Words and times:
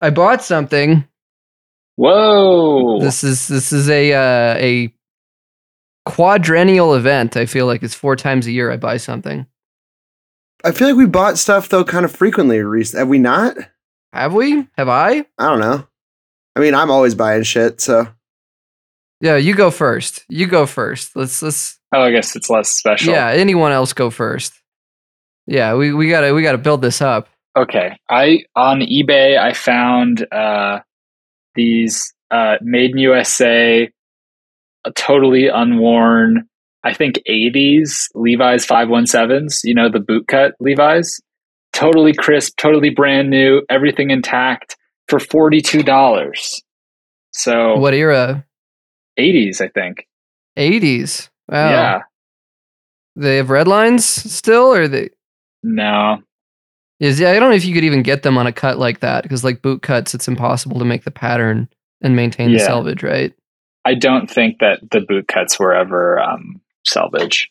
I 0.00 0.10
bought 0.10 0.42
something. 0.42 1.06
Whoa! 1.96 2.98
This 3.00 3.22
is 3.22 3.48
this 3.48 3.72
is 3.72 3.90
a 3.90 4.12
uh, 4.12 4.56
a 4.58 4.94
quadrennial 6.06 6.94
event. 6.94 7.36
I 7.36 7.46
feel 7.46 7.66
like 7.66 7.82
it's 7.82 7.94
four 7.94 8.16
times 8.16 8.46
a 8.46 8.52
year 8.52 8.70
I 8.70 8.76
buy 8.76 8.96
something. 8.96 9.46
I 10.64 10.72
feel 10.72 10.88
like 10.88 10.96
we 10.96 11.06
bought 11.06 11.38
stuff 11.38 11.68
though 11.68 11.84
kind 11.84 12.04
of 12.04 12.14
frequently 12.14 12.60
recently. 12.60 13.00
Have 13.00 13.08
we 13.08 13.18
not? 13.18 13.56
Have 14.12 14.34
we? 14.34 14.66
Have 14.76 14.88
I? 14.88 15.26
I 15.38 15.48
don't 15.48 15.60
know. 15.60 15.86
I 16.56 16.60
mean, 16.60 16.74
I'm 16.74 16.90
always 16.90 17.14
buying 17.14 17.42
shit, 17.44 17.80
so 17.80 18.08
Yeah, 19.20 19.36
you 19.36 19.54
go 19.54 19.70
first. 19.70 20.24
You 20.28 20.46
go 20.46 20.66
first. 20.66 21.14
Let's 21.16 21.42
let's 21.42 21.78
oh, 21.94 22.00
I 22.02 22.10
guess 22.10 22.36
it's 22.36 22.50
less 22.50 22.70
special. 22.70 23.12
Yeah, 23.12 23.28
anyone 23.28 23.72
else 23.72 23.92
go 23.92 24.10
first. 24.10 24.54
Yeah, 25.46 25.74
we, 25.74 25.92
we 25.92 26.08
gotta 26.08 26.34
we 26.34 26.42
gotta 26.42 26.58
build 26.58 26.82
this 26.82 27.00
up. 27.00 27.28
Okay. 27.56 27.96
I 28.08 28.44
on 28.54 28.80
eBay 28.80 29.38
I 29.38 29.52
found 29.52 30.26
uh 30.32 30.80
these 31.54 32.12
uh 32.30 32.56
made 32.62 32.92
in 32.92 32.98
USA 32.98 33.90
totally 34.94 35.48
unworn 35.48 36.48
I 36.82 36.94
think 36.94 37.20
80s 37.28 38.08
Levi's 38.14 38.66
517s, 38.66 39.60
you 39.64 39.74
know 39.74 39.90
the 39.90 39.98
bootcut 39.98 40.52
Levi's. 40.60 41.20
Totally 41.72 42.12
crisp, 42.14 42.56
totally 42.56 42.90
brand 42.90 43.30
new, 43.30 43.62
everything 43.70 44.10
intact 44.10 44.76
for 45.08 45.18
$42. 45.18 46.62
So 47.32 47.76
What 47.76 47.94
era? 47.94 48.44
80s, 49.18 49.60
I 49.60 49.68
think. 49.68 50.06
80s. 50.58 51.28
Wow. 51.48 51.70
Yeah. 51.70 51.98
They 53.14 53.36
have 53.36 53.50
red 53.50 53.68
lines 53.68 54.04
still, 54.04 54.72
or 54.72 54.88
they? 54.88 55.10
No. 55.62 56.18
Is 57.00 57.18
yeah. 57.18 57.30
I 57.30 57.38
don't 57.40 57.50
know 57.50 57.56
if 57.56 57.64
you 57.64 57.74
could 57.74 57.84
even 57.84 58.02
get 58.02 58.22
them 58.22 58.38
on 58.38 58.46
a 58.46 58.52
cut 58.52 58.78
like 58.78 59.00
that 59.00 59.22
because 59.22 59.42
like 59.42 59.62
boot 59.62 59.82
cuts, 59.82 60.14
it's 60.14 60.28
impossible 60.28 60.78
to 60.78 60.84
make 60.84 61.04
the 61.04 61.10
pattern 61.10 61.68
and 62.02 62.14
maintain 62.14 62.52
the 62.52 62.58
selvage, 62.58 63.02
right? 63.02 63.34
I 63.84 63.94
don't 63.94 64.30
think 64.30 64.58
that 64.60 64.80
the 64.90 65.00
boot 65.00 65.26
cuts 65.26 65.58
were 65.58 65.74
ever 65.74 66.20
um, 66.20 66.60
selvage. 66.86 67.50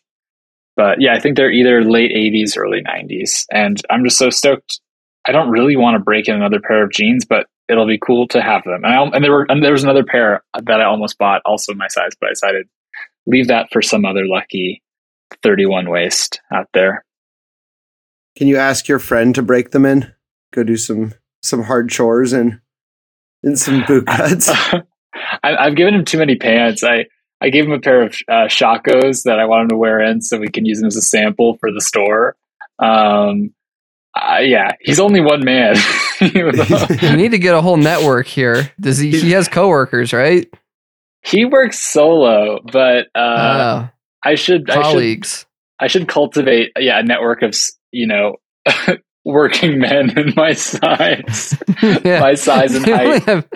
But 0.76 1.00
yeah, 1.00 1.14
I 1.14 1.20
think 1.20 1.36
they're 1.36 1.50
either 1.50 1.84
late 1.84 2.12
80s, 2.12 2.56
early 2.56 2.82
90s. 2.82 3.44
And 3.50 3.80
I'm 3.90 4.04
just 4.04 4.16
so 4.16 4.30
stoked. 4.30 4.80
I 5.26 5.32
don't 5.32 5.50
really 5.50 5.76
want 5.76 5.96
to 5.96 6.02
break 6.02 6.28
in 6.28 6.34
another 6.34 6.60
pair 6.60 6.84
of 6.84 6.92
jeans, 6.92 7.24
but 7.24 7.46
it'll 7.68 7.86
be 7.86 7.98
cool 7.98 8.28
to 8.28 8.40
have 8.40 8.62
them. 8.64 8.84
And, 8.84 8.86
I, 8.86 9.02
and 9.02 9.24
there 9.24 9.32
were 9.32 9.46
and 9.48 9.62
there 9.62 9.72
was 9.72 9.84
another 9.84 10.04
pair 10.04 10.42
that 10.54 10.80
I 10.80 10.84
almost 10.84 11.18
bought, 11.18 11.42
also 11.44 11.74
my 11.74 11.88
size, 11.88 12.12
but 12.20 12.28
I 12.28 12.30
decided 12.30 12.68
leave 13.26 13.48
that 13.48 13.68
for 13.72 13.82
some 13.82 14.04
other 14.04 14.26
lucky 14.26 14.82
31 15.42 15.90
waist 15.90 16.40
out 16.52 16.68
there. 16.72 17.04
Can 18.36 18.48
you 18.48 18.56
ask 18.56 18.88
your 18.88 18.98
friend 18.98 19.34
to 19.34 19.42
break 19.42 19.70
them 19.70 19.84
in? 19.84 20.12
Go 20.52 20.62
do 20.64 20.76
some 20.76 21.14
some 21.42 21.62
hard 21.64 21.90
chores 21.90 22.32
and 22.32 22.60
and 23.42 23.58
some 23.58 23.84
boot 23.88 24.06
cuts. 24.06 24.48
I, 25.42 25.56
I've 25.56 25.76
given 25.76 25.94
him 25.94 26.04
too 26.04 26.18
many 26.18 26.36
pants. 26.36 26.82
I 26.84 27.06
I 27.40 27.50
gave 27.50 27.64
him 27.64 27.72
a 27.72 27.80
pair 27.80 28.02
of 28.02 28.14
uh, 28.28 28.46
Shakos 28.48 29.22
that 29.24 29.38
I 29.38 29.46
want 29.46 29.62
him 29.64 29.68
to 29.70 29.76
wear 29.76 30.00
in, 30.00 30.20
so 30.20 30.38
we 30.38 30.48
can 30.48 30.66
use 30.66 30.78
them 30.78 30.86
as 30.88 30.96
a 30.96 31.02
sample 31.02 31.56
for 31.58 31.72
the 31.72 31.80
store. 31.80 32.36
Um, 32.78 33.54
uh, 34.14 34.38
yeah, 34.42 34.72
he's 34.80 35.00
only 35.00 35.20
one 35.20 35.44
man. 35.44 35.76
You 36.20 37.16
need 37.16 37.30
to 37.30 37.38
get 37.38 37.54
a 37.54 37.62
whole 37.62 37.78
network 37.78 38.26
here. 38.26 38.70
Does 38.78 38.98
he? 38.98 39.10
He 39.18 39.30
has 39.30 39.48
coworkers, 39.48 40.12
right? 40.12 40.46
he 41.24 41.46
works 41.46 41.78
solo, 41.78 42.60
but 42.70 43.06
uh, 43.14 43.18
oh, 43.86 43.90
I 44.22 44.34
should 44.34 44.68
I 44.68 44.74
should 44.74 44.82
colleagues. 44.82 45.46
I 45.78 45.86
should 45.86 46.08
cultivate 46.08 46.72
yeah 46.78 47.00
a 47.00 47.02
network 47.02 47.40
of 47.40 47.48
s- 47.50 47.70
you 47.92 48.06
know 48.06 48.36
working 49.24 49.78
men 49.78 50.16
in 50.18 50.32
my 50.36 50.52
size, 50.52 51.56
yeah. 52.04 52.20
my 52.20 52.34
size 52.34 52.74
and 52.74 52.84
height. 52.86 53.22
have 53.24 53.48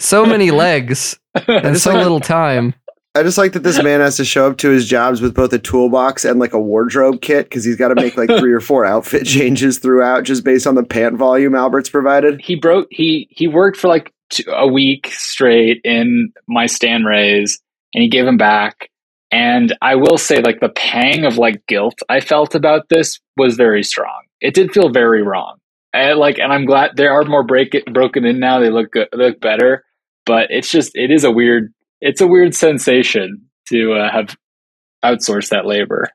so 0.00 0.24
many 0.26 0.50
legs 0.50 1.18
and 1.34 1.62
just 1.74 1.84
so 1.84 1.92
like- 1.92 2.02
little 2.02 2.20
time. 2.20 2.74
I 3.14 3.24
just 3.24 3.38
like 3.38 3.52
that 3.54 3.64
this 3.64 3.82
man 3.82 3.98
has 4.00 4.16
to 4.18 4.24
show 4.24 4.48
up 4.48 4.58
to 4.58 4.68
his 4.68 4.86
jobs 4.86 5.20
with 5.20 5.34
both 5.34 5.52
a 5.52 5.58
toolbox 5.58 6.24
and 6.24 6.38
like 6.38 6.52
a 6.52 6.60
wardrobe 6.60 7.20
kit 7.20 7.46
because 7.46 7.64
he's 7.64 7.74
got 7.74 7.88
to 7.88 7.96
make 7.96 8.16
like 8.16 8.28
three 8.28 8.52
or 8.52 8.60
four 8.60 8.84
outfit 8.84 9.26
changes 9.26 9.78
throughout 9.80 10.22
just 10.22 10.44
based 10.44 10.68
on 10.68 10.76
the 10.76 10.84
pant 10.84 11.16
volume 11.16 11.56
Albert's 11.56 11.90
provided. 11.90 12.40
he 12.40 12.54
broke 12.54 12.86
he 12.92 13.26
he 13.30 13.48
worked 13.48 13.76
for 13.76 13.88
like 13.88 14.12
two, 14.30 14.44
a 14.52 14.68
week 14.68 15.08
straight 15.10 15.80
in 15.82 16.32
my 16.46 16.66
Stan 16.66 17.02
Rays 17.02 17.60
and 17.92 18.02
he 18.02 18.08
gave 18.08 18.24
him 18.26 18.36
back 18.36 18.88
and 19.30 19.76
I 19.82 19.94
will 19.96 20.18
say 20.18 20.40
like 20.40 20.60
the 20.60 20.70
pang 20.70 21.24
of 21.24 21.38
like 21.38 21.66
guilt 21.66 21.98
I 22.08 22.20
felt 22.20 22.54
about 22.54 22.88
this 22.88 23.20
was 23.36 23.56
very 23.56 23.82
strong. 23.82 24.22
It 24.40 24.54
did 24.54 24.72
feel 24.72 24.90
very 24.90 25.22
wrong. 25.22 25.56
And 25.92 26.18
like 26.18 26.38
and 26.38 26.52
I'm 26.52 26.64
glad 26.64 26.92
there 26.96 27.12
are 27.12 27.24
more 27.24 27.44
break 27.44 27.74
it, 27.74 27.92
broken 27.92 28.24
in 28.24 28.38
now. 28.38 28.60
They 28.60 28.70
look 28.70 28.92
good, 28.92 29.08
look 29.12 29.40
better, 29.40 29.84
but 30.26 30.48
it's 30.50 30.70
just 30.70 30.92
it 30.94 31.10
is 31.10 31.24
a 31.24 31.30
weird 31.30 31.72
it's 32.00 32.20
a 32.20 32.26
weird 32.26 32.54
sensation 32.54 33.48
to 33.68 33.92
uh, 33.94 34.10
have 34.10 34.36
outsourced 35.04 35.50
that 35.50 35.66
labor. 35.66 36.08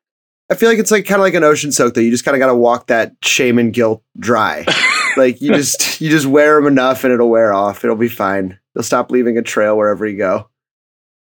I 0.50 0.56
feel 0.56 0.70
like 0.70 0.80
it's 0.80 0.92
like 0.92 1.06
kind 1.06 1.20
of 1.20 1.24
like 1.24 1.34
an 1.34 1.44
ocean 1.44 1.72
soak 1.72 1.94
though. 1.94 2.02
You 2.02 2.12
just 2.12 2.26
kind 2.26 2.36
of 2.36 2.40
got 2.40 2.48
to 2.48 2.56
walk 2.56 2.88
that 2.88 3.14
shame 3.24 3.58
and 3.58 3.74
guilt 3.74 4.04
dry. 4.18 4.66
like 5.18 5.42
you 5.42 5.54
just 5.54 6.02
you 6.02 6.10
just 6.10 6.26
wear 6.26 6.56
them 6.56 6.68
enough 6.68 7.04
and 7.04 7.14
it'll 7.14 7.30
wear 7.30 7.54
off. 7.54 7.84
It'll 7.84 7.96
be 7.96 8.10
fine. 8.10 8.60
You'll 8.76 8.84
stop 8.84 9.12
leaving 9.12 9.38
a 9.38 9.42
trail 9.42 9.78
wherever 9.78 10.06
you 10.06 10.18
go. 10.18 10.50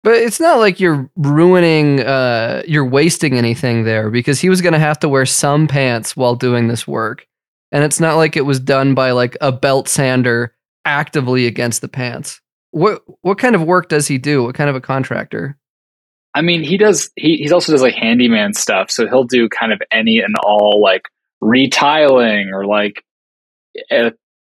But 0.04 0.16
it's 0.16 0.40
not 0.40 0.60
like 0.60 0.82
you're 0.82 1.10
ruining, 1.16 2.02
uh, 2.02 2.64
you're 2.68 2.86
wasting 2.86 3.38
anything 3.38 3.86
there 3.86 4.10
because 4.10 4.42
he 4.42 4.50
was 4.50 4.62
going 4.62 4.74
to 4.74 4.80
have 4.80 5.00
to 5.00 5.10
wear 5.10 5.26
some 5.26 5.68
pants 5.68 6.18
while 6.18 6.36
doing 6.36 6.68
this 6.68 6.86
work. 6.86 7.26
And 7.72 7.84
it's 7.84 8.02
not 8.02 8.18
like 8.18 8.36
it 8.36 8.42
was 8.42 8.60
done 8.60 8.96
by 8.96 9.12
like 9.12 9.38
a 9.40 9.52
belt 9.52 9.88
sander 9.88 10.54
actively 10.86 11.48
against 11.48 11.82
the 11.82 11.88
pants. 11.88 12.42
What 12.72 13.04
what 13.22 13.38
kind 13.38 13.56
of 13.56 13.64
work 13.64 13.88
does 13.88 14.08
he 14.08 14.18
do? 14.18 14.44
What 14.44 14.56
kind 14.56 14.70
of 14.70 14.76
a 14.76 14.82
contractor? 14.82 15.58
I 16.36 16.42
mean, 16.42 16.64
he 16.64 16.78
does. 16.78 17.12
He 17.16 17.38
he's 17.38 17.52
also 17.52 17.72
does 17.72 17.82
like 17.82 17.94
handyman 17.94 18.54
stuff, 18.54 18.90
so 18.92 19.08
he'll 19.08 19.24
do 19.24 19.48
kind 19.48 19.72
of 19.72 19.82
any 19.92 20.20
and 20.20 20.36
all 20.44 20.82
like 20.82 21.04
retiling 21.42 22.50
or 22.52 22.66
like 22.66 23.04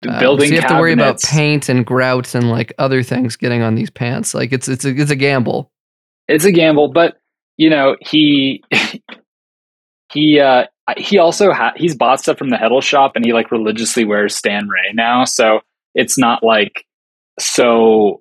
uh, 0.09 0.19
building. 0.21 0.49
so 0.49 0.55
you 0.55 0.61
have 0.61 0.71
to 0.71 0.79
worry 0.79 0.93
about 0.93 1.21
paint 1.23 1.69
and 1.69 1.85
grout 1.87 2.35
and 2.35 2.51
like 2.51 2.73
other 2.79 3.03
things 3.03 3.37
getting 3.37 3.63
on 3.63 3.75
these 3.75 3.91
pants. 3.91 4.35
Like 4.35 4.53
it's 4.53 4.69
it's 4.69 4.85
a, 4.85 4.91
it's 4.91 5.11
a 5.11 5.17
gamble. 5.17 5.71
It's 6.29 6.45
a 6.45 6.53
gamble, 6.53 6.93
but 6.93 7.17
you 7.57 7.71
know 7.71 7.97
he 8.01 8.63
he 10.13 10.41
uh 10.41 10.65
he 10.97 11.19
also 11.19 11.53
ha- 11.53 11.75
he's 11.77 11.97
bought 11.97 12.21
stuff 12.21 12.39
from 12.39 12.51
the 12.51 12.57
Heddels 12.57 12.83
shop, 12.83 13.13
and 13.15 13.25
he 13.25 13.33
like 13.33 13.51
religiously 13.51 14.05
wears 14.05 14.35
Stan 14.35 14.69
Ray 14.69 14.93
now, 14.95 15.25
so 15.25 15.61
it's 15.95 16.19
not 16.19 16.43
like 16.43 16.85
so 17.39 18.21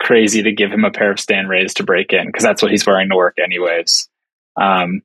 crazy 0.00 0.42
to 0.42 0.52
give 0.52 0.70
him 0.70 0.84
a 0.84 0.90
pair 0.90 1.10
of 1.10 1.20
Stan 1.20 1.46
Rays 1.46 1.74
to 1.74 1.84
break 1.84 2.12
in 2.12 2.26
because 2.26 2.44
that's 2.44 2.62
what 2.62 2.70
he's 2.70 2.86
wearing 2.86 3.08
to 3.10 3.16
work 3.16 3.36
anyways. 3.42 4.08
Um, 4.60 5.02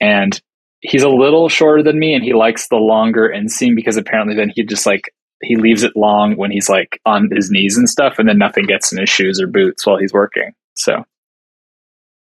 and 0.00 0.40
he's 0.80 1.02
a 1.02 1.08
little 1.08 1.48
shorter 1.48 1.82
than 1.82 1.98
me, 1.98 2.14
and 2.14 2.24
he 2.24 2.34
likes 2.34 2.68
the 2.68 2.76
longer 2.76 3.32
inseam 3.34 3.74
because 3.74 3.96
apparently 3.96 4.34
then 4.34 4.52
he 4.54 4.64
just 4.64 4.86
like 4.86 5.12
he 5.42 5.56
leaves 5.56 5.82
it 5.82 5.96
long 5.96 6.36
when 6.36 6.50
he's 6.50 6.68
like 6.68 7.00
on 7.06 7.28
his 7.32 7.50
knees 7.50 7.76
and 7.76 7.88
stuff, 7.88 8.18
and 8.18 8.28
then 8.28 8.38
nothing 8.38 8.66
gets 8.66 8.92
in 8.92 8.98
his 8.98 9.08
shoes 9.08 9.40
or 9.40 9.46
boots 9.46 9.86
while 9.86 9.98
he's 9.98 10.12
working. 10.12 10.52
So 10.74 11.04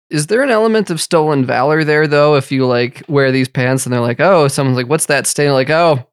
Is 0.09 0.27
there 0.27 0.43
an 0.43 0.51
element 0.51 0.89
of 0.89 1.01
stolen 1.01 1.45
valor 1.45 1.83
there 1.83 2.07
though? 2.07 2.35
If 2.35 2.51
you 2.51 2.65
like 2.65 3.03
wear 3.07 3.31
these 3.31 3.47
pants 3.49 3.85
and 3.85 3.93
they're 3.93 4.01
like, 4.01 4.19
oh, 4.19 4.47
someone's 4.47 4.77
like, 4.77 4.87
what's 4.89 5.07
that 5.07 5.27
stain? 5.27 5.51
Like, 5.51 5.69
oh, 5.69 6.05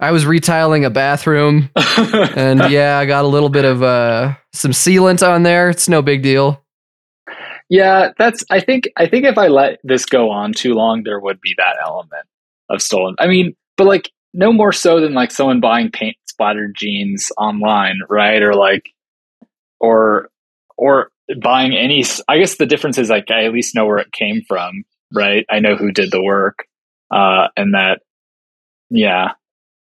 I 0.00 0.10
was 0.10 0.26
retiling 0.26 0.84
a 0.84 0.90
bathroom 0.90 1.70
and 1.76 2.70
yeah, 2.70 2.98
I 2.98 3.06
got 3.06 3.24
a 3.24 3.28
little 3.28 3.48
bit 3.48 3.64
of 3.64 3.82
uh 3.82 4.34
some 4.52 4.72
sealant 4.72 5.26
on 5.26 5.42
there. 5.44 5.70
It's 5.70 5.88
no 5.88 6.02
big 6.02 6.22
deal. 6.22 6.60
Yeah, 7.70 8.10
that's. 8.18 8.44
I 8.50 8.60
think. 8.60 8.88
I 8.96 9.06
think 9.06 9.24
if 9.24 9.38
I 9.38 9.48
let 9.48 9.80
this 9.82 10.04
go 10.04 10.30
on 10.30 10.52
too 10.52 10.74
long, 10.74 11.02
there 11.02 11.18
would 11.18 11.40
be 11.40 11.54
that 11.56 11.76
element 11.82 12.26
of 12.68 12.82
stolen. 12.82 13.14
I 13.18 13.26
mean, 13.26 13.56
but 13.76 13.86
like 13.86 14.10
no 14.34 14.52
more 14.52 14.72
so 14.72 15.00
than 15.00 15.14
like 15.14 15.30
someone 15.30 15.60
buying 15.60 15.90
paint 15.90 16.16
splattered 16.26 16.74
jeans 16.76 17.30
online, 17.38 18.00
right? 18.10 18.42
Or 18.42 18.54
like, 18.54 18.90
or 19.80 20.28
or 20.76 21.10
buying 21.40 21.74
any. 21.74 22.04
I 22.28 22.38
guess 22.38 22.56
the 22.56 22.66
difference 22.66 22.98
is 22.98 23.08
like 23.08 23.30
I 23.30 23.44
at 23.44 23.52
least 23.52 23.74
know 23.74 23.86
where 23.86 23.98
it 23.98 24.12
came 24.12 24.42
from, 24.46 24.84
right? 25.14 25.46
I 25.48 25.60
know 25.60 25.76
who 25.76 25.92
did 25.92 26.10
the 26.10 26.22
work, 26.22 26.66
uh, 27.10 27.48
and 27.56 27.74
that, 27.74 28.00
yeah. 28.90 29.32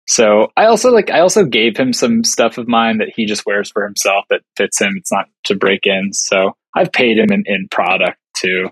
So 0.07 0.51
I 0.55 0.65
also 0.65 0.91
like. 0.91 1.09
I 1.09 1.21
also 1.21 1.45
gave 1.45 1.77
him 1.77 1.93
some 1.93 2.23
stuff 2.23 2.57
of 2.57 2.67
mine 2.67 2.99
that 2.99 3.13
he 3.15 3.25
just 3.25 3.45
wears 3.45 3.71
for 3.71 3.83
himself 3.83 4.25
that 4.29 4.41
fits 4.57 4.79
him. 4.79 4.95
It's 4.97 5.11
not 5.11 5.25
to 5.45 5.55
break 5.55 5.88
in, 5.88 6.13
so 6.13 6.55
I've 6.75 6.91
paid 6.91 7.17
him 7.17 7.31
in, 7.31 7.43
in 7.47 7.67
product 7.71 8.17
too. 8.35 8.69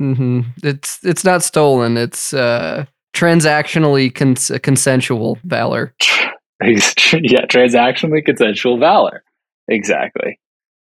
Mm-hmm. 0.00 0.40
It's 0.62 1.02
it's 1.02 1.24
not 1.24 1.42
stolen. 1.42 1.96
It's 1.96 2.34
uh 2.34 2.84
transactionally 3.16 4.14
cons- 4.14 4.52
consensual 4.62 5.38
valor. 5.44 5.94
yeah, 6.62 7.46
transactionally 7.46 8.24
consensual 8.24 8.78
valor. 8.78 9.24
Exactly. 9.68 10.38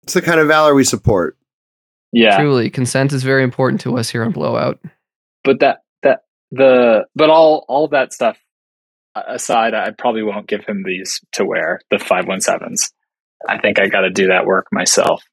It's 0.04 0.14
the 0.14 0.22
kind 0.22 0.40
of 0.40 0.48
valor 0.48 0.74
we 0.74 0.84
support. 0.84 1.38
Yeah, 2.12 2.38
Truly, 2.38 2.70
consent 2.70 3.14
is 3.14 3.24
very 3.24 3.44
important 3.44 3.82
to 3.82 3.98
us 3.98 4.10
here 4.10 4.24
on 4.24 4.32
Blowout. 4.32 4.80
but 5.44 5.60
that 5.60 5.80
that 6.04 6.22
the 6.52 7.06
but 7.16 7.30
all 7.30 7.66
all 7.68 7.88
that 7.90 8.14
stuff 8.14 8.38
aside, 9.16 9.74
I 9.74 9.92
probably 9.92 10.24
won't 10.24 10.48
give 10.48 10.64
him 10.66 10.84
these 10.86 11.20
to 11.34 11.46
wear 11.46 11.82
the 11.92 12.00
five 12.00 12.26
one 12.28 12.40
sevens. 12.42 12.92
I 13.48 13.60
think 13.60 13.80
I 13.80 13.88
got 13.88 14.02
to 14.02 14.10
do 14.10 14.28
that 14.28 14.46
work 14.46 14.68
myself. 14.72 15.24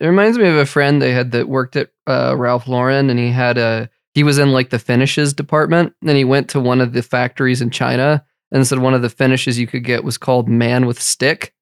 It 0.00 0.06
reminds 0.06 0.38
me 0.38 0.48
of 0.48 0.56
a 0.56 0.66
friend 0.66 1.00
they 1.00 1.12
had 1.12 1.32
that 1.32 1.48
worked 1.48 1.76
at 1.76 1.90
uh, 2.06 2.34
Ralph 2.36 2.66
Lauren, 2.66 3.10
and 3.10 3.18
he 3.18 3.30
had 3.30 3.58
a 3.58 3.88
he 4.16 4.24
was 4.24 4.38
in 4.38 4.50
like 4.50 4.70
the 4.70 4.78
finishes 4.78 5.34
department, 5.34 5.92
and 6.00 6.16
he 6.16 6.24
went 6.24 6.48
to 6.48 6.58
one 6.58 6.80
of 6.80 6.94
the 6.94 7.02
factories 7.02 7.60
in 7.60 7.68
China 7.68 8.24
and 8.50 8.66
said 8.66 8.78
one 8.78 8.94
of 8.94 9.02
the 9.02 9.10
finishes 9.10 9.58
you 9.58 9.66
could 9.66 9.84
get 9.84 10.04
was 10.04 10.16
called 10.16 10.48
"Man 10.48 10.86
with 10.86 10.98
Stick," 10.98 11.52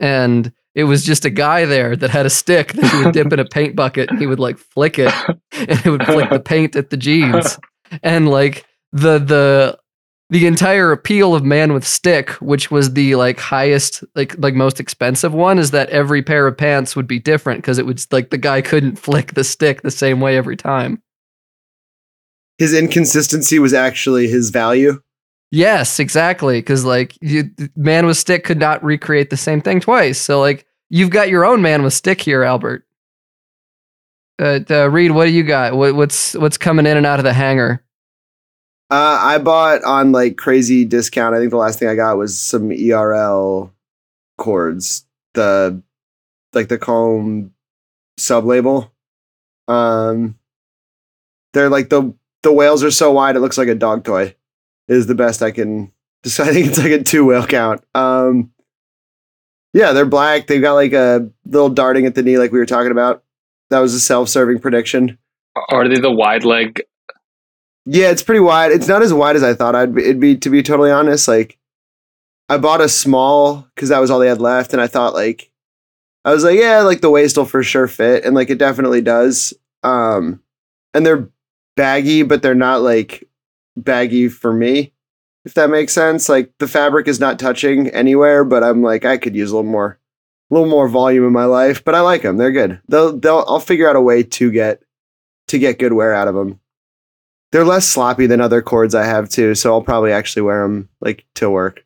and 0.00 0.52
it 0.74 0.84
was 0.84 1.02
just 1.02 1.24
a 1.24 1.30
guy 1.30 1.64
there 1.64 1.96
that 1.96 2.10
had 2.10 2.26
a 2.26 2.30
stick 2.30 2.74
that 2.74 2.92
he 2.92 3.02
would 3.02 3.14
dip 3.14 3.32
in 3.32 3.38
a 3.38 3.46
paint 3.46 3.74
bucket, 3.74 4.10
and 4.10 4.18
he 4.18 4.26
would 4.26 4.38
like 4.38 4.58
flick 4.58 4.98
it, 4.98 5.14
and 5.52 5.80
it 5.86 5.86
would 5.86 6.04
flick 6.04 6.28
the 6.28 6.40
paint 6.40 6.76
at 6.76 6.90
the 6.90 6.98
jeans, 6.98 7.58
and 8.02 8.28
like 8.28 8.66
the 8.92 9.18
the 9.18 9.78
the 10.28 10.46
entire 10.46 10.92
appeal 10.92 11.34
of 11.34 11.42
man 11.42 11.72
with 11.72 11.86
stick 11.86 12.30
which 12.32 12.70
was 12.70 12.92
the 12.92 13.14
like 13.14 13.38
highest 13.38 14.04
like 14.14 14.36
like 14.38 14.52
most 14.52 14.78
expensive 14.78 15.32
one 15.32 15.58
is 15.58 15.70
that 15.70 15.88
every 15.88 16.22
pair 16.22 16.46
of 16.46 16.56
pants 16.56 16.94
would 16.96 17.06
be 17.06 17.18
different 17.18 17.62
because 17.62 17.78
it 17.78 17.86
would 17.86 18.04
like 18.12 18.28
the 18.28 18.38
guy 18.38 18.60
couldn't 18.60 18.96
flick 18.96 19.32
the 19.34 19.44
stick 19.44 19.80
the 19.82 19.90
same 19.90 20.20
way 20.20 20.36
every 20.36 20.56
time 20.56 21.00
His 22.58 22.72
inconsistency 22.74 23.58
was 23.58 23.74
actually 23.74 24.28
his 24.28 24.50
value. 24.50 25.00
yes 25.50 25.98
exactly 26.00 26.58
because 26.58 26.84
like 26.84 27.16
you, 27.20 27.50
man 27.76 28.06
with 28.06 28.16
stick 28.16 28.44
could 28.44 28.58
not 28.58 28.82
recreate 28.82 29.30
the 29.30 29.36
same 29.36 29.60
thing 29.60 29.78
twice 29.80 30.18
so 30.18 30.40
like 30.40 30.66
you've 30.90 31.10
got 31.10 31.28
your 31.28 31.44
own 31.44 31.62
man 31.62 31.82
with 31.82 31.92
stick 31.92 32.20
here 32.20 32.42
albert 32.42 32.84
uh, 34.40 34.58
uh 34.70 34.90
reed 34.90 35.12
what 35.12 35.26
do 35.26 35.32
you 35.32 35.44
got 35.44 35.76
what, 35.76 35.94
what's 35.94 36.34
what's 36.34 36.58
coming 36.58 36.86
in 36.86 36.96
and 36.96 37.06
out 37.06 37.20
of 37.20 37.24
the 37.24 37.32
hangar? 37.32 37.84
Uh, 38.90 39.18
I 39.20 39.38
bought 39.38 39.82
on 39.82 40.12
like 40.12 40.36
crazy 40.36 40.84
discount. 40.84 41.34
I 41.34 41.38
think 41.38 41.50
the 41.50 41.56
last 41.56 41.78
thing 41.78 41.88
I 41.88 41.94
got 41.94 42.18
was 42.18 42.38
some 42.38 42.70
ERL 42.70 43.72
cords. 44.38 45.06
The 45.32 45.82
like 46.52 46.68
the 46.68 46.78
comb 46.78 47.52
sub 48.18 48.44
label. 48.44 48.92
Um, 49.68 50.38
they're 51.54 51.70
like 51.70 51.88
the 51.88 52.14
the 52.44 52.52
whales 52.52 52.84
are 52.84 52.90
so 52.92 53.10
wide 53.10 53.34
it 53.34 53.40
looks 53.40 53.58
like 53.58 53.68
a 53.68 53.74
dog 53.74 54.04
toy. 54.04 54.36
Is 54.86 55.06
the 55.06 55.14
best 55.14 55.42
I 55.42 55.50
can. 55.50 55.90
I 56.24 56.52
think 56.52 56.68
it's 56.68 56.78
like 56.78 56.92
a 56.92 57.02
two 57.02 57.24
whale 57.24 57.46
count. 57.46 57.82
Um, 57.94 58.52
yeah, 59.72 59.92
they're 59.92 60.06
black. 60.06 60.46
They've 60.46 60.62
got 60.62 60.74
like 60.74 60.92
a 60.92 61.28
little 61.46 61.70
darting 61.70 62.06
at 62.06 62.14
the 62.14 62.22
knee, 62.22 62.38
like 62.38 62.52
we 62.52 62.58
were 62.58 62.66
talking 62.66 62.92
about. 62.92 63.24
That 63.70 63.80
was 63.80 63.94
a 63.94 64.00
self 64.00 64.28
serving 64.28 64.60
prediction. 64.60 65.18
Are 65.70 65.88
they 65.88 65.98
the 65.98 66.12
wide 66.12 66.44
leg? 66.44 66.82
Yeah, 67.86 68.10
it's 68.10 68.22
pretty 68.22 68.40
wide. 68.40 68.72
It's 68.72 68.88
not 68.88 69.02
as 69.02 69.12
wide 69.12 69.36
as 69.36 69.42
I 69.42 69.54
thought 69.54 69.74
I'd 69.74 69.94
be, 69.94 70.02
it'd 70.02 70.20
be 70.20 70.36
to 70.36 70.50
be 70.50 70.62
totally 70.62 70.90
honest. 70.90 71.26
Like 71.26 71.58
I 72.48 72.58
bought 72.58 72.80
a 72.80 72.88
small 72.88 73.66
because 73.74 73.88
that 73.88 74.00
was 74.00 74.10
all 74.10 74.18
they 74.18 74.28
had 74.28 74.40
left, 74.40 74.72
and 74.72 74.82
I 74.82 74.86
thought 74.86 75.14
like 75.14 75.50
I 76.24 76.32
was 76.32 76.44
like, 76.44 76.58
yeah, 76.58 76.80
like 76.80 77.00
the 77.00 77.10
waist 77.10 77.36
will 77.36 77.44
for 77.44 77.62
sure 77.62 77.88
fit, 77.88 78.24
and 78.24 78.34
like 78.34 78.50
it 78.50 78.58
definitely 78.58 79.00
does. 79.00 79.54
Um, 79.82 80.40
and 80.94 81.04
they're 81.04 81.28
baggy, 81.76 82.22
but 82.22 82.42
they're 82.42 82.54
not 82.54 82.82
like 82.82 83.28
baggy 83.76 84.28
for 84.28 84.52
me, 84.52 84.92
if 85.44 85.54
that 85.54 85.70
makes 85.70 85.92
sense. 85.92 86.28
Like 86.28 86.52
the 86.58 86.68
fabric 86.68 87.08
is 87.08 87.20
not 87.20 87.38
touching 87.38 87.88
anywhere, 87.88 88.44
but 88.44 88.64
I'm 88.64 88.82
like 88.82 89.04
I 89.04 89.16
could 89.16 89.36
use 89.36 89.50
a 89.50 89.56
little 89.56 89.70
more, 89.70 89.98
a 90.50 90.54
little 90.54 90.68
more 90.68 90.88
volume 90.88 91.26
in 91.26 91.32
my 91.32 91.44
life. 91.44 91.84
But 91.84 91.94
I 91.94 92.00
like 92.00 92.22
them; 92.22 92.36
they're 92.36 92.52
good. 92.52 92.80
They'll 92.88 93.16
they'll 93.18 93.44
I'll 93.48 93.60
figure 93.60 93.88
out 93.88 93.96
a 93.96 94.00
way 94.00 94.22
to 94.22 94.50
get 94.50 94.82
to 95.48 95.58
get 95.58 95.78
good 95.78 95.92
wear 95.92 96.14
out 96.14 96.28
of 96.28 96.34
them 96.34 96.60
they're 97.54 97.64
less 97.64 97.86
sloppy 97.86 98.26
than 98.26 98.40
other 98.40 98.60
cords 98.60 98.96
I 98.96 99.04
have 99.04 99.28
too, 99.28 99.54
so 99.54 99.72
I'll 99.72 99.80
probably 99.80 100.10
actually 100.10 100.42
wear 100.42 100.64
them 100.64 100.88
like 101.00 101.24
to 101.36 101.48
work. 101.48 101.84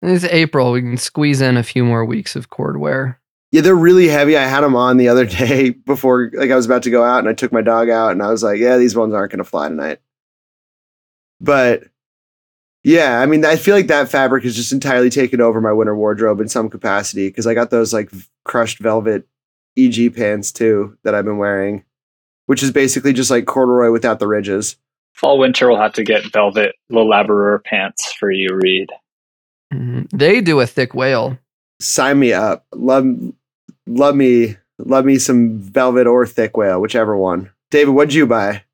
it's 0.00 0.24
april 0.24 0.72
we 0.72 0.80
can 0.80 0.96
squeeze 0.96 1.42
in 1.42 1.58
a 1.58 1.62
few 1.62 1.84
more 1.84 2.06
weeks 2.06 2.34
of 2.34 2.48
cord 2.48 2.78
wear 2.78 3.20
Yeah, 3.50 3.62
they're 3.62 3.74
really 3.74 4.08
heavy. 4.08 4.36
I 4.36 4.44
had 4.44 4.60
them 4.60 4.76
on 4.76 4.98
the 4.98 5.08
other 5.08 5.24
day 5.26 5.70
before, 5.70 6.30
like 6.34 6.50
I 6.50 6.56
was 6.56 6.66
about 6.66 6.82
to 6.84 6.90
go 6.90 7.02
out, 7.02 7.20
and 7.20 7.28
I 7.28 7.32
took 7.32 7.52
my 7.52 7.62
dog 7.62 7.88
out, 7.88 8.12
and 8.12 8.22
I 8.22 8.30
was 8.30 8.42
like, 8.42 8.58
"Yeah, 8.58 8.76
these 8.76 8.96
ones 8.96 9.14
aren't 9.14 9.32
going 9.32 9.38
to 9.38 9.44
fly 9.44 9.68
tonight." 9.68 10.00
But 11.40 11.84
yeah, 12.84 13.20
I 13.20 13.26
mean, 13.26 13.44
I 13.44 13.56
feel 13.56 13.74
like 13.74 13.86
that 13.88 14.08
fabric 14.08 14.44
has 14.44 14.56
just 14.56 14.72
entirely 14.72 15.10
taken 15.10 15.40
over 15.40 15.60
my 15.60 15.72
winter 15.72 15.96
wardrobe 15.96 16.40
in 16.40 16.48
some 16.48 16.68
capacity 16.68 17.28
because 17.28 17.46
I 17.46 17.54
got 17.54 17.70
those 17.70 17.92
like 17.92 18.10
crushed 18.44 18.78
velvet 18.78 19.26
EG 19.76 20.14
pants 20.14 20.52
too 20.52 20.96
that 21.04 21.14
I've 21.14 21.24
been 21.24 21.38
wearing, 21.38 21.84
which 22.46 22.62
is 22.62 22.70
basically 22.70 23.12
just 23.12 23.30
like 23.30 23.46
corduroy 23.46 23.90
without 23.90 24.18
the 24.18 24.26
ridges. 24.26 24.76
Fall 25.14 25.38
winter 25.38 25.68
will 25.68 25.80
have 25.80 25.94
to 25.94 26.04
get 26.04 26.32
velvet 26.32 26.76
Le 26.90 27.00
Laboureur 27.00 27.62
pants 27.64 28.12
for 28.12 28.30
you, 28.30 28.48
Reed. 28.52 28.90
Mhm. 29.72 30.08
they 30.14 30.40
do 30.40 30.60
a 30.60 30.66
thick 30.66 30.94
whale 30.94 31.38
sign 31.80 32.18
me 32.18 32.32
up. 32.32 32.66
Love, 32.74 33.06
love 33.86 34.14
me, 34.16 34.56
love 34.78 35.04
me 35.04 35.18
some 35.18 35.58
velvet 35.58 36.06
or 36.06 36.26
thick 36.26 36.56
whale, 36.56 36.80
whichever 36.80 37.16
one. 37.16 37.50
David, 37.70 37.92
what'd 37.92 38.14
you 38.14 38.26
buy? 38.26 38.64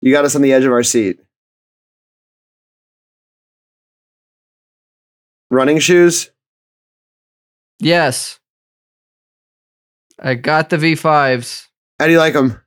You 0.00 0.12
got 0.12 0.24
us 0.24 0.34
on 0.36 0.42
the 0.42 0.52
edge 0.52 0.64
of 0.64 0.72
our 0.72 0.82
seat. 0.82 1.18
Running 5.50 5.78
shoes? 5.78 6.30
Yes. 7.78 8.38
I 10.18 10.34
got 10.34 10.70
the 10.70 10.76
V5s 10.76 11.66
How 11.98 12.06
do 12.06 12.12
you 12.12 12.18
like 12.18 12.32
them? 12.34 12.58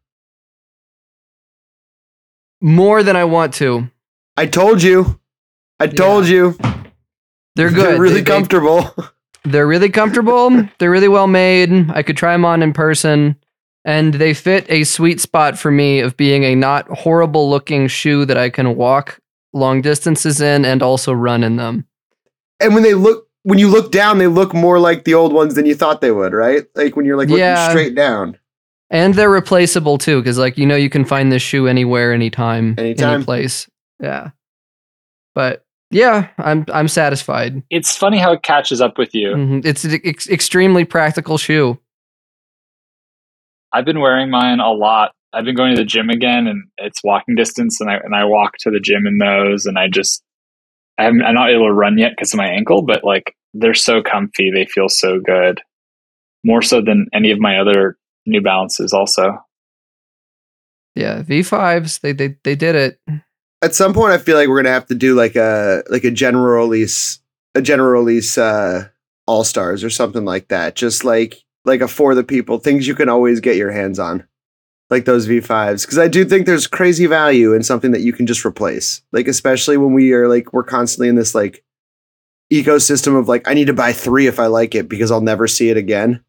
more 2.62 3.04
than 3.04 3.16
I 3.16 3.26
want 3.26 3.54
to. 3.56 3.90
I 4.38 4.48
told 4.48 4.82
you. 4.82 5.20
I 5.80 5.88
told 5.88 6.28
you. 6.28 6.58
They're 7.56 7.70
good. 7.72 7.86
They're 7.94 8.00
really 8.00 8.16
They- 8.16 8.22
they- 8.22 8.32
comfortable. 8.32 8.94
They're 9.46 9.68
really 9.68 9.90
comfortable. 9.90 10.50
They're 10.80 10.92
really 10.92 11.08
well 11.08 11.28
made. 11.28 11.90
I 11.92 12.02
could 12.04 12.18
try 12.18 12.32
them 12.34 12.46
on 12.46 12.62
in 12.64 12.74
person. 12.74 13.36
And 13.84 14.16
they 14.16 14.34
fit 14.34 14.66
a 14.70 14.84
sweet 14.84 15.22
spot 15.22 15.60
for 15.60 15.70
me 15.70 16.00
of 16.00 16.18
being 16.18 16.44
a 16.44 16.56
not 16.56 16.88
horrible 16.90 17.50
looking 17.50 17.88
shoe 17.88 18.26
that 18.26 18.38
I 18.38 18.50
can 18.50 18.76
walk 18.76 19.20
long 19.54 19.82
distances 19.82 20.42
in 20.42 20.66
and 20.66 20.82
also 20.82 21.14
run 21.14 21.44
in 21.44 21.56
them. 21.58 21.86
and 22.60 22.74
when 22.74 22.84
they 22.84 22.94
look, 22.96 23.28
when 23.44 23.60
you 23.60 23.68
look 23.70 23.92
down, 23.92 24.18
they 24.18 24.26
look 24.28 24.54
more 24.56 24.80
like 24.80 25.04
the 25.04 25.14
old 25.14 25.32
ones 25.34 25.54
than 25.56 25.68
you 25.68 25.76
thought 25.76 26.02
they 26.02 26.12
would, 26.12 26.34
right? 26.34 26.64
Like 26.74 26.96
when 26.96 27.06
you're 27.06 27.16
like 27.18 27.28
looking 27.30 27.42
Yeah. 27.44 27.70
straight 27.70 27.94
down. 27.96 28.40
And 28.90 29.14
they're 29.14 29.30
replaceable 29.30 29.98
too, 30.00 30.20
because 30.22 30.38
like 30.40 30.58
you 30.58 30.66
know 30.66 30.76
you 30.76 30.90
can 30.90 31.06
find 31.06 31.32
this 31.32 31.42
shoe 31.44 31.68
anywhere, 31.68 32.12
anytime, 32.14 32.76
Anytime. 32.78 33.14
any 33.16 33.24
place. 33.24 33.68
Yeah. 34.02 34.30
But 35.36 35.65
yeah, 35.92 36.30
I'm 36.38 36.66
I'm 36.74 36.88
satisfied. 36.88 37.62
It's 37.70 37.96
funny 37.96 38.18
how 38.18 38.32
it 38.34 38.44
catches 38.44 38.82
up 38.82 38.98
with 38.98 39.14
you. 39.14 39.30
Mhm. 39.30 39.66
It's 39.66 39.84
an 39.84 40.00
ex- 40.04 40.30
extremely 40.30 40.86
practical 40.86 41.38
shoe. 41.38 41.80
I've 43.72 43.86
been 43.86 44.00
wearing 44.00 44.30
mine 44.30 44.60
a 44.60 44.72
lot. 44.72 45.12
I've 45.34 45.44
been 45.46 45.56
going 45.56 45.76
to 45.76 45.82
the 45.82 45.86
gym 45.86 46.10
again, 46.10 46.48
and 46.48 46.64
it's 46.78 47.04
walking 47.04 47.36
distance, 47.36 47.82
and 47.82 47.90
I 47.90 47.96
and 47.96 48.16
I 48.16 48.24
walk 48.26 48.54
to 48.60 48.72
the 48.72 48.80
gym 48.80 49.06
in 49.06 49.18
those, 49.18 49.66
and 49.66 49.78
I 49.78 49.88
just 49.90 50.24
I 50.98 51.04
haven't, 51.04 51.24
I'm 51.24 51.36
not 51.36 51.50
able 51.50 51.68
to 51.68 51.74
run 51.74 51.98
yet 51.98 52.12
because 52.12 52.34
of 52.34 52.38
my 52.38 52.48
ankle, 52.48 52.82
but 52.82 53.04
like 53.04 53.36
they're 53.54 53.74
so 53.74 54.02
comfy, 54.02 54.50
they 54.54 54.66
feel 54.66 54.88
so 54.90 55.20
good, 55.20 55.62
more 56.44 56.62
so 56.62 56.82
than 56.82 57.08
any 57.14 57.32
of 57.32 57.40
my 57.40 57.58
other 57.58 57.98
New 58.26 58.42
Balances. 58.42 58.94
Also, 58.94 59.38
Yeah, 60.96 61.22
V5s. 61.22 62.00
They 62.00 62.14
they 62.14 62.38
they 62.44 62.56
did 62.56 62.76
it. 62.76 63.00
At 63.66 63.74
some 63.74 63.96
point, 63.96 64.14
I 64.14 64.20
feel 64.20 64.38
like 64.38 64.48
we're 64.48 64.62
gonna 64.62 64.76
have 64.76 64.86
to 64.86 64.96
do 64.96 65.16
like 65.16 65.36
a 65.36 65.84
like 65.90 66.04
a 66.04 66.12
general 66.12 66.64
release, 66.64 67.20
a 67.56 67.64
general 67.64 67.90
release 67.90 68.38
uh, 68.38 68.90
all 69.26 69.44
stars 69.44 69.84
or 69.84 69.90
something 69.90 70.24
like 70.24 70.50
that. 70.50 70.76
Just 70.76 71.04
like 71.04 71.44
like 71.66 71.82
a 71.82 71.88
for 71.88 72.14
the 72.14 72.24
people 72.24 72.60
things 72.60 72.88
you 72.88 72.94
can 72.94 73.10
always 73.10 73.40
get 73.40 73.56
your 73.56 73.72
hands 73.72 73.98
on, 73.98 74.24
like 74.92 75.06
those 75.06 75.28
V5s. 75.28 75.82
Because 75.82 75.98
I 75.98 76.08
do 76.08 76.26
think 76.26 76.46
there's 76.46 76.68
crazy 76.68 77.08
value 77.08 77.54
in 77.54 77.64
something 77.64 77.90
that 77.90 78.02
you 78.02 78.14
can 78.14 78.28
just 78.28 78.46
replace. 78.46 79.02
Like 79.12 79.28
especially 79.28 79.78
when 79.78 79.94
we 79.94 80.14
are 80.14 80.28
like 80.28 80.54
we're 80.54 80.64
constantly 80.64 81.08
in 81.08 81.16
this 81.16 81.34
like 81.34 81.64
ecosystem 82.54 83.18
of 83.18 83.28
like 83.28 83.48
I 83.48 83.56
need 83.56 83.66
to 83.66 83.74
buy 83.74 83.94
three 83.94 84.28
if 84.28 84.40
I 84.40 84.46
like 84.46 84.76
it 84.76 84.88
because 84.88 85.10
I'll 85.10 85.22
never 85.22 85.48
see 85.48 85.72
it 85.72 85.78
again. 85.78 86.24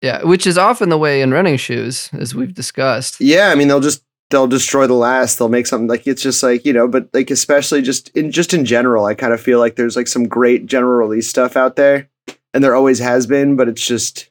Yeah, 0.00 0.22
which 0.22 0.46
is 0.46 0.56
often 0.56 0.90
the 0.90 0.98
way 0.98 1.22
in 1.22 1.32
running 1.32 1.56
shoes, 1.56 2.08
as 2.12 2.36
we've 2.36 2.54
discussed. 2.54 3.20
Yeah, 3.20 3.48
I 3.48 3.56
mean 3.56 3.66
they'll 3.66 3.80
just 3.80 4.04
they'll 4.30 4.46
destroy 4.46 4.86
the 4.86 4.94
last. 4.94 5.38
They'll 5.38 5.48
make 5.48 5.66
something 5.66 5.88
like 5.88 6.06
it's 6.06 6.22
just 6.22 6.42
like 6.42 6.64
you 6.64 6.72
know, 6.72 6.88
but 6.88 7.08
like 7.12 7.30
especially 7.30 7.82
just 7.82 8.08
in 8.10 8.30
just 8.30 8.54
in 8.54 8.64
general, 8.64 9.04
I 9.04 9.14
kind 9.14 9.32
of 9.32 9.40
feel 9.40 9.58
like 9.58 9.76
there's 9.76 9.96
like 9.96 10.08
some 10.08 10.28
great 10.28 10.66
general 10.66 10.98
release 10.98 11.28
stuff 11.28 11.56
out 11.56 11.76
there, 11.76 12.08
and 12.52 12.62
there 12.62 12.74
always 12.74 12.98
has 12.98 13.26
been, 13.26 13.56
but 13.56 13.68
it's 13.68 13.86
just 13.86 14.30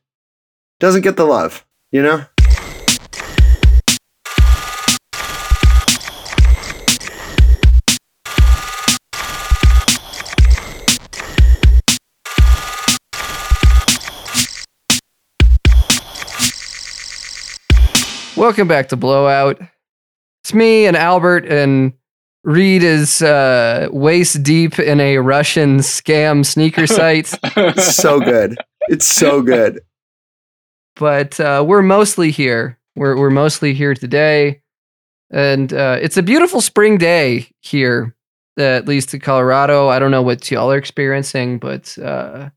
doesn't 0.80 1.02
get 1.02 1.18
the 1.18 1.26
love, 1.26 1.66
you 1.92 2.02
know. 2.02 2.26
Welcome 18.36 18.68
back 18.68 18.90
to 18.90 18.96
Blowout. 18.96 19.60
It's 20.48 20.54
me 20.54 20.86
and 20.86 20.96
Albert 20.96 21.46
and 21.48 21.92
Reed 22.46 22.82
is 22.82 23.22
uh, 23.22 23.90
waist 23.92 24.44
deep 24.44 24.80
in 24.80 25.02
a 25.02 25.18
Russian 25.18 25.80
scam 25.80 26.46
sneaker 26.46 26.88
site, 26.88 27.28
so 27.78 28.22
good. 28.22 28.56
It's 28.88 29.06
so 29.06 29.42
good. 29.42 29.82
but 30.96 31.38
uh, 31.42 31.66
we're 31.68 31.82
mostly 31.82 32.32
here. 32.32 32.80
We're 32.96 33.18
we're 33.18 33.30
mostly 33.30 33.74
here 33.74 33.94
today, 33.94 34.62
and 35.32 35.74
uh, 35.74 35.98
it's 36.02 36.16
a 36.16 36.24
beautiful 36.24 36.62
spring 36.62 36.98
day 36.98 37.50
here, 37.60 38.16
uh, 38.58 38.62
at 38.62 38.88
least 38.88 39.14
in 39.14 39.20
Colorado. 39.20 39.90
I 39.90 40.00
don't 40.00 40.12
know 40.12 40.22
what 40.22 40.50
y'all 40.50 40.72
are 40.72 40.78
experiencing, 40.78 41.60
but 41.60 41.98
uh, 41.98 42.52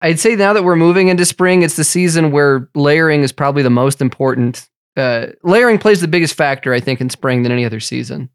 I'd 0.00 0.20
say 0.20 0.36
now 0.36 0.52
that 0.52 0.62
we're 0.62 0.76
moving 0.76 1.08
into 1.08 1.24
spring, 1.24 1.62
it's 1.62 1.74
the 1.74 1.82
season 1.82 2.30
where 2.30 2.70
layering 2.76 3.22
is 3.22 3.32
probably 3.32 3.64
the 3.64 3.68
most 3.68 4.00
important. 4.00 4.68
Uh, 4.98 5.28
layering 5.42 5.78
plays 5.78 6.00
the 6.00 6.08
biggest 6.08 6.34
factor, 6.34 6.74
I 6.74 6.80
think, 6.80 7.00
in 7.00 7.08
spring 7.08 7.42
than 7.42 7.52
any 7.52 7.64
other 7.64 7.80
season. 7.80 8.30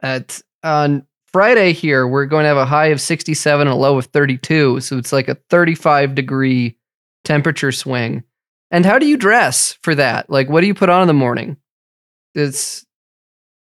At 0.00 0.40
on 0.62 1.06
Friday 1.32 1.72
here, 1.72 2.06
we're 2.06 2.26
going 2.26 2.44
to 2.44 2.48
have 2.48 2.56
a 2.56 2.66
high 2.66 2.88
of 2.88 3.00
67 3.00 3.66
and 3.66 3.72
a 3.72 3.78
low 3.78 3.98
of 3.98 4.06
32, 4.06 4.80
so 4.80 4.98
it's 4.98 5.12
like 5.12 5.28
a 5.28 5.36
35 5.50 6.14
degree 6.14 6.78
temperature 7.24 7.72
swing. 7.72 8.22
And 8.70 8.86
how 8.86 8.98
do 8.98 9.06
you 9.06 9.16
dress 9.16 9.78
for 9.82 9.94
that? 9.94 10.30
Like, 10.30 10.48
what 10.48 10.60
do 10.60 10.66
you 10.66 10.74
put 10.74 10.88
on 10.88 11.02
in 11.02 11.08
the 11.08 11.14
morning? 11.14 11.56
It's 12.34 12.86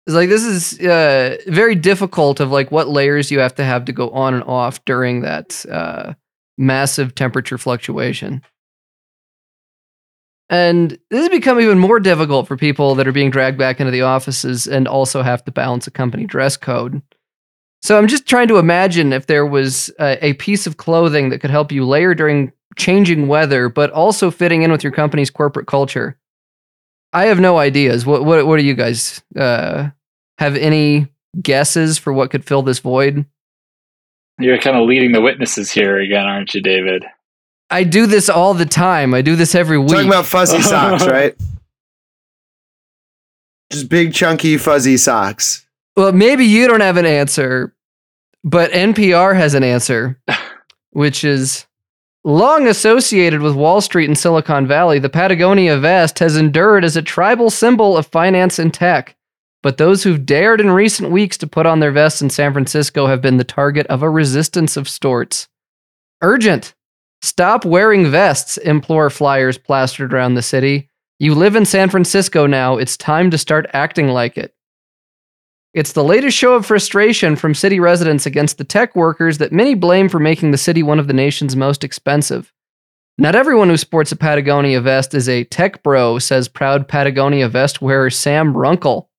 it's 0.07 0.15
like 0.15 0.29
this 0.29 0.45
is 0.45 0.81
uh, 0.81 1.37
very 1.47 1.75
difficult 1.75 2.41
of 2.41 2.51
like 2.51 2.71
what 2.71 2.89
layers 2.89 3.31
you 3.31 3.39
have 3.41 3.55
to 3.57 3.65
have 3.65 3.85
to 3.85 3.93
go 3.93 4.11
on 4.11 4.35
and 4.35 4.43
off 4.45 4.85
during 4.85 5.21
that 5.23 5.65
uh, 5.71 6.15
massive 6.57 7.15
temperature 7.15 7.59
fluctuation. 7.59 8.43
And 10.51 10.99
this 11.11 11.21
has 11.21 11.29
become 11.29 11.61
even 11.61 11.79
more 11.79 12.01
difficult 12.01 12.49
for 12.49 12.57
people 12.57 12.97
that 12.97 13.07
are 13.07 13.13
being 13.13 13.31
dragged 13.31 13.57
back 13.57 13.79
into 13.79 13.93
the 13.93 14.03
offices 14.03 14.67
and 14.67 14.89
also 14.89 15.23
have 15.23 15.45
to 15.45 15.53
balance 15.53 15.87
a 15.87 15.93
company 15.93 16.27
dress 16.27 16.57
code. 16.57 17.01
So 17.83 17.97
I'm 17.97 18.09
just 18.09 18.27
trying 18.27 18.49
to 18.49 18.59
imagine 18.59 19.13
if 19.13 19.27
there 19.27 19.47
was 19.47 19.91
a, 20.01 20.27
a 20.27 20.33
piece 20.35 20.67
of 20.67 20.77
clothing 20.77 21.31
that 21.31 21.39
could 21.39 21.51
help 21.51 21.71
you 21.71 21.87
layer 21.87 22.15
during 22.15 22.53
changing 22.77 23.29
weather, 23.29 23.69
but 23.69 23.91
also 23.93 24.31
fitting 24.31 24.63
in 24.63 24.73
with 24.73 24.83
your 24.83 24.93
company's 24.93 25.31
corporate 25.31 25.69
culture. 25.69 26.19
I 27.13 27.27
have 27.27 27.41
no 27.41 27.59
ideas. 27.59 28.05
What 28.05 28.25
what 28.25 28.47
what 28.47 28.59
do 28.59 28.65
you 28.65 28.75
guys 28.75 29.23
uh, 29.37 29.91
have 30.39 30.57
any 30.57 31.09
guesses 31.41 31.97
for 31.97 32.13
what 32.13 32.31
could 32.31 32.45
fill 32.45 32.63
this 32.63 32.81
void? 32.81 33.25
You're 34.39 34.59
kind 34.59 34.77
of 34.77 34.87
leading 34.87 35.13
the 35.13 35.21
witnesses 35.21 35.71
here 35.71 35.99
again, 35.99 36.27
aren't 36.27 36.55
you, 36.55 36.63
David? 36.63 37.05
I 37.71 37.85
do 37.85 38.07
this 38.07 38.29
all 38.29 38.55
the 38.55 38.67
time. 38.67 39.15
I 39.15 39.23
do 39.23 39.37
this 39.37 39.55
every 39.55 39.79
week. 39.79 39.91
Talking 39.91 40.09
about 40.09 40.27
fuzzy 40.27 40.61
socks, 40.63 41.07
right? 41.07 41.37
Just 43.71 43.89
big, 43.89 44.13
chunky, 44.13 44.57
fuzzy 44.57 44.97
socks. 44.97 45.65
well, 45.97 46.13
maybe 46.13 46.45
you 46.45 46.67
don't 46.67 46.81
have 46.81 46.97
an 46.97 47.07
answer, 47.07 47.73
but 48.43 48.73
NPR 48.73 49.37
has 49.37 49.55
an 49.55 49.63
answer, 49.63 50.19
which 50.91 51.23
is 51.23 51.67
long 52.25 52.67
associated 52.67 53.41
with 53.41 53.55
Wall 53.55 53.81
Street 53.81 54.09
and 54.09 54.19
Silicon 54.19 54.67
Valley. 54.67 54.99
The 54.99 55.09
Patagonia 55.09 55.79
vest 55.79 56.19
has 56.19 56.37
endured 56.37 56.85
as 56.85 56.97
a 56.97 57.03
tribal 57.03 57.49
symbol 57.51 57.97
of 57.97 58.07
finance 58.09 58.59
and 58.59 58.75
tech. 58.75 59.17
But 59.63 59.77
those 59.77 60.03
who've 60.03 60.25
dared 60.25 60.61
in 60.61 60.71
recent 60.71 61.11
weeks 61.11 61.37
to 61.39 61.47
put 61.47 61.67
on 61.67 61.81
their 61.81 61.93
vests 61.93 62.23
in 62.23 62.31
San 62.31 62.53
Francisco 62.55 63.07
have 63.07 63.21
been 63.21 63.37
the 63.37 63.45
target 63.45 63.87
of 63.89 64.03
a 64.03 64.09
resistance 64.09 64.77
of 64.79 64.89
sorts. 64.89 65.49
Urgent. 66.23 66.75
Stop 67.23 67.65
wearing 67.65 68.11
vests, 68.11 68.57
implore 68.57 69.11
flyers 69.11 69.59
plastered 69.59 70.15
around 70.15 70.35
the 70.35 70.43
city. 70.43 70.89
You 71.19 71.35
live 71.35 71.55
in 71.55 71.67
San 71.67 71.91
Francisco 71.91 72.47
now. 72.47 72.79
It's 72.79 72.97
time 72.97 73.31
to 73.31 73.39
start 73.39 73.69
acting 73.75 74.09
like 74.09 74.39
it. 74.39 74.55
It's 75.75 75.93
the 75.93 76.03
latest 76.03 76.37
show 76.37 76.55
of 76.55 76.67
frustration 76.67 77.37
from 77.37 77.55
city 77.55 77.79
residents 77.79 78.27
against 78.27 78.59
the 78.59 78.65
tech 78.65 78.97
workers 78.97 79.39
that 79.39 79.53
many 79.53 79.75
blame 79.75 80.09
for 80.09 80.19
making 80.19 80.51
the 80.51 80.59
city 80.59 80.83
one 80.83 80.99
of 80.99 81.07
the 81.07 81.13
nation's 81.13 81.55
most 81.55 81.85
expensive. 81.85 82.53
Not 83.19 83.37
everyone 83.37 83.69
who 83.69 83.77
sports 83.77 84.11
a 84.13 84.17
Patagonia 84.17 84.81
vest 84.81 85.13
is 85.15 85.29
a 85.29 85.45
tech 85.45 85.83
bro, 85.83 86.19
says 86.19 86.49
proud 86.49 86.89
Patagonia 86.89 87.49
vest 87.49 87.83
wearer 87.83 88.09
Sam 88.09 88.57
Runkle. 88.57 89.11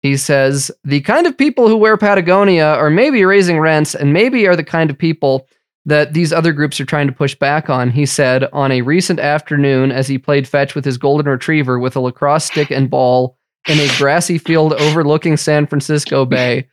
He 0.00 0.16
says, 0.16 0.70
the 0.84 1.00
kind 1.00 1.26
of 1.26 1.36
people 1.36 1.68
who 1.68 1.76
wear 1.76 1.96
Patagonia 1.96 2.66
are 2.66 2.88
maybe 2.88 3.24
raising 3.24 3.58
rents 3.58 3.94
and 3.94 4.12
maybe 4.12 4.46
are 4.46 4.56
the 4.56 4.64
kind 4.64 4.88
of 4.88 4.96
people 4.96 5.46
that 5.86 6.12
these 6.12 6.32
other 6.32 6.52
groups 6.52 6.80
are 6.80 6.84
trying 6.84 7.06
to 7.06 7.12
push 7.12 7.34
back 7.34 7.70
on, 7.70 7.90
he 7.90 8.04
said 8.04 8.44
on 8.52 8.70
a 8.70 8.82
recent 8.82 9.18
afternoon 9.18 9.90
as 9.90 10.08
he 10.08 10.18
played 10.18 10.46
fetch 10.46 10.74
with 10.74 10.84
his 10.84 10.98
golden 10.98 11.26
retriever 11.26 11.78
with 11.78 11.96
a 11.96 12.00
lacrosse 12.00 12.44
stick 12.44 12.70
and 12.70 12.90
ball 12.90 13.36
in 13.68 13.78
a 13.78 13.96
grassy 13.96 14.38
field 14.38 14.72
overlooking 14.74 15.36
San 15.36 15.66
Francisco 15.66 16.24
Bay. 16.24 16.68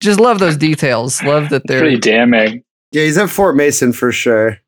Just 0.00 0.20
love 0.20 0.38
those 0.38 0.56
details. 0.56 1.22
Love 1.22 1.48
that 1.50 1.66
they're 1.66 1.80
Pretty 1.80 1.98
damning. 1.98 2.62
Yeah, 2.92 3.04
he's 3.04 3.18
at 3.18 3.30
Fort 3.30 3.56
Mason 3.56 3.92
for 3.92 4.12
sure. 4.12 4.58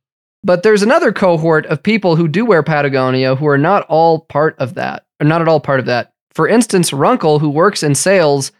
But 0.42 0.62
there's 0.62 0.82
another 0.82 1.12
cohort 1.12 1.66
of 1.66 1.82
people 1.82 2.16
who 2.16 2.28
do 2.28 2.44
wear 2.44 2.62
Patagonia 2.62 3.34
who 3.34 3.46
are 3.46 3.58
not 3.58 3.84
all 3.88 4.20
part 4.20 4.56
of 4.58 4.74
that, 4.74 5.04
or 5.20 5.26
not 5.26 5.42
at 5.42 5.48
all 5.48 5.60
part 5.60 5.80
of 5.80 5.86
that. 5.86 6.12
For 6.34 6.48
instance, 6.48 6.92
Runkle, 6.92 7.38
who 7.38 7.48
works 7.48 7.82
in 7.82 7.94
sales 7.94 8.52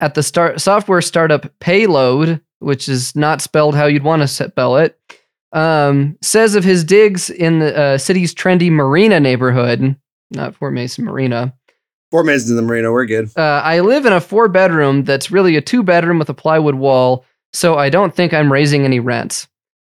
at 0.00 0.14
the 0.14 0.22
start 0.22 0.60
software 0.60 1.00
startup 1.00 1.46
Payload, 1.60 2.40
which 2.64 2.88
is 2.88 3.14
not 3.14 3.40
spelled 3.40 3.74
how 3.74 3.86
you'd 3.86 4.02
want 4.02 4.22
to 4.22 4.28
spell 4.28 4.76
it, 4.76 4.98
um, 5.52 6.16
says 6.20 6.54
of 6.54 6.64
his 6.64 6.84
digs 6.84 7.30
in 7.30 7.60
the 7.60 7.76
uh, 7.76 7.98
city's 7.98 8.34
trendy 8.34 8.70
Marina 8.70 9.20
neighborhood, 9.20 9.96
not 10.30 10.54
Fort 10.56 10.72
Mason 10.72 11.04
Marina. 11.04 11.54
Fort 12.10 12.26
Mason's 12.26 12.50
in 12.50 12.56
the 12.56 12.62
marina. 12.62 12.92
We're 12.92 13.06
good. 13.06 13.30
Uh, 13.36 13.60
I 13.64 13.80
live 13.80 14.06
in 14.06 14.12
a 14.12 14.20
four 14.20 14.48
bedroom 14.48 15.04
that's 15.04 15.32
really 15.32 15.56
a 15.56 15.60
two 15.60 15.82
bedroom 15.82 16.18
with 16.18 16.28
a 16.28 16.34
plywood 16.34 16.76
wall, 16.76 17.24
so 17.52 17.76
I 17.76 17.90
don't 17.90 18.14
think 18.14 18.32
I'm 18.32 18.52
raising 18.52 18.84
any 18.84 19.00
rents. 19.00 19.48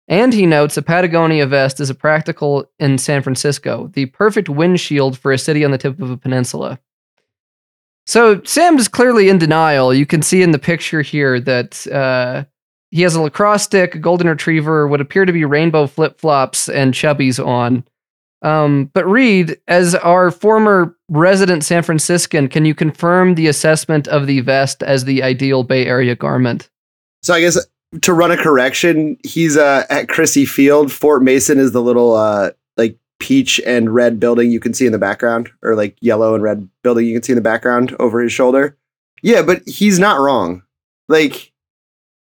And 0.08 0.34
he 0.34 0.46
notes 0.46 0.78
a 0.78 0.82
Patagonia 0.82 1.48
vest 1.48 1.80
is 1.80 1.90
a 1.90 1.96
practical 1.96 2.70
in 2.80 2.98
San 2.98 3.24
Francisco, 3.24 3.90
the 3.94 4.08
perfect 4.08 4.50
windshield 4.50 5.18
for 5.18 5.32
a 5.32 5.38
city 5.38 5.64
on 5.64 5.72
the 5.72 5.78
tip 5.78 6.00
of 6.00 6.12
a 6.12 6.18
peninsula. 6.18 6.80
So 8.06 8.42
Sam 8.44 8.78
is 8.78 8.88
clearly 8.88 9.30
in 9.30 9.38
denial. 9.38 9.94
You 9.94 10.06
can 10.06 10.22
see 10.22 10.42
in 10.42 10.52
the 10.52 10.60
picture 10.60 11.02
here 11.02 11.40
that 11.40 11.88
uh, 11.88 12.44
he 12.92 13.02
has 13.02 13.16
a 13.16 13.22
lacrosse 13.22 13.64
stick, 13.64 13.96
a 13.96 14.00
golden 14.00 14.28
retriever, 14.28 14.88
what 14.88 15.02
appear 15.02 15.26
to 15.26 15.34
be 15.34 15.46
rainbow 15.46 15.88
flip 15.88 16.20
flops, 16.20 16.70
and 16.70 16.94
chubbies 16.94 17.44
on. 17.44 17.84
Um, 18.44 18.90
but 18.94 19.06
Reed, 19.08 19.60
as 19.68 19.96
our 19.96 20.32
former 20.32 20.98
resident 21.10 21.64
San 21.64 21.84
Franciscan, 21.84 22.48
can 22.48 22.66
you 22.66 22.74
confirm 22.74 23.36
the 23.36 23.48
assessment 23.48 24.08
of 24.08 24.28
the 24.28 24.40
vest 24.42 24.84
as 24.84 25.06
the 25.06 25.24
ideal 25.24 25.64
Bay 25.64 25.86
Area 25.86 26.16
garment? 26.16 26.70
So 27.22 27.34
I 27.34 27.42
guess 27.42 27.64
to 28.02 28.14
run 28.14 28.32
a 28.32 28.38
correction, 28.38 29.18
he's 29.24 29.58
uh, 29.58 29.86
at 29.90 30.08
Crissy 30.08 30.48
Field. 30.48 30.92
Fort 30.92 31.22
Mason 31.24 31.60
is 31.60 31.72
the 31.72 31.82
little 31.82 32.16
uh, 32.16 32.52
like 32.78 32.98
peach 33.20 33.62
and 33.66 33.94
red 33.94 34.20
building 34.20 34.50
you 34.50 34.60
can 34.60 34.74
see 34.74 34.86
in 34.86 34.92
the 34.92 34.98
background, 34.98 35.50
or 35.62 35.76
like 35.76 35.96
yellow 36.02 36.34
and 36.34 36.44
red 36.44 36.68
building 36.84 37.06
you 37.06 37.14
can 37.14 37.24
see 37.24 37.34
in 37.34 37.38
the 37.38 37.42
background 37.42 37.96
over 38.00 38.22
his 38.22 38.32
shoulder. 38.32 38.76
Yeah, 39.22 39.44
but 39.44 39.62
he's 39.68 40.00
not 40.00 40.20
wrong. 40.20 40.64
Like, 41.08 41.51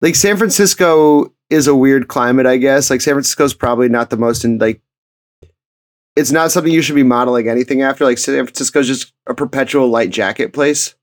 like 0.02 0.16
San 0.16 0.38
Francisco 0.38 1.34
is 1.50 1.68
a 1.68 1.76
weird 1.76 2.08
climate, 2.08 2.46
I 2.46 2.58
guess. 2.58 2.90
Like 2.90 3.02
San 3.02 3.14
Francisco's 3.14 3.54
probably 3.54 3.90
not 3.90 4.10
the 4.10 4.18
most 4.18 4.46
in 4.46 4.58
like. 4.58 4.82
It's 6.16 6.32
not 6.32 6.52
something 6.52 6.74
you 6.74 6.82
should 6.82 6.96
be 6.96 7.04
modeling 7.04 7.48
anything 7.48 7.82
after. 7.82 8.04
Like 8.04 8.18
San 8.18 8.46
Francisco's 8.46 8.88
just 8.88 9.14
a 9.28 9.34
perpetual 9.34 9.88
light 9.88 10.10
jacket 10.10 10.54
place 10.54 10.96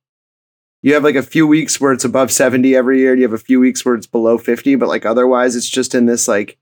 you 0.86 0.94
have 0.94 1.02
like 1.02 1.16
a 1.16 1.22
few 1.22 1.48
weeks 1.48 1.80
where 1.80 1.92
it's 1.92 2.04
above 2.04 2.30
70 2.30 2.76
every 2.76 3.00
year 3.00 3.10
and 3.10 3.20
you 3.20 3.26
have 3.26 3.32
a 3.32 3.38
few 3.38 3.58
weeks 3.58 3.84
where 3.84 3.96
it's 3.96 4.06
below 4.06 4.38
50 4.38 4.76
but 4.76 4.88
like 4.88 5.04
otherwise 5.04 5.56
it's 5.56 5.68
just 5.68 5.96
in 5.96 6.06
this 6.06 6.28
like 6.28 6.58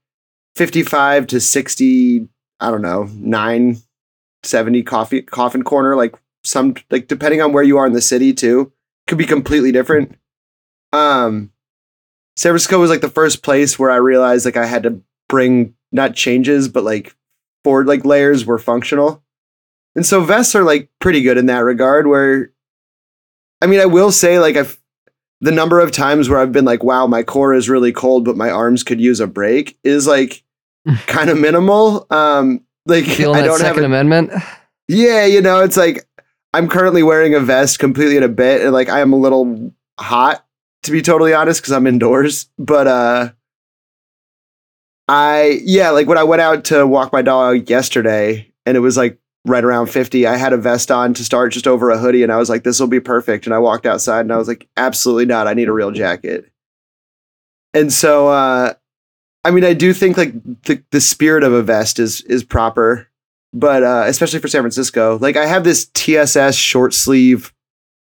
55 0.56 1.26
to 1.26 1.40
60 1.40 2.28
i 2.60 2.70
don't 2.70 2.80
know 2.80 3.08
9 3.12 3.76
70 4.42 4.82
coffee 4.82 5.20
coffin 5.20 5.62
corner 5.62 5.94
like 5.94 6.14
some 6.42 6.74
like 6.90 7.06
depending 7.06 7.42
on 7.42 7.52
where 7.52 7.62
you 7.62 7.76
are 7.76 7.86
in 7.86 7.92
the 7.92 8.00
city 8.00 8.32
too 8.32 8.72
could 9.06 9.18
be 9.18 9.26
completely 9.26 9.72
different 9.72 10.16
um 10.94 11.50
san 12.36 12.50
francisco 12.50 12.78
was 12.78 12.90
like 12.90 13.00
the 13.00 13.08
first 13.08 13.42
place 13.42 13.78
where 13.78 13.90
i 13.90 13.96
realized 13.96 14.44
like 14.44 14.56
i 14.56 14.66
had 14.66 14.82
to 14.82 15.00
bring 15.28 15.74
not 15.92 16.14
changes 16.14 16.68
but 16.68 16.84
like 16.84 17.14
forward 17.62 17.86
like 17.86 18.04
layers 18.04 18.44
were 18.44 18.58
functional 18.58 19.22
and 19.94 20.04
so 20.04 20.22
vests 20.22 20.54
are 20.54 20.64
like 20.64 20.88
pretty 21.00 21.22
good 21.22 21.38
in 21.38 21.46
that 21.46 21.58
regard 21.58 22.06
where 22.06 22.50
I 23.64 23.66
mean, 23.66 23.80
I 23.80 23.86
will 23.86 24.12
say, 24.12 24.38
like, 24.38 24.56
I've 24.56 24.78
the 25.40 25.50
number 25.50 25.80
of 25.80 25.90
times 25.90 26.28
where 26.28 26.38
I've 26.38 26.52
been 26.52 26.66
like, 26.66 26.84
wow, 26.84 27.06
my 27.06 27.22
core 27.22 27.54
is 27.54 27.68
really 27.68 27.92
cold, 27.92 28.24
but 28.24 28.36
my 28.36 28.50
arms 28.50 28.82
could 28.82 29.00
use 29.00 29.20
a 29.20 29.26
break 29.26 29.78
is 29.82 30.06
like 30.06 30.42
kind 31.06 31.30
of 31.30 31.38
minimal. 31.38 32.06
Um, 32.10 32.60
like, 32.84 33.06
Feeling 33.06 33.42
I 33.42 33.46
don't 33.46 33.62
have 33.62 33.78
an 33.78 33.84
Amendment? 33.84 34.32
yeah, 34.86 35.24
you 35.24 35.40
know, 35.40 35.60
it's 35.60 35.78
like 35.78 36.06
I'm 36.52 36.68
currently 36.68 37.02
wearing 37.02 37.34
a 37.34 37.40
vest 37.40 37.78
completely 37.78 38.18
in 38.18 38.22
a 38.22 38.28
bit, 38.28 38.60
and 38.60 38.72
like 38.72 38.90
I 38.90 39.00
am 39.00 39.14
a 39.14 39.16
little 39.16 39.72
hot 39.98 40.43
to 40.84 40.92
be 40.92 41.02
totally 41.02 41.34
honest 41.34 41.60
because 41.60 41.72
I'm 41.72 41.86
indoors. 41.86 42.48
But 42.58 42.86
uh, 42.86 43.32
I 45.08 45.60
yeah, 45.64 45.90
like 45.90 46.06
when 46.06 46.18
I 46.18 46.24
went 46.24 46.42
out 46.42 46.64
to 46.66 46.86
walk 46.86 47.12
my 47.12 47.22
dog 47.22 47.68
yesterday, 47.68 48.50
and 48.64 48.76
it 48.76 48.80
was 48.80 48.96
like 48.96 49.18
right 49.46 49.64
around 49.64 49.88
50. 49.88 50.26
I 50.26 50.36
had 50.36 50.52
a 50.52 50.56
vest 50.56 50.90
on 50.90 51.14
to 51.14 51.24
start 51.24 51.52
just 51.52 51.66
over 51.66 51.90
a 51.90 51.98
hoodie 51.98 52.22
and 52.22 52.32
I 52.32 52.38
was 52.38 52.48
like, 52.48 52.64
this 52.64 52.80
will 52.80 52.86
be 52.86 53.00
perfect. 53.00 53.44
And 53.44 53.54
I 53.54 53.58
walked 53.58 53.86
outside 53.86 54.20
and 54.20 54.32
I 54.32 54.38
was 54.38 54.48
like, 54.48 54.66
absolutely 54.76 55.26
not. 55.26 55.46
I 55.46 55.54
need 55.54 55.68
a 55.68 55.72
real 55.72 55.90
jacket. 55.90 56.50
And 57.74 57.92
so, 57.92 58.28
uh, 58.28 58.72
I 59.44 59.50
mean, 59.50 59.64
I 59.64 59.74
do 59.74 59.92
think 59.92 60.16
like 60.16 60.32
the, 60.62 60.82
the 60.90 61.00
spirit 61.00 61.44
of 61.44 61.52
a 61.52 61.62
vest 61.62 61.98
is 61.98 62.22
is 62.22 62.42
proper, 62.42 63.08
but 63.52 63.82
uh, 63.82 64.04
especially 64.06 64.38
for 64.38 64.48
San 64.48 64.62
Francisco, 64.62 65.18
like 65.20 65.36
I 65.36 65.44
have 65.44 65.64
this 65.64 65.90
TSS 65.92 66.54
short 66.54 66.94
sleeve 66.94 67.52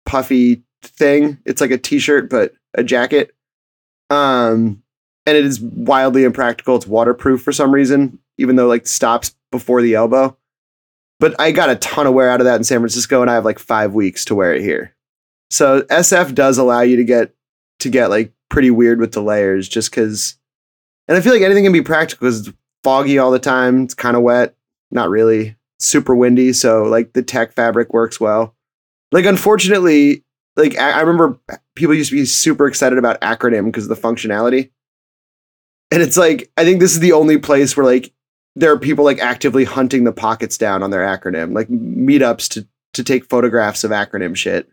puffy 0.06 0.64
thing. 0.88 1.40
It's 1.46 1.62
like 1.62 1.72
a 1.72 1.78
t-shirt 1.78 2.30
but 2.30 2.54
a 2.74 2.84
jacket. 2.84 3.36
Um, 4.10 4.84
and 5.26 5.38
it 5.38 5.46
is 5.46 5.60
wildly 5.60 6.24
impractical. 6.24 6.76
It's 6.76 6.88
waterproof 6.88 7.42
for 7.42 7.52
some 7.52 7.74
reason, 7.74 8.20
even 8.38 8.56
though 8.56 8.68
like 8.68 8.88
stops 8.88 9.36
before 9.52 9.82
the 9.82 9.96
elbow. 9.96 10.38
But 11.20 11.40
I 11.40 11.52
got 11.52 11.70
a 11.70 11.78
ton 11.78 12.08
of 12.08 12.14
wear 12.14 12.30
out 12.30 12.42
of 12.42 12.46
that 12.46 12.58
in 12.58 12.64
San 12.64 12.80
Francisco, 12.80 13.22
and 13.22 13.32
I 13.32 13.36
have 13.36 13.46
like 13.46 13.60
five 13.60 13.94
weeks 13.94 14.26
to 14.26 14.36
wear 14.36 14.54
it 14.54 14.62
here. 14.62 14.94
So 15.50 15.84
SF 15.84 16.36
does 16.36 16.58
allow 16.58 16.82
you 16.82 16.98
to 16.98 17.04
get 17.04 17.34
to 17.80 17.90
get 17.90 18.10
like 18.10 18.34
pretty 18.50 18.72
weird 18.72 19.00
with 19.00 19.14
the 19.14 19.22
layers, 19.22 19.70
just 19.70 19.92
because. 19.92 20.38
And 21.08 21.18
I 21.18 21.22
feel 21.22 21.34
like 21.34 21.44
anything 21.44 21.64
can 21.64 21.74
be 21.74 21.82
practical 21.82 22.26
because 22.26 22.48
it's 22.48 22.58
foggy 22.84 23.18
all 23.18 23.32
the 23.32 23.40
time. 23.40 23.84
It's 23.84 23.94
kind 23.94 24.18
of 24.18 24.24
wet, 24.24 24.56
not 24.92 25.10
really 25.10 25.56
super 25.80 26.16
windy, 26.16 26.52
so 26.52 26.84
like 26.84 27.14
the 27.14 27.22
tech 27.22 27.54
fabric 27.54 27.94
works 27.94 28.20
well. 28.20 28.56
Like 29.12 29.26
unfortunately, 29.26 30.25
like 30.56 30.78
I, 30.78 30.92
I 30.92 31.02
remember 31.02 31.40
people 31.76 31.94
used 31.94 32.10
to 32.10 32.16
be 32.16 32.26
super 32.26 32.68
excited 32.68 32.98
about 32.98 33.22
acronym 33.22 33.66
because 33.66 33.90
of 33.90 33.90
the 33.90 34.08
functionality. 34.08 34.72
And 35.92 36.02
it's 36.02 36.18
like 36.18 36.52
I 36.58 36.64
think 36.64 36.80
this 36.80 36.94
is 36.94 37.00
the 37.00 37.14
only 37.14 37.38
place 37.38 37.76
where 37.76 37.86
like 37.86 38.14
there 38.56 38.72
are 38.72 38.80
people 38.80 39.06
like 39.06 39.20
actively 39.20 39.66
hunting 39.66 40.04
the 40.04 40.12
pockets 40.12 40.58
down 40.58 40.82
on 40.82 40.92
their 40.92 41.06
acronym, 41.06 41.54
like 41.54 41.68
meetups 41.68 42.50
to 42.50 42.68
to 42.94 43.04
take 43.04 43.26
photographs 43.26 43.84
of 43.84 43.92
acronym 43.92 44.36
shit. 44.36 44.70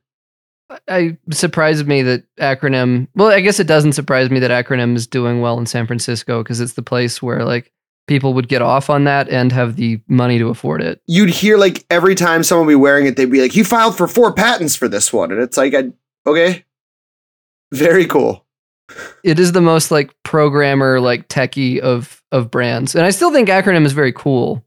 I 0.88 1.18
surprised 1.30 1.86
me 1.86 2.02
that 2.02 2.24
acronym. 2.36 3.08
Well, 3.14 3.28
I 3.28 3.40
guess 3.40 3.60
it 3.60 3.66
doesn't 3.66 3.92
surprise 3.92 4.30
me 4.30 4.38
that 4.38 4.50
acronym 4.50 4.96
is 4.96 5.06
doing 5.06 5.40
well 5.40 5.58
in 5.58 5.66
San 5.66 5.86
Francisco 5.86 6.42
because 6.42 6.60
it's 6.60 6.74
the 6.74 6.82
place 6.82 7.20
where 7.20 7.44
like 7.44 7.72
people 8.12 8.34
would 8.34 8.48
get 8.48 8.62
off 8.62 8.90
on 8.90 9.04
that 9.04 9.28
and 9.28 9.50
have 9.52 9.76
the 9.76 10.00
money 10.06 10.38
to 10.38 10.48
afford 10.48 10.82
it. 10.82 11.00
You'd 11.06 11.30
hear 11.30 11.56
like 11.56 11.84
every 11.90 12.14
time 12.14 12.42
someone 12.42 12.66
would 12.66 12.72
be 12.72 12.76
wearing 12.76 13.06
it, 13.06 13.16
they'd 13.16 13.30
be 13.30 13.40
like, 13.40 13.52
"He 13.52 13.62
filed 13.62 13.96
for 13.96 14.06
four 14.06 14.32
patents 14.32 14.76
for 14.76 14.88
this 14.88 15.12
one," 15.12 15.32
and 15.32 15.40
it's 15.40 15.56
like, 15.56 15.74
I, 15.74 15.90
"Okay, 16.26 16.64
very 17.72 18.04
cool." 18.06 18.46
It 19.24 19.38
is 19.38 19.52
the 19.52 19.62
most 19.62 19.90
like 19.90 20.12
programmer 20.22 21.00
like 21.00 21.28
techie 21.28 21.78
of 21.78 22.22
of 22.30 22.50
brands, 22.50 22.94
and 22.94 23.06
I 23.06 23.10
still 23.10 23.32
think 23.32 23.48
acronym 23.48 23.86
is 23.86 23.92
very 23.92 24.12
cool. 24.12 24.64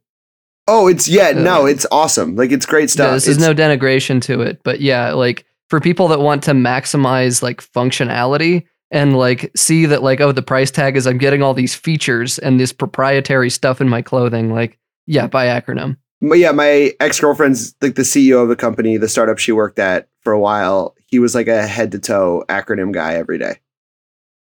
Oh, 0.67 0.87
it's 0.87 1.07
yeah, 1.07 1.31
no, 1.31 1.63
Uh, 1.63 1.65
it's 1.65 1.85
awesome. 1.91 2.35
Like 2.35 2.51
it's 2.51 2.65
great 2.65 2.89
stuff. 2.89 3.09
Yeah, 3.09 3.13
this 3.13 3.27
is 3.27 3.37
no 3.37 3.53
denigration 3.53 4.19
to 4.23 4.41
it, 4.41 4.61
but 4.63 4.81
yeah, 4.81 5.13
like 5.13 5.45
for 5.69 5.79
people 5.79 6.07
that 6.07 6.19
want 6.19 6.43
to 6.43 6.51
maximize 6.51 7.43
like 7.43 7.61
functionality 7.61 8.65
and 8.95 9.17
like 9.17 9.51
see 9.55 9.85
that 9.85 10.01
like 10.01 10.21
oh 10.21 10.31
the 10.31 10.41
price 10.41 10.71
tag 10.71 10.95
is 10.95 11.05
I'm 11.05 11.17
getting 11.17 11.43
all 11.43 11.53
these 11.53 11.75
features 11.75 12.39
and 12.39 12.59
this 12.59 12.71
proprietary 12.71 13.49
stuff 13.49 13.81
in 13.81 13.89
my 13.89 14.01
clothing, 14.01 14.51
like 14.53 14.79
yeah, 15.05 15.27
buy 15.27 15.47
acronym. 15.47 15.97
But 16.21 16.39
yeah, 16.39 16.53
my 16.53 16.93
ex 17.01 17.19
girlfriend's 17.19 17.75
like 17.81 17.95
the 17.95 18.03
CEO 18.03 18.41
of 18.41 18.47
the 18.47 18.55
company, 18.55 18.97
the 18.97 19.09
startup 19.09 19.37
she 19.37 19.51
worked 19.51 19.79
at 19.79 20.07
for 20.21 20.31
a 20.31 20.39
while. 20.39 20.95
He 21.07 21.19
was 21.19 21.35
like 21.35 21.47
a 21.47 21.67
head 21.67 21.91
to 21.91 21.99
toe 21.99 22.45
acronym 22.47 22.93
guy 22.93 23.15
every 23.15 23.37
day. 23.37 23.59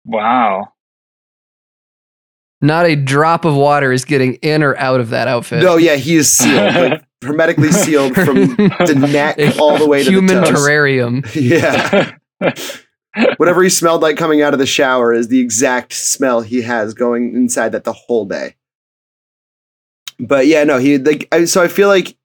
Wow. 0.06 0.72
Not 2.62 2.86
a 2.86 2.96
drop 2.96 3.44
of 3.44 3.54
water 3.54 3.92
is 3.92 4.04
getting 4.04 4.34
in 4.36 4.62
or 4.62 4.76
out 4.78 5.00
of 5.00 5.10
that 5.10 5.28
outfit. 5.28 5.62
No, 5.62 5.76
yeah, 5.76 5.96
he 5.96 6.16
is 6.16 6.30
sealed, 6.32 6.74
like 6.74 7.04
hermetically 7.22 7.72
sealed 7.72 8.14
from 8.14 8.36
the 8.36 9.08
neck 9.12 9.38
all 9.58 9.78
the 9.78 9.86
way 9.86 10.02
to 10.02 10.10
human 10.10 10.42
the 10.42 10.46
human 10.46 10.54
terrarium. 10.54 11.26
Yeah, 11.34 12.16
whatever 13.36 13.62
he 13.62 13.68
smelled 13.68 14.02
like 14.02 14.16
coming 14.16 14.42
out 14.42 14.52
of 14.52 14.58
the 14.58 14.66
shower 14.66 15.12
is 15.12 15.28
the 15.28 15.40
exact 15.40 15.92
smell 15.92 16.40
he 16.40 16.62
has 16.62 16.94
going 16.94 17.34
inside 17.34 17.70
that 17.70 17.84
the 17.84 17.92
whole 17.92 18.24
day. 18.24 18.56
But 20.18 20.46
yeah, 20.46 20.64
no, 20.64 20.78
he 20.78 20.98
like 20.98 21.26
I, 21.32 21.46
so 21.46 21.62
I 21.62 21.68
feel 21.68 21.88
like, 21.88 22.16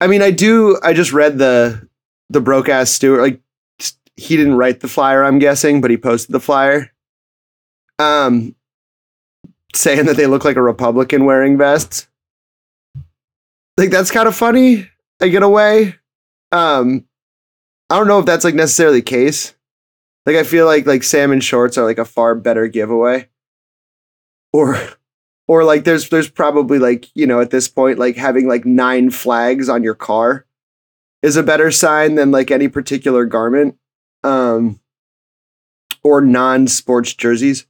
I 0.00 0.06
mean, 0.06 0.22
I 0.22 0.30
do. 0.30 0.78
I 0.82 0.92
just 0.92 1.12
read 1.12 1.38
the 1.38 1.88
the 2.28 2.40
broke 2.40 2.68
ass 2.68 2.90
Stuart. 2.90 3.22
Like 3.22 3.40
he 4.16 4.36
didn't 4.36 4.56
write 4.56 4.80
the 4.80 4.88
flyer, 4.88 5.24
I'm 5.24 5.38
guessing, 5.38 5.80
but 5.80 5.90
he 5.90 5.96
posted 5.96 6.32
the 6.32 6.40
flyer. 6.40 6.92
Um, 7.98 8.54
saying 9.74 10.06
that 10.06 10.16
they 10.16 10.26
look 10.26 10.44
like 10.44 10.56
a 10.56 10.62
Republican 10.62 11.24
wearing 11.24 11.56
vests. 11.56 12.08
Like 13.76 13.90
that's 13.90 14.10
kind 14.10 14.28
of 14.28 14.36
funny. 14.36 14.88
I 15.20 15.28
get 15.28 15.42
away. 15.42 15.96
Um, 16.52 17.04
I 17.90 17.96
don't 17.96 18.08
know 18.08 18.18
if 18.18 18.26
that's 18.26 18.44
like 18.44 18.54
necessarily 18.54 18.98
the 18.98 19.02
case. 19.02 19.54
Like 20.28 20.36
I 20.36 20.42
feel 20.42 20.66
like 20.66 20.84
like 20.84 21.04
salmon 21.04 21.40
shorts 21.40 21.78
are 21.78 21.86
like 21.86 21.96
a 21.96 22.04
far 22.04 22.34
better 22.34 22.68
giveaway. 22.68 23.30
Or 24.52 24.78
or 25.46 25.64
like 25.64 25.84
there's 25.84 26.10
there's 26.10 26.28
probably 26.28 26.78
like, 26.78 27.06
you 27.14 27.26
know, 27.26 27.40
at 27.40 27.48
this 27.48 27.66
point 27.66 27.98
like 27.98 28.16
having 28.16 28.46
like 28.46 28.66
nine 28.66 29.08
flags 29.08 29.70
on 29.70 29.82
your 29.82 29.94
car 29.94 30.44
is 31.22 31.36
a 31.36 31.42
better 31.42 31.70
sign 31.70 32.16
than 32.16 32.30
like 32.30 32.50
any 32.50 32.68
particular 32.68 33.24
garment. 33.24 33.78
Um 34.22 34.80
or 36.04 36.20
non-sports 36.20 37.14
jerseys. 37.14 37.64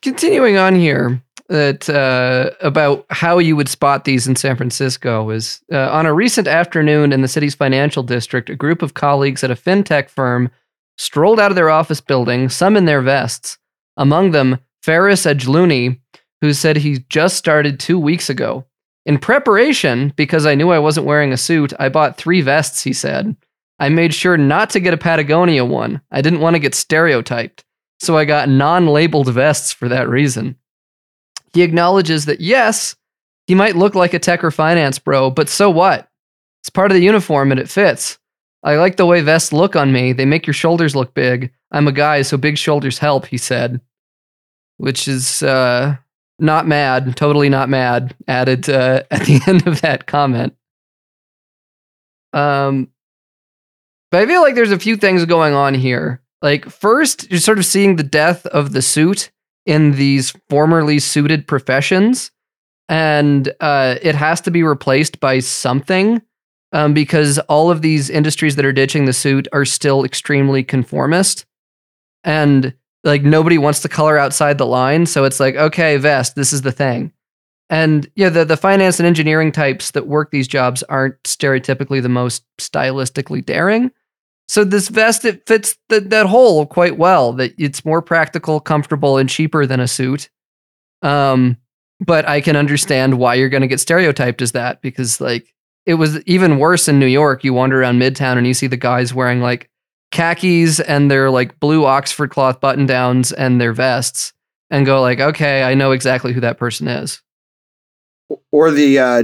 Continuing 0.00 0.56
on 0.56 0.76
here, 0.76 1.24
that 1.48 1.90
uh, 1.90 2.50
about 2.60 3.04
how 3.10 3.38
you 3.38 3.54
would 3.56 3.68
spot 3.68 4.04
these 4.04 4.26
in 4.26 4.36
San 4.36 4.56
Francisco 4.56 5.28
is 5.30 5.62
uh, 5.72 5.90
on 5.90 6.06
a 6.06 6.14
recent 6.14 6.48
afternoon 6.48 7.12
in 7.12 7.20
the 7.20 7.28
city's 7.28 7.54
financial 7.54 8.02
district, 8.02 8.48
a 8.48 8.56
group 8.56 8.82
of 8.82 8.94
colleagues 8.94 9.44
at 9.44 9.50
a 9.50 9.54
fintech 9.54 10.08
firm 10.08 10.50
strolled 10.96 11.40
out 11.40 11.50
of 11.50 11.56
their 11.56 11.70
office 11.70 12.00
building, 12.00 12.48
some 12.48 12.76
in 12.76 12.86
their 12.86 13.02
vests. 13.02 13.58
Among 13.96 14.30
them, 14.30 14.58
Ferris 14.82 15.26
Edgelooney, 15.26 16.00
who 16.40 16.52
said 16.52 16.76
he 16.76 17.04
just 17.08 17.36
started 17.36 17.78
two 17.78 17.98
weeks 17.98 18.30
ago. 18.30 18.64
In 19.06 19.18
preparation, 19.18 20.12
because 20.16 20.46
I 20.46 20.54
knew 20.54 20.70
I 20.70 20.78
wasn't 20.78 21.06
wearing 21.06 21.32
a 21.32 21.36
suit, 21.36 21.72
I 21.78 21.90
bought 21.90 22.16
three 22.16 22.40
vests, 22.40 22.82
he 22.82 22.92
said. 22.92 23.36
I 23.78 23.88
made 23.90 24.14
sure 24.14 24.36
not 24.36 24.70
to 24.70 24.80
get 24.80 24.94
a 24.94 24.98
Patagonia 24.98 25.64
one. 25.64 26.00
I 26.10 26.22
didn't 26.22 26.40
want 26.40 26.54
to 26.54 26.60
get 26.60 26.74
stereotyped. 26.74 27.64
So 28.00 28.16
I 28.16 28.24
got 28.24 28.48
non 28.48 28.86
labeled 28.86 29.28
vests 29.28 29.72
for 29.72 29.88
that 29.88 30.08
reason. 30.08 30.56
He 31.54 31.62
acknowledges 31.62 32.26
that 32.26 32.40
yes, 32.40 32.96
he 33.46 33.54
might 33.54 33.76
look 33.76 33.94
like 33.94 34.12
a 34.12 34.18
tech 34.18 34.42
or 34.42 34.50
finance 34.50 34.98
bro, 34.98 35.30
but 35.30 35.48
so 35.48 35.70
what? 35.70 36.10
It's 36.62 36.70
part 36.70 36.90
of 36.90 36.96
the 36.96 37.04
uniform 37.04 37.50
and 37.50 37.60
it 37.60 37.70
fits. 37.70 38.18
I 38.64 38.76
like 38.76 38.96
the 38.96 39.06
way 39.06 39.20
vests 39.20 39.52
look 39.52 39.76
on 39.76 39.92
me. 39.92 40.12
They 40.12 40.24
make 40.24 40.46
your 40.46 40.54
shoulders 40.54 40.96
look 40.96 41.14
big. 41.14 41.52
I'm 41.70 41.86
a 41.86 41.92
guy, 41.92 42.22
so 42.22 42.36
big 42.36 42.58
shoulders 42.58 42.98
help, 42.98 43.26
he 43.26 43.36
said. 43.36 43.80
Which 44.78 45.06
is 45.06 45.42
uh, 45.42 45.96
not 46.38 46.66
mad, 46.66 47.16
totally 47.16 47.48
not 47.48 47.68
mad, 47.68 48.16
added 48.26 48.68
uh, 48.68 49.02
at 49.10 49.22
the 49.26 49.40
end 49.46 49.66
of 49.66 49.82
that 49.82 50.06
comment. 50.06 50.56
Um, 52.32 52.88
but 54.10 54.22
I 54.22 54.26
feel 54.26 54.40
like 54.40 54.54
there's 54.54 54.72
a 54.72 54.78
few 54.78 54.96
things 54.96 55.24
going 55.26 55.54
on 55.54 55.74
here. 55.74 56.22
Like, 56.42 56.68
first, 56.68 57.30
you're 57.30 57.40
sort 57.40 57.58
of 57.58 57.66
seeing 57.66 57.96
the 57.96 58.02
death 58.02 58.44
of 58.46 58.72
the 58.72 58.82
suit 58.82 59.30
in 59.66 59.92
these 59.92 60.32
formerly 60.48 60.98
suited 60.98 61.46
professions, 61.46 62.30
and 62.88 63.52
uh, 63.60 63.96
it 64.02 64.14
has 64.14 64.40
to 64.42 64.50
be 64.50 64.62
replaced 64.62 65.20
by 65.20 65.38
something 65.38 66.20
um, 66.72 66.92
because 66.92 67.38
all 67.40 67.70
of 67.70 67.82
these 67.82 68.10
industries 68.10 68.56
that 68.56 68.64
are 68.64 68.72
ditching 68.72 69.04
the 69.04 69.12
suit 69.12 69.48
are 69.52 69.64
still 69.64 70.04
extremely 70.04 70.62
conformist, 70.62 71.46
and 72.24 72.74
like 73.04 73.22
nobody 73.22 73.58
wants 73.58 73.80
to 73.80 73.88
color 73.88 74.18
outside 74.18 74.58
the 74.58 74.66
line. 74.66 75.06
So 75.06 75.24
it's 75.24 75.40
like, 75.40 75.56
okay, 75.56 75.96
vest, 75.98 76.34
this 76.36 76.52
is 76.52 76.62
the 76.62 76.72
thing. 76.72 77.12
And 77.70 78.10
yeah, 78.14 78.28
the, 78.28 78.44
the 78.44 78.56
finance 78.56 78.98
and 78.98 79.06
engineering 79.06 79.52
types 79.52 79.92
that 79.92 80.06
work 80.06 80.30
these 80.30 80.48
jobs 80.48 80.82
aren't 80.84 81.22
stereotypically 81.24 82.02
the 82.02 82.08
most 82.08 82.44
stylistically 82.58 83.44
daring. 83.44 83.90
So 84.48 84.64
this 84.64 84.88
vest 84.88 85.24
it 85.24 85.46
fits 85.46 85.76
the, 85.88 86.00
that 86.00 86.26
hole 86.26 86.66
quite 86.66 86.98
well. 86.98 87.32
That 87.32 87.54
it's 87.58 87.84
more 87.84 88.02
practical, 88.02 88.60
comfortable, 88.60 89.16
and 89.16 89.28
cheaper 89.28 89.66
than 89.66 89.80
a 89.80 89.88
suit. 89.88 90.28
Um, 91.02 91.56
but 92.00 92.28
I 92.28 92.40
can 92.40 92.56
understand 92.56 93.18
why 93.18 93.34
you're 93.34 93.48
going 93.48 93.62
to 93.62 93.68
get 93.68 93.80
stereotyped 93.80 94.42
as 94.42 94.52
that 94.52 94.82
because 94.82 95.20
like 95.20 95.54
it 95.86 95.94
was 95.94 96.22
even 96.24 96.58
worse 96.58 96.88
in 96.88 96.98
New 96.98 97.06
York. 97.06 97.44
You 97.44 97.54
wander 97.54 97.80
around 97.80 98.00
Midtown 98.00 98.36
and 98.36 98.46
you 98.46 98.54
see 98.54 98.66
the 98.66 98.76
guys 98.76 99.14
wearing 99.14 99.40
like 99.40 99.70
khakis 100.10 100.80
and 100.80 101.10
their 101.10 101.30
like 101.30 101.58
blue 101.60 101.84
Oxford 101.84 102.30
cloth 102.30 102.60
button 102.60 102.86
downs 102.86 103.32
and 103.32 103.60
their 103.60 103.72
vests, 103.72 104.32
and 104.70 104.86
go 104.86 105.00
like, 105.00 105.20
okay, 105.20 105.62
I 105.62 105.74
know 105.74 105.92
exactly 105.92 106.32
who 106.32 106.40
that 106.40 106.58
person 106.58 106.88
is. 106.88 107.22
Or 108.50 108.70
the 108.70 108.98
uh 108.98 109.22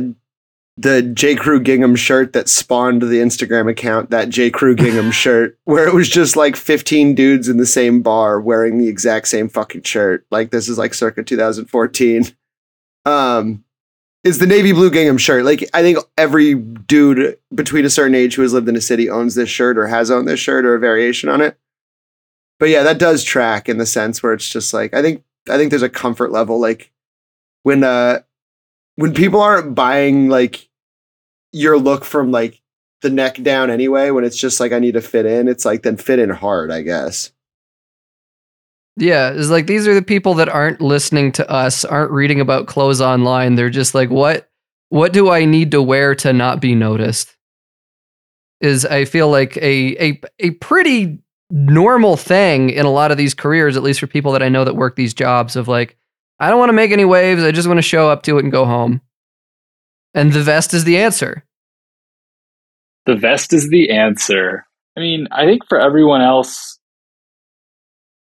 the 0.80 1.02
J. 1.02 1.34
Crew 1.34 1.62
Gingham 1.62 1.94
shirt 1.94 2.32
that 2.32 2.48
spawned 2.48 3.02
the 3.02 3.20
Instagram 3.20 3.70
account, 3.70 4.08
that 4.10 4.30
J. 4.30 4.50
Crew 4.50 4.74
Gingham 4.74 5.10
shirt, 5.10 5.58
where 5.64 5.86
it 5.86 5.92
was 5.92 6.08
just 6.08 6.36
like 6.36 6.56
15 6.56 7.14
dudes 7.14 7.50
in 7.50 7.58
the 7.58 7.66
same 7.66 8.00
bar 8.00 8.40
wearing 8.40 8.78
the 8.78 8.88
exact 8.88 9.28
same 9.28 9.50
fucking 9.50 9.82
shirt. 9.82 10.24
Like 10.30 10.50
this 10.50 10.68
is 10.70 10.78
like 10.78 10.94
circa 10.94 11.22
2014. 11.22 12.24
Um 13.04 13.62
It's 14.24 14.38
the 14.38 14.46
navy 14.46 14.72
blue 14.72 14.90
gingham 14.90 15.18
shirt. 15.18 15.44
Like 15.44 15.68
I 15.74 15.82
think 15.82 15.98
every 16.16 16.54
dude 16.54 17.38
between 17.54 17.84
a 17.84 17.90
certain 17.90 18.14
age 18.14 18.36
who 18.36 18.42
has 18.42 18.54
lived 18.54 18.68
in 18.68 18.76
a 18.76 18.80
city 18.80 19.10
owns 19.10 19.34
this 19.34 19.50
shirt 19.50 19.76
or 19.76 19.86
has 19.86 20.10
owned 20.10 20.28
this 20.28 20.40
shirt 20.40 20.64
or 20.64 20.74
a 20.74 20.80
variation 20.80 21.28
on 21.28 21.42
it. 21.42 21.58
But 22.58 22.70
yeah, 22.70 22.84
that 22.84 22.98
does 22.98 23.22
track 23.22 23.68
in 23.68 23.76
the 23.76 23.86
sense 23.86 24.22
where 24.22 24.32
it's 24.32 24.48
just 24.48 24.72
like 24.72 24.94
I 24.94 25.02
think 25.02 25.24
I 25.46 25.58
think 25.58 25.68
there's 25.68 25.82
a 25.82 25.90
comfort 25.90 26.32
level 26.32 26.58
like 26.58 26.90
when 27.64 27.84
uh 27.84 28.20
when 28.96 29.12
people 29.12 29.42
aren't 29.42 29.74
buying 29.74 30.30
like 30.30 30.69
your 31.52 31.78
look 31.78 32.04
from 32.04 32.30
like 32.30 32.60
the 33.02 33.10
neck 33.10 33.42
down 33.42 33.70
anyway, 33.70 34.10
when 34.10 34.24
it's 34.24 34.36
just 34.36 34.60
like 34.60 34.72
I 34.72 34.78
need 34.78 34.94
to 34.94 35.00
fit 35.00 35.26
in, 35.26 35.48
it's 35.48 35.64
like 35.64 35.82
then 35.82 35.96
fit 35.96 36.18
in 36.18 36.30
hard, 36.30 36.70
I 36.70 36.82
guess. 36.82 37.32
Yeah, 38.96 39.30
it's 39.30 39.48
like 39.48 39.66
these 39.66 39.88
are 39.88 39.94
the 39.94 40.02
people 40.02 40.34
that 40.34 40.48
aren't 40.48 40.80
listening 40.80 41.32
to 41.32 41.50
us, 41.50 41.84
aren't 41.84 42.10
reading 42.10 42.40
about 42.40 42.66
clothes 42.66 43.00
online. 43.00 43.54
They're 43.54 43.70
just 43.70 43.94
like, 43.94 44.10
what 44.10 44.48
what 44.90 45.12
do 45.12 45.30
I 45.30 45.44
need 45.44 45.70
to 45.70 45.82
wear 45.82 46.14
to 46.16 46.32
not 46.32 46.60
be 46.60 46.74
noticed? 46.74 47.34
Is 48.60 48.84
I 48.84 49.06
feel 49.06 49.30
like 49.30 49.56
a 49.56 50.10
a 50.10 50.20
a 50.38 50.50
pretty 50.52 51.20
normal 51.50 52.16
thing 52.16 52.70
in 52.70 52.84
a 52.84 52.90
lot 52.90 53.10
of 53.10 53.16
these 53.16 53.34
careers, 53.34 53.76
at 53.76 53.82
least 53.82 54.00
for 54.00 54.06
people 54.06 54.32
that 54.32 54.42
I 54.42 54.48
know 54.48 54.64
that 54.64 54.76
work 54.76 54.96
these 54.96 55.14
jobs 55.14 55.56
of 55.56 55.66
like, 55.66 55.96
I 56.38 56.48
don't 56.50 56.58
want 56.58 56.68
to 56.68 56.74
make 56.74 56.92
any 56.92 57.04
waves, 57.04 57.42
I 57.42 57.52
just 57.52 57.68
want 57.68 57.78
to 57.78 57.82
show 57.82 58.08
up 58.08 58.22
to 58.24 58.38
it 58.38 58.44
and 58.44 58.52
go 58.52 58.64
home. 58.64 59.00
And 60.14 60.32
the 60.32 60.42
vest 60.42 60.74
is 60.74 60.84
the 60.84 60.98
answer. 60.98 61.44
The 63.06 63.16
vest 63.16 63.52
is 63.52 63.68
the 63.70 63.90
answer. 63.90 64.66
I 64.96 65.00
mean, 65.00 65.28
I 65.30 65.46
think 65.46 65.62
for 65.68 65.80
everyone 65.80 66.20
else, 66.20 66.78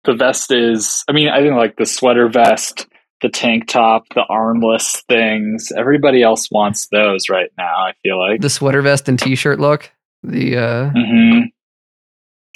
the 0.05 0.15
vest 0.15 0.53
is, 0.53 1.05
I 1.09 1.13
mean, 1.13 1.29
I 1.29 1.41
think 1.41 1.55
like 1.55 1.77
the 1.77 1.87
sweater 1.87 2.29
vest, 2.29 2.87
the 3.23 3.29
tank 3.29 3.69
top, 3.69 4.05
the 4.15 4.25
armless 4.29 5.03
things, 5.09 5.73
everybody 5.77 6.23
else 6.23 6.51
wants 6.51 6.89
those 6.89 7.29
right 7.29 7.51
now, 7.59 7.75
I 7.77 7.93
feel 8.03 8.19
like. 8.19 8.41
The 8.41 8.51
sweater 8.51 8.83
vest 8.83 9.09
and 9.09 9.19
t 9.19 9.35
shirt 9.35 9.61
look. 9.61 9.91
The 10.23 10.57
uh 10.57 10.91
hmm 10.91 11.41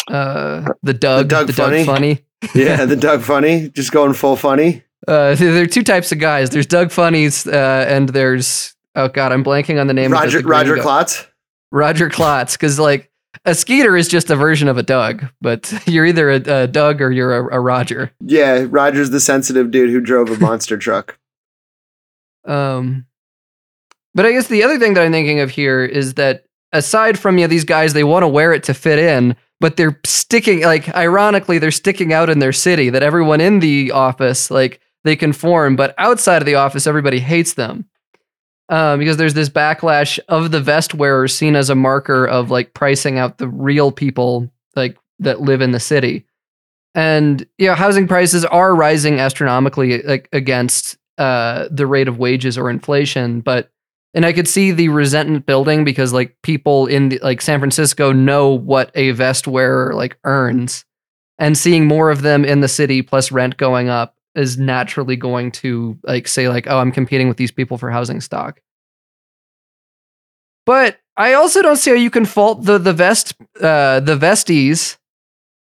uh 0.08 0.68
the 0.82 0.92
Doug 0.92 1.28
Doug 1.28 1.46
the 1.46 1.52
Doug 1.52 1.70
Funnie? 1.70 1.84
funny. 1.84 2.24
Yeah, 2.54 2.84
the 2.84 2.96
Doug 2.96 3.22
Funnie, 3.22 3.70
just 3.70 3.90
going 3.90 4.12
full 4.12 4.36
funny. 4.36 4.82
Uh 5.08 5.34
there 5.36 5.62
are 5.62 5.66
two 5.66 5.82
types 5.82 6.12
of 6.12 6.18
guys. 6.18 6.50
There's 6.50 6.66
Doug 6.66 6.90
Funnies 6.90 7.46
uh 7.46 7.86
and 7.88 8.10
there's 8.10 8.73
oh 8.94 9.08
god, 9.08 9.32
I'm 9.32 9.44
blanking 9.44 9.80
on 9.80 9.86
the 9.86 9.94
name 9.94 10.12
Roger 10.12 10.38
of 10.38 10.44
the 10.44 10.48
Roger. 10.48 10.76
Klotz. 10.78 11.26
Roger 11.70 12.08
Klotz 12.08 12.56
cuz 12.56 12.78
like 12.78 13.10
a 13.44 13.54
Skeeter 13.54 13.96
is 13.96 14.08
just 14.08 14.30
a 14.30 14.36
version 14.36 14.68
of 14.68 14.78
a 14.78 14.82
Doug, 14.82 15.26
but 15.40 15.72
you're 15.86 16.06
either 16.06 16.30
a, 16.30 16.62
a 16.62 16.66
Doug 16.66 17.00
or 17.00 17.10
you're 17.10 17.36
a, 17.36 17.56
a 17.56 17.60
Roger. 17.60 18.12
Yeah, 18.20 18.66
Roger's 18.68 19.10
the 19.10 19.20
sensitive 19.20 19.70
dude 19.70 19.90
who 19.90 20.00
drove 20.00 20.30
a 20.30 20.38
monster 20.40 20.76
truck. 20.76 21.18
Um, 22.46 23.06
but 24.14 24.26
I 24.26 24.32
guess 24.32 24.48
the 24.48 24.62
other 24.62 24.78
thing 24.78 24.94
that 24.94 25.04
I'm 25.04 25.12
thinking 25.12 25.40
of 25.40 25.50
here 25.50 25.84
is 25.84 26.14
that 26.14 26.44
aside 26.72 27.18
from 27.18 27.38
you 27.38 27.44
know, 27.44 27.48
these 27.48 27.64
guys, 27.64 27.92
they 27.92 28.04
want 28.04 28.22
to 28.22 28.28
wear 28.28 28.52
it 28.52 28.62
to 28.64 28.74
fit 28.74 28.98
in, 28.98 29.34
but 29.60 29.76
they're 29.76 29.98
sticking 30.04 30.62
like 30.62 30.94
ironically 30.94 31.58
they're 31.58 31.70
sticking 31.70 32.12
out 32.12 32.30
in 32.30 32.38
their 32.38 32.52
city. 32.52 32.90
That 32.90 33.02
everyone 33.02 33.40
in 33.40 33.60
the 33.60 33.92
office 33.92 34.50
like 34.50 34.80
they 35.04 35.16
conform, 35.16 35.76
but 35.76 35.94
outside 35.98 36.42
of 36.42 36.46
the 36.46 36.54
office, 36.54 36.86
everybody 36.86 37.20
hates 37.20 37.54
them. 37.54 37.86
Um, 38.70 38.98
because 38.98 39.18
there's 39.18 39.34
this 39.34 39.50
backlash 39.50 40.18
of 40.28 40.50
the 40.50 40.60
vest 40.60 40.94
wearers 40.94 41.34
seen 41.34 41.54
as 41.54 41.68
a 41.68 41.74
marker 41.74 42.26
of 42.26 42.50
like 42.50 42.72
pricing 42.72 43.18
out 43.18 43.36
the 43.36 43.48
real 43.48 43.92
people 43.92 44.50
like 44.74 44.96
that 45.18 45.42
live 45.42 45.60
in 45.60 45.72
the 45.72 45.80
city. 45.80 46.24
And 46.94 47.46
you 47.58 47.66
know, 47.66 47.74
housing 47.74 48.08
prices 48.08 48.44
are 48.46 48.74
rising 48.74 49.20
astronomically 49.20 50.00
like 50.02 50.28
against 50.32 50.96
uh 51.18 51.68
the 51.70 51.86
rate 51.86 52.08
of 52.08 52.18
wages 52.18 52.56
or 52.56 52.70
inflation, 52.70 53.42
but 53.42 53.70
and 54.14 54.24
I 54.24 54.32
could 54.32 54.48
see 54.48 54.70
the 54.70 54.88
resentment 54.88 55.44
building 55.44 55.84
because 55.84 56.12
like 56.12 56.34
people 56.42 56.86
in 56.86 57.10
the, 57.10 57.18
like 57.18 57.42
San 57.42 57.58
Francisco 57.58 58.12
know 58.12 58.48
what 58.48 58.90
a 58.94 59.10
vest 59.10 59.46
wearer 59.46 59.92
like 59.92 60.16
earns, 60.24 60.86
and 61.36 61.58
seeing 61.58 61.86
more 61.86 62.10
of 62.10 62.22
them 62.22 62.46
in 62.46 62.60
the 62.60 62.68
city 62.68 63.02
plus 63.02 63.30
rent 63.30 63.58
going 63.58 63.90
up 63.90 64.13
is 64.34 64.58
naturally 64.58 65.16
going 65.16 65.50
to 65.52 65.98
like 66.02 66.28
say 66.28 66.48
like 66.48 66.66
oh 66.68 66.78
I'm 66.78 66.92
competing 66.92 67.28
with 67.28 67.36
these 67.36 67.52
people 67.52 67.78
for 67.78 67.90
housing 67.90 68.20
stock. 68.20 68.60
But 70.66 70.98
I 71.16 71.34
also 71.34 71.62
don't 71.62 71.76
see 71.76 71.90
how 71.90 71.96
you 71.96 72.10
can 72.10 72.24
fault 72.24 72.64
the 72.64 72.78
the 72.78 72.92
vest 72.92 73.34
uh, 73.60 74.00
the 74.00 74.16
vesties 74.16 74.96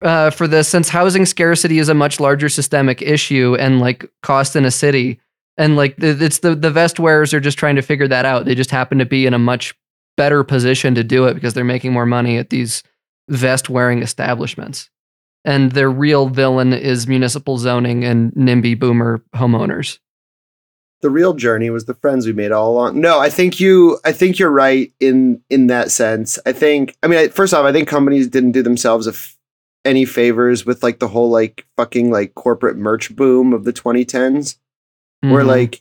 uh, 0.02 0.30
for 0.30 0.48
this 0.48 0.68
since 0.68 0.88
housing 0.88 1.26
scarcity 1.26 1.78
is 1.78 1.88
a 1.88 1.94
much 1.94 2.20
larger 2.20 2.48
systemic 2.48 3.02
issue 3.02 3.56
and 3.58 3.80
like 3.80 4.10
cost 4.22 4.56
in 4.56 4.64
a 4.64 4.70
city 4.70 5.20
and 5.60 5.76
like 5.76 5.94
it's 5.98 6.38
the 6.38 6.54
the 6.54 6.70
vest 6.70 6.98
wearers 6.98 7.34
are 7.34 7.40
just 7.40 7.58
trying 7.58 7.76
to 7.76 7.82
figure 7.82 8.08
that 8.08 8.24
out. 8.24 8.46
They 8.46 8.54
just 8.54 8.70
happen 8.70 8.98
to 8.98 9.06
be 9.06 9.26
in 9.26 9.34
a 9.34 9.38
much 9.38 9.74
better 10.16 10.42
position 10.42 10.94
to 10.94 11.04
do 11.04 11.26
it 11.26 11.34
because 11.34 11.54
they're 11.54 11.64
making 11.64 11.92
more 11.92 12.06
money 12.06 12.38
at 12.38 12.50
these 12.50 12.82
vest 13.28 13.68
wearing 13.68 14.02
establishments. 14.02 14.90
And 15.44 15.72
their 15.72 15.90
real 15.90 16.28
villain 16.28 16.72
is 16.72 17.06
municipal 17.06 17.56
zoning 17.58 18.04
and 18.04 18.32
NIMBY 18.32 18.78
boomer 18.78 19.22
homeowners. 19.34 19.98
the 21.02 21.08
real 21.08 21.32
journey 21.32 21.70
was 21.70 21.86
the 21.86 21.94
friends 21.94 22.26
we 22.26 22.32
made 22.34 22.52
all 22.52 22.72
along. 22.72 23.00
No, 23.00 23.18
I 23.18 23.30
think 23.30 23.58
you 23.58 23.98
I 24.04 24.12
think 24.12 24.38
you're 24.38 24.50
right 24.50 24.92
in 25.00 25.40
in 25.48 25.68
that 25.68 25.90
sense. 25.90 26.38
I 26.44 26.52
think 26.52 26.94
I 27.02 27.06
mean 27.06 27.18
I, 27.18 27.28
first 27.28 27.54
off, 27.54 27.64
I 27.64 27.72
think 27.72 27.88
companies 27.88 28.28
didn't 28.28 28.52
do 28.52 28.62
themselves 28.62 29.06
a 29.06 29.10
f- 29.10 29.38
any 29.86 30.04
favors 30.04 30.66
with 30.66 30.82
like 30.82 30.98
the 30.98 31.08
whole 31.08 31.30
like 31.30 31.64
fucking 31.78 32.10
like 32.10 32.34
corporate 32.34 32.76
merch 32.76 33.16
boom 33.16 33.54
of 33.54 33.64
the 33.64 33.72
2010s 33.72 34.56
where 35.22 35.42
Mhm. 35.42 35.46
like 35.46 35.80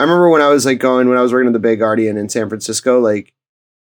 I 0.00 0.02
remember 0.02 0.30
when 0.30 0.42
I 0.42 0.48
was 0.48 0.66
like 0.66 0.80
going 0.80 1.08
when 1.08 1.16
I 1.16 1.22
was 1.22 1.32
working 1.32 1.46
at 1.46 1.52
the 1.52 1.60
Bay 1.60 1.76
Guardian 1.76 2.16
in 2.16 2.28
San 2.28 2.48
Francisco, 2.48 2.98
like 2.98 3.32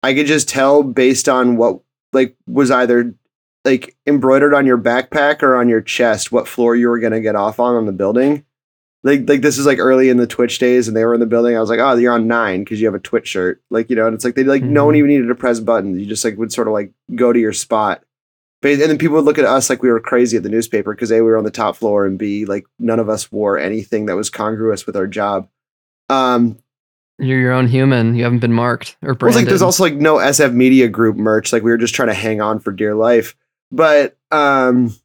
I 0.04 0.14
could 0.14 0.28
just 0.28 0.48
tell 0.48 0.84
based 0.84 1.28
on 1.28 1.58
what 1.58 1.80
like 2.14 2.36
was 2.46 2.70
either 2.70 3.16
like 3.68 3.96
embroidered 4.08 4.54
on 4.54 4.66
your 4.66 4.78
backpack 4.78 5.44
or 5.44 5.56
on 5.56 5.70
your 5.70 5.82
chest 5.82 6.32
what 6.32 6.48
floor 6.48 6.76
you 6.76 6.88
were 6.90 7.00
gonna 7.00 7.22
get 7.22 7.36
off 7.36 7.60
on 7.60 7.76
on 7.76 7.86
the 7.86 7.92
building. 7.92 8.44
Like 9.04 9.30
like 9.30 9.42
this 9.42 9.58
is 9.60 9.66
like 9.68 9.78
early 9.80 10.10
in 10.10 10.18
the 10.18 10.26
Twitch 10.28 10.58
days 10.60 10.88
and 10.88 10.98
they 10.98 11.06
were 11.06 11.14
in 11.14 11.20
the 11.20 11.26
building. 11.28 11.56
I 11.56 11.60
was 11.60 11.70
like, 11.70 11.80
oh, 11.80 11.96
you're 11.96 12.14
on 12.14 12.28
nine 12.28 12.64
because 12.64 12.82
you 12.82 12.88
have 12.88 12.96
a 12.96 13.00
Twitch 13.00 13.28
shirt. 13.28 13.62
Like, 13.70 13.90
you 13.90 13.96
know, 13.96 14.08
and 14.08 14.16
it's 14.16 14.26
like 14.26 14.36
they 14.36 14.44
like 14.44 14.64
no 14.64 14.86
one 14.86 14.96
Mhm. 14.96 14.98
even 14.98 15.10
needed 15.10 15.28
to 15.28 15.36
press 15.36 15.60
buttons. 15.60 16.00
You 16.00 16.06
just 16.08 16.26
like 16.26 16.38
would 16.38 16.52
sort 16.52 16.68
of 16.68 16.74
like 16.74 16.92
go 17.16 17.32
to 17.32 17.40
your 17.40 17.54
spot. 17.54 18.04
But, 18.62 18.72
and 18.72 18.82
then 18.82 18.98
people 18.98 19.16
would 19.18 19.26
look 19.26 19.38
at 19.38 19.46
us 19.46 19.70
like 19.70 19.84
we 19.84 19.92
were 19.92 20.00
crazy 20.00 20.36
at 20.36 20.42
the 20.42 20.50
newspaper 20.50 20.94
because 20.96 21.12
A, 21.12 21.18
we 21.22 21.30
were 21.30 21.38
on 21.38 21.44
the 21.44 21.52
top 21.52 21.76
floor 21.76 22.06
and 22.08 22.18
B, 22.18 22.46
like 22.46 22.66
none 22.80 23.00
of 23.00 23.08
us 23.08 23.32
wore 23.32 23.58
anything 23.60 24.08
that 24.08 24.16
was 24.16 24.32
congruous 24.32 24.88
with 24.88 24.96
our 24.98 25.06
job. 25.06 25.48
Um, 26.10 26.58
You're 27.20 27.40
your 27.40 27.52
own 27.54 27.68
human. 27.68 28.16
You 28.16 28.24
haven't 28.24 28.40
been 28.40 28.54
marked 28.54 28.98
or 29.04 29.10
well, 29.10 29.16
branded. 29.16 29.42
like 29.42 29.48
there's 29.48 29.62
also 29.62 29.84
like 29.84 29.94
no 29.94 30.16
SF 30.16 30.54
Media 30.54 30.88
Group 30.88 31.18
merch. 31.18 31.54
Like 31.54 31.62
we 31.64 31.70
were 31.72 31.78
just 31.78 31.94
trying 31.94 32.08
to 32.10 32.14
hang 32.16 32.42
on 32.42 32.60
for 32.60 32.72
dear 32.72 32.96
life. 32.96 33.36
But 33.72 34.18
um, 34.32 34.96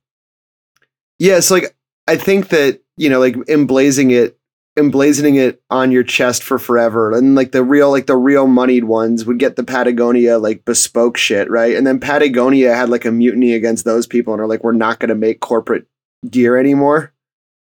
yeah, 1.19 1.37
it's 1.37 1.51
like 1.51 1.77
I 2.07 2.17
think 2.17 2.49
that 2.49 2.81
you 2.97 3.09
know, 3.09 3.21
like 3.21 3.37
emblazing 3.49 4.11
it, 4.11 4.39
emblazoning 4.77 5.37
it 5.37 5.63
on 5.71 5.93
your 5.93 6.03
chest 6.03 6.43
for 6.43 6.59
forever, 6.59 7.13
and 7.17 7.35
like 7.35 7.53
the 7.53 7.65
real, 7.65 7.91
like 7.91 8.07
the 8.07 8.17
real 8.17 8.47
moneyed 8.47 8.85
ones 8.85 9.25
would 9.25 9.39
get 9.39 9.57
the 9.57 9.65
Patagonia 9.65 10.39
like 10.39 10.65
bespoke 10.65 11.17
shit, 11.17 11.51
right? 11.51 11.77
And 11.77 11.87
then 11.87 12.01
Patagonia 12.01 12.75
had 12.75 12.89
like 12.89 13.05
a 13.05 13.13
mutiny 13.13 13.55
against 13.55 13.85
those 13.85 14.07
people, 14.07 14.33
and 14.33 14.41
are 14.41 14.47
like, 14.47 14.63
we're 14.63 14.73
not 14.73 14.99
going 14.99 15.09
to 15.09 15.15
make 15.15 15.41
corporate 15.41 15.87
gear 16.29 16.57
anymore. 16.57 17.13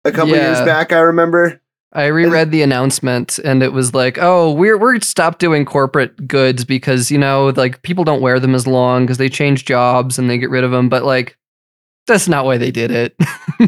A 0.05 0.13
couple 0.13 0.35
years 0.37 0.59
back, 0.61 0.93
I 0.93 1.01
remember. 1.01 1.61
I 1.95 2.07
reread 2.07 2.51
the 2.51 2.63
announcement 2.63 3.39
and 3.39 3.63
it 3.63 3.73
was 3.73 3.95
like, 3.95 4.19
oh, 4.21 4.53
we're 4.53 4.77
we're 4.77 5.01
stopped 5.01 5.39
doing 5.39 5.65
corporate 5.65 6.27
goods 6.27 6.65
because 6.65 7.11
you 7.11 7.19
know, 7.19 7.53
like 7.57 7.83
people 7.83 8.03
don't 8.05 8.21
wear 8.21 8.41
them 8.41 8.55
as 8.55 8.67
long 8.67 9.05
because 9.05 9.19
they 9.19 9.29
change 9.29 9.65
jobs 9.65 10.19
and 10.19 10.29
they 10.29 10.39
get 10.39 10.51
rid 10.51 10.65
of 10.65 10.73
them. 10.73 10.89
But 10.89 11.05
like, 11.05 11.39
that's 12.07 12.27
not 12.29 12.45
why 12.45 12.59
they 12.59 12.71
did 12.71 12.91
it. 12.91 13.15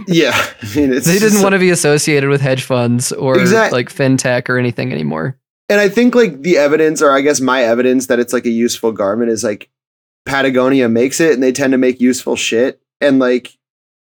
Yeah, 0.09 0.33
I 0.35 0.77
mean, 0.77 0.93
it's 0.93 1.07
they 1.07 1.19
didn't 1.21 1.43
want 1.43 1.53
to 1.53 1.61
be 1.61 1.71
associated 1.71 2.29
with 2.29 2.41
hedge 2.41 2.65
funds 2.65 3.13
or 3.13 3.39
Exact- 3.39 3.73
like 3.73 3.89
fintech 3.89 4.49
or 4.49 4.59
anything 4.59 4.93
anymore. 4.93 5.39
And 5.69 5.81
I 5.81 5.89
think 5.89 6.15
like 6.17 6.43
the 6.43 6.59
evidence, 6.59 7.01
or 7.01 7.13
I 7.13 7.21
guess 7.21 7.41
my 7.41 7.63
evidence 7.63 8.09
that 8.09 8.19
it's 8.19 8.33
like 8.33 8.47
a 8.47 8.51
useful 8.51 8.91
garment 8.91 9.31
is 9.31 9.45
like 9.45 9.71
Patagonia 10.27 10.89
makes 10.89 11.21
it 11.21 11.35
and 11.35 11.43
they 11.43 11.53
tend 11.53 11.71
to 11.73 11.79
make 11.79 12.01
useful 12.01 12.35
shit. 12.35 12.81
And 13.01 13.21
like 13.21 13.56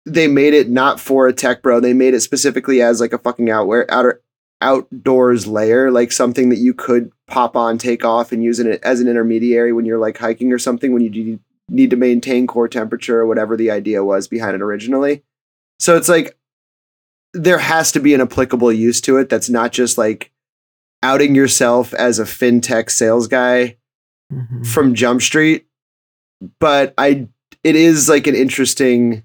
they 0.06 0.26
made 0.26 0.54
it 0.54 0.68
not 0.70 0.98
for 1.00 1.26
a 1.28 1.32
tech 1.32 1.62
bro. 1.62 1.80
They 1.80 1.92
made 1.92 2.14
it 2.14 2.20
specifically 2.20 2.80
as 2.82 3.00
like 3.00 3.12
a 3.12 3.18
fucking 3.18 3.50
outwear 3.50 3.86
outer 3.90 4.20
outdoors 4.62 5.46
layer, 5.46 5.90
like 5.90 6.12
something 6.12 6.50
that 6.50 6.58
you 6.58 6.74
could 6.74 7.10
pop 7.26 7.56
on, 7.56 7.78
take 7.78 8.04
off, 8.04 8.30
and 8.32 8.42
use 8.44 8.58
it 8.60 8.80
as 8.82 9.00
an 9.00 9.08
intermediary 9.08 9.72
when 9.72 9.86
you're 9.86 9.98
like 9.98 10.18
hiking 10.18 10.52
or 10.52 10.58
something 10.58 10.92
when 10.92 11.02
you 11.02 11.08
do 11.10 11.38
need 11.68 11.90
to 11.90 11.96
maintain 11.96 12.46
core 12.46 12.68
temperature 12.68 13.20
or 13.20 13.26
whatever 13.26 13.56
the 13.56 13.70
idea 13.70 14.04
was 14.04 14.28
behind 14.28 14.54
it 14.54 14.60
originally. 14.62 15.22
So 15.78 15.96
it's 15.96 16.08
like 16.08 16.36
there 17.32 17.58
has 17.58 17.92
to 17.92 18.00
be 18.00 18.12
an 18.12 18.20
applicable 18.20 18.72
use 18.72 19.00
to 19.02 19.16
it 19.18 19.28
that's 19.28 19.48
not 19.48 19.72
just 19.72 19.96
like 19.96 20.30
outing 21.02 21.34
yourself 21.34 21.94
as 21.94 22.18
a 22.18 22.24
fintech 22.24 22.90
sales 22.90 23.28
guy 23.28 23.76
Mhm. 24.32 24.66
from 24.66 24.94
Jump 24.94 25.22
Street, 25.22 25.66
but 26.58 26.92
I 26.98 27.28
it 27.64 27.76
is 27.76 28.08
like 28.08 28.26
an 28.26 28.34
interesting 28.34 29.24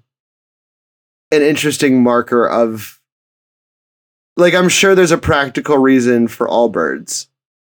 an 1.36 1.42
interesting 1.42 2.02
marker 2.02 2.48
of 2.48 3.00
like 4.36 4.54
I'm 4.54 4.68
sure 4.68 4.94
there's 4.94 5.12
a 5.12 5.18
practical 5.18 5.78
reason 5.78 6.28
for 6.28 6.46
Allbirds. 6.46 7.28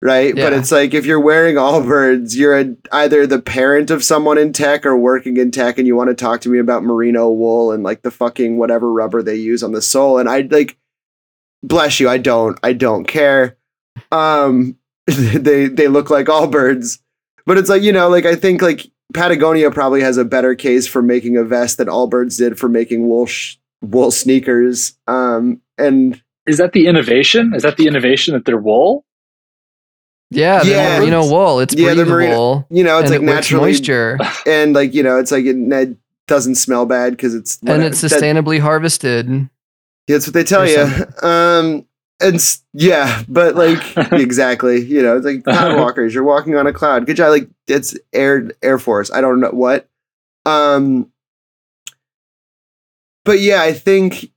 right? 0.01 0.35
But 0.35 0.53
it's 0.53 0.71
like 0.71 0.93
if 0.93 1.05
you're 1.05 1.19
wearing 1.19 1.55
Allbirds, 1.55 2.35
you're 2.35 2.59
a, 2.59 2.75
either 2.91 3.25
the 3.25 3.41
parent 3.41 3.91
of 3.91 4.03
someone 4.03 4.37
in 4.37 4.53
tech 4.53 4.85
or 4.85 4.97
working 4.97 5.37
in 5.37 5.51
tech, 5.51 5.77
and 5.77 5.87
you 5.87 5.95
want 5.95 6.09
to 6.09 6.15
talk 6.15 6.41
to 6.41 6.49
me 6.49 6.59
about 6.59 6.83
merino 6.83 7.29
wool 7.29 7.71
and 7.71 7.83
like 7.83 8.01
the 8.01 8.11
fucking 8.11 8.57
whatever 8.57 8.91
rubber 8.91 9.21
they 9.21 9.35
use 9.35 9.63
on 9.63 9.71
the 9.71 9.81
sole. 9.81 10.17
And 10.17 10.29
I 10.29 10.41
like, 10.41 10.77
bless 11.63 11.99
you, 11.99 12.09
I 12.09 12.17
don't, 12.17 12.57
I 12.63 12.73
don't 12.73 13.05
care. 13.05 13.57
Um, 14.11 14.77
they 15.07 15.67
they 15.67 15.87
look 15.87 16.09
like 16.09 16.27
Allbirds, 16.27 16.99
but 17.45 17.57
it's 17.57 17.69
like 17.69 17.81
you 17.81 17.91
know, 17.91 18.09
like 18.09 18.25
I 18.25 18.35
think 18.35 18.61
like 18.61 18.89
Patagonia 19.13 19.71
probably 19.71 20.01
has 20.01 20.17
a 20.17 20.25
better 20.25 20.55
case 20.55 20.87
for 20.87 21.01
making 21.01 21.35
a 21.37 21.43
vest 21.43 21.77
than 21.77 21.87
Allbirds 21.87 22.37
did 22.37 22.59
for 22.59 22.69
making 22.69 23.07
wool 23.07 23.25
sh- 23.25 23.55
wool 23.81 24.11
sneakers. 24.11 24.93
Um, 25.07 25.61
and 25.77 26.21
Is 26.45 26.57
that 26.57 26.73
the 26.73 26.87
innovation? 26.87 27.53
Is 27.55 27.63
that 27.63 27.77
the 27.77 27.87
innovation 27.87 28.33
that 28.33 28.45
they're 28.45 28.57
wool? 28.57 29.05
Yeah, 30.31 30.63
the 30.63 30.69
Yeah. 30.69 30.99
merino 30.99 31.27
wool. 31.27 31.59
It's 31.59 31.73
Yeah, 31.73 31.93
the 31.95 32.05
breathable. 32.05 32.13
merino- 32.15 32.67
you 32.69 32.83
know, 32.83 32.99
it's 32.99 33.09
like 33.09 33.21
it 33.21 33.25
wicks 33.25 33.33
naturally 33.33 33.71
moisture, 33.71 34.17
and 34.45 34.73
like 34.73 34.93
you 34.93 35.01
know, 35.01 35.17
it's 35.17 35.31
like 35.31 35.45
it, 35.45 35.55
it 35.57 35.97
doesn't 36.27 36.55
smell 36.55 36.85
bad 36.85 37.13
because 37.13 37.33
it's 37.33 37.57
and 37.65 37.81
it's 37.83 38.01
that- 38.01 38.11
sustainably 38.11 38.59
harvested. 38.59 39.49
That's 40.07 40.27
what 40.27 40.33
they 40.35 40.43
tell 40.43 40.61
or 40.63 40.65
you. 40.65 41.27
Um, 41.27 41.85
and 42.21 42.39
yeah, 42.73 43.23
but 43.27 43.55
like 43.55 43.97
exactly, 44.11 44.83
you 44.83 45.01
know, 45.01 45.17
it's 45.17 45.25
like 45.25 45.43
cloud 45.45 45.77
walkers. 45.77 46.13
You're 46.13 46.23
walking 46.23 46.55
on 46.55 46.67
a 46.67 46.73
cloud. 46.73 47.05
Good 47.05 47.17
job. 47.17 47.29
Like 47.29 47.49
it's 47.67 47.97
air 48.13 48.49
Air 48.61 48.79
Force. 48.79 49.11
I 49.11 49.21
don't 49.21 49.39
know 49.39 49.51
what. 49.51 49.87
Um, 50.45 51.11
but 53.25 53.39
yeah, 53.39 53.61
I 53.61 53.73
think 53.73 54.31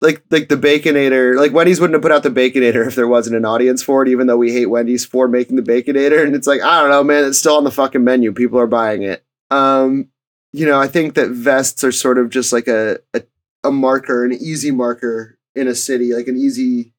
like 0.00 0.22
like 0.30 0.48
the 0.48 0.56
Baconator, 0.56 1.36
like 1.36 1.52
Wendy's 1.52 1.80
wouldn't 1.80 1.94
have 1.94 2.02
put 2.02 2.12
out 2.12 2.22
the 2.22 2.30
Baconator 2.30 2.86
if 2.86 2.94
there 2.94 3.08
wasn't 3.08 3.36
an 3.36 3.44
audience 3.44 3.82
for 3.82 4.02
it. 4.02 4.08
Even 4.08 4.26
though 4.26 4.36
we 4.36 4.52
hate 4.52 4.66
Wendy's 4.66 5.04
for 5.04 5.28
making 5.28 5.56
the 5.56 5.62
Baconator, 5.62 6.24
and 6.24 6.34
it's 6.34 6.46
like 6.46 6.60
I 6.60 6.80
don't 6.80 6.90
know, 6.90 7.04
man. 7.04 7.24
It's 7.24 7.38
still 7.38 7.56
on 7.56 7.64
the 7.64 7.70
fucking 7.70 8.02
menu. 8.02 8.32
People 8.32 8.58
are 8.58 8.66
buying 8.66 9.02
it. 9.02 9.24
Um, 9.50 10.08
you 10.52 10.66
know, 10.66 10.80
I 10.80 10.88
think 10.88 11.14
that 11.14 11.30
vests 11.30 11.84
are 11.84 11.92
sort 11.92 12.18
of 12.18 12.30
just 12.30 12.52
like 12.52 12.68
a, 12.68 12.98
a 13.14 13.22
a 13.64 13.70
marker, 13.70 14.24
an 14.24 14.32
easy 14.32 14.70
marker 14.70 15.38
in 15.54 15.68
a 15.68 15.74
city, 15.74 16.14
like 16.14 16.26
an 16.26 16.36
easy 16.36 16.91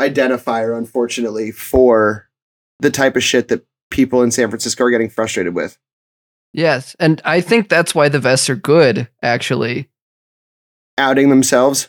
identifier, 0.00 0.76
unfortunately, 0.76 1.52
for 1.52 2.28
the 2.80 2.90
type 2.90 3.14
of 3.16 3.22
shit 3.22 3.48
that 3.48 3.64
people 3.90 4.22
in 4.22 4.30
San 4.30 4.48
Francisco 4.48 4.84
are 4.84 4.90
getting 4.90 5.10
frustrated 5.10 5.54
with. 5.54 5.78
Yes, 6.52 6.96
and 6.98 7.20
I 7.24 7.40
think 7.40 7.68
that's 7.68 7.94
why 7.94 8.08
the 8.08 8.18
vests 8.18 8.50
are 8.50 8.56
good. 8.56 9.08
Actually, 9.22 9.88
Outing 10.98 11.30
themselves. 11.30 11.88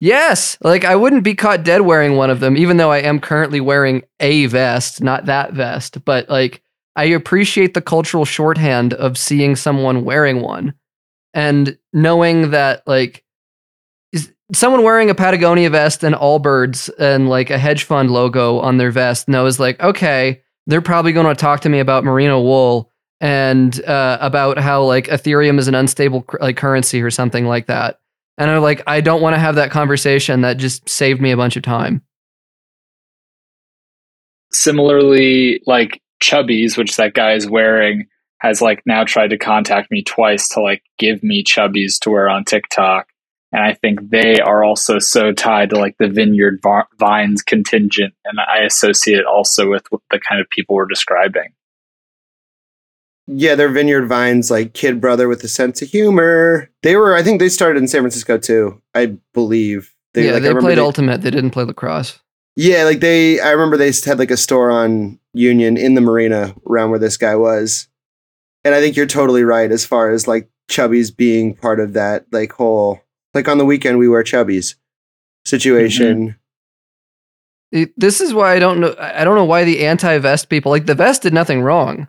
yes. 0.00 0.58
Like 0.60 0.84
I 0.84 0.96
wouldn't 0.96 1.24
be 1.24 1.34
caught 1.34 1.62
dead 1.64 1.82
wearing 1.82 2.16
one 2.16 2.28
of 2.30 2.40
them, 2.40 2.56
even 2.56 2.76
though 2.76 2.90
I 2.90 2.98
am 2.98 3.20
currently 3.20 3.60
wearing 3.60 4.02
a 4.20 4.46
vest, 4.46 5.02
not 5.02 5.26
that 5.26 5.52
vest. 5.52 6.04
But 6.04 6.28
like, 6.28 6.62
I 6.96 7.04
appreciate 7.04 7.74
the 7.74 7.80
cultural 7.80 8.24
shorthand 8.24 8.92
of 8.94 9.16
seeing 9.16 9.56
someone 9.56 10.04
wearing 10.04 10.42
one, 10.42 10.74
and 11.32 11.78
knowing 11.92 12.50
that 12.50 12.82
like 12.86 13.24
someone 14.54 14.82
wearing 14.82 15.10
a 15.10 15.14
Patagonia 15.14 15.70
vest 15.70 16.04
and 16.04 16.14
Allbirds 16.14 16.90
and 16.98 17.28
like 17.28 17.50
a 17.50 17.58
hedge 17.58 17.84
fund 17.84 18.10
logo 18.10 18.58
on 18.58 18.76
their 18.76 18.90
vest 18.90 19.28
knows 19.28 19.58
like, 19.58 19.80
okay, 19.80 20.42
they're 20.66 20.82
probably 20.82 21.12
going 21.12 21.26
to 21.26 21.34
talk 21.34 21.60
to 21.60 21.68
me 21.68 21.80
about 21.80 22.04
merino 22.04 22.40
wool 22.40 22.90
and 23.20 23.82
uh, 23.84 24.18
about 24.20 24.58
how 24.58 24.84
like 24.84 25.06
Ethereum 25.06 25.58
is 25.58 25.68
an 25.68 25.74
unstable 25.74 26.26
like 26.40 26.56
currency 26.56 27.00
or 27.02 27.10
something 27.10 27.46
like 27.46 27.66
that. 27.66 28.00
And 28.38 28.50
I'm 28.50 28.62
like, 28.62 28.82
I 28.86 29.00
don't 29.00 29.22
want 29.22 29.34
to 29.34 29.40
have 29.40 29.56
that 29.56 29.70
conversation. 29.70 30.40
That 30.40 30.56
just 30.56 30.88
saved 30.88 31.20
me 31.20 31.30
a 31.30 31.36
bunch 31.36 31.56
of 31.56 31.62
time. 31.62 32.02
Similarly, 34.52 35.62
like 35.66 36.02
Chubbies, 36.22 36.76
which 36.76 36.96
that 36.96 37.14
guy 37.14 37.32
is 37.32 37.48
wearing, 37.48 38.06
has 38.38 38.60
like 38.60 38.82
now 38.86 39.04
tried 39.04 39.30
to 39.30 39.38
contact 39.38 39.90
me 39.90 40.02
twice 40.02 40.48
to 40.50 40.60
like 40.60 40.82
give 40.98 41.22
me 41.22 41.44
Chubbies 41.44 41.98
to 42.00 42.10
wear 42.10 42.28
on 42.28 42.44
TikTok. 42.44 43.06
And 43.52 43.62
I 43.62 43.74
think 43.74 44.08
they 44.10 44.40
are 44.40 44.64
also 44.64 44.98
so 44.98 45.32
tied 45.32 45.70
to 45.70 45.78
like 45.78 45.96
the 45.98 46.08
Vineyard 46.08 46.62
Vines 46.98 47.42
contingent. 47.42 48.14
And 48.24 48.38
I 48.40 48.64
associate 48.64 49.18
it 49.18 49.26
also 49.26 49.68
with 49.70 49.84
the 50.10 50.18
kind 50.18 50.40
of 50.40 50.48
people 50.48 50.74
we're 50.74 50.86
describing. 50.86 51.52
Yeah, 53.26 53.54
they're 53.54 53.68
Vineyard 53.68 54.06
Vines, 54.06 54.50
like 54.50 54.74
kid 54.74 55.00
brother 55.00 55.28
with 55.28 55.44
a 55.44 55.48
sense 55.48 55.80
of 55.82 55.88
humor. 55.88 56.70
They 56.82 56.96
were, 56.96 57.14
I 57.14 57.22
think, 57.22 57.38
they 57.38 57.48
started 57.48 57.78
in 57.80 57.88
San 57.88 58.00
Francisco 58.00 58.36
too. 58.38 58.82
I 58.94 59.16
believe. 59.32 59.94
yeah, 60.14 60.32
like, 60.32 60.42
they 60.42 60.48
remember 60.48 60.60
played 60.62 60.78
they- 60.78 60.82
Ultimate. 60.82 61.22
They 61.22 61.30
didn't 61.30 61.50
play 61.50 61.64
lacrosse. 61.64 62.18
Yeah, 62.56 62.84
like 62.84 63.00
they, 63.00 63.40
I 63.40 63.50
remember 63.50 63.76
they 63.76 63.92
had 64.04 64.18
like 64.18 64.30
a 64.30 64.36
store 64.36 64.70
on 64.70 65.18
Union 65.32 65.76
in 65.76 65.94
the 65.94 66.00
marina 66.02 66.54
around 66.68 66.90
where 66.90 66.98
this 66.98 67.16
guy 67.16 67.34
was. 67.36 67.88
And 68.64 68.74
I 68.74 68.80
think 68.80 68.96
you're 68.96 69.06
totally 69.06 69.42
right 69.42 69.70
as 69.70 69.86
far 69.86 70.10
as 70.10 70.28
like 70.28 70.50
Chubby's 70.68 71.10
being 71.10 71.54
part 71.54 71.80
of 71.80 71.94
that 71.94 72.26
like 72.30 72.52
whole, 72.52 73.01
like 73.34 73.48
on 73.48 73.58
the 73.58 73.64
weekend 73.64 73.98
we 73.98 74.08
wear 74.08 74.22
Chubbies 74.22 74.74
situation. 75.44 76.28
Mm-hmm. 76.28 77.78
It- 77.78 77.92
this 77.98 78.20
is 78.20 78.34
why 78.34 78.54
I 78.54 78.58
don't 78.58 78.80
know. 78.80 78.94
I 78.98 79.24
don't 79.24 79.34
know 79.36 79.44
why 79.44 79.64
the 79.64 79.84
anti-vest 79.86 80.48
people 80.48 80.70
like 80.70 80.86
the 80.86 80.94
vest 80.94 81.22
did 81.22 81.32
nothing 81.32 81.62
wrong, 81.62 82.06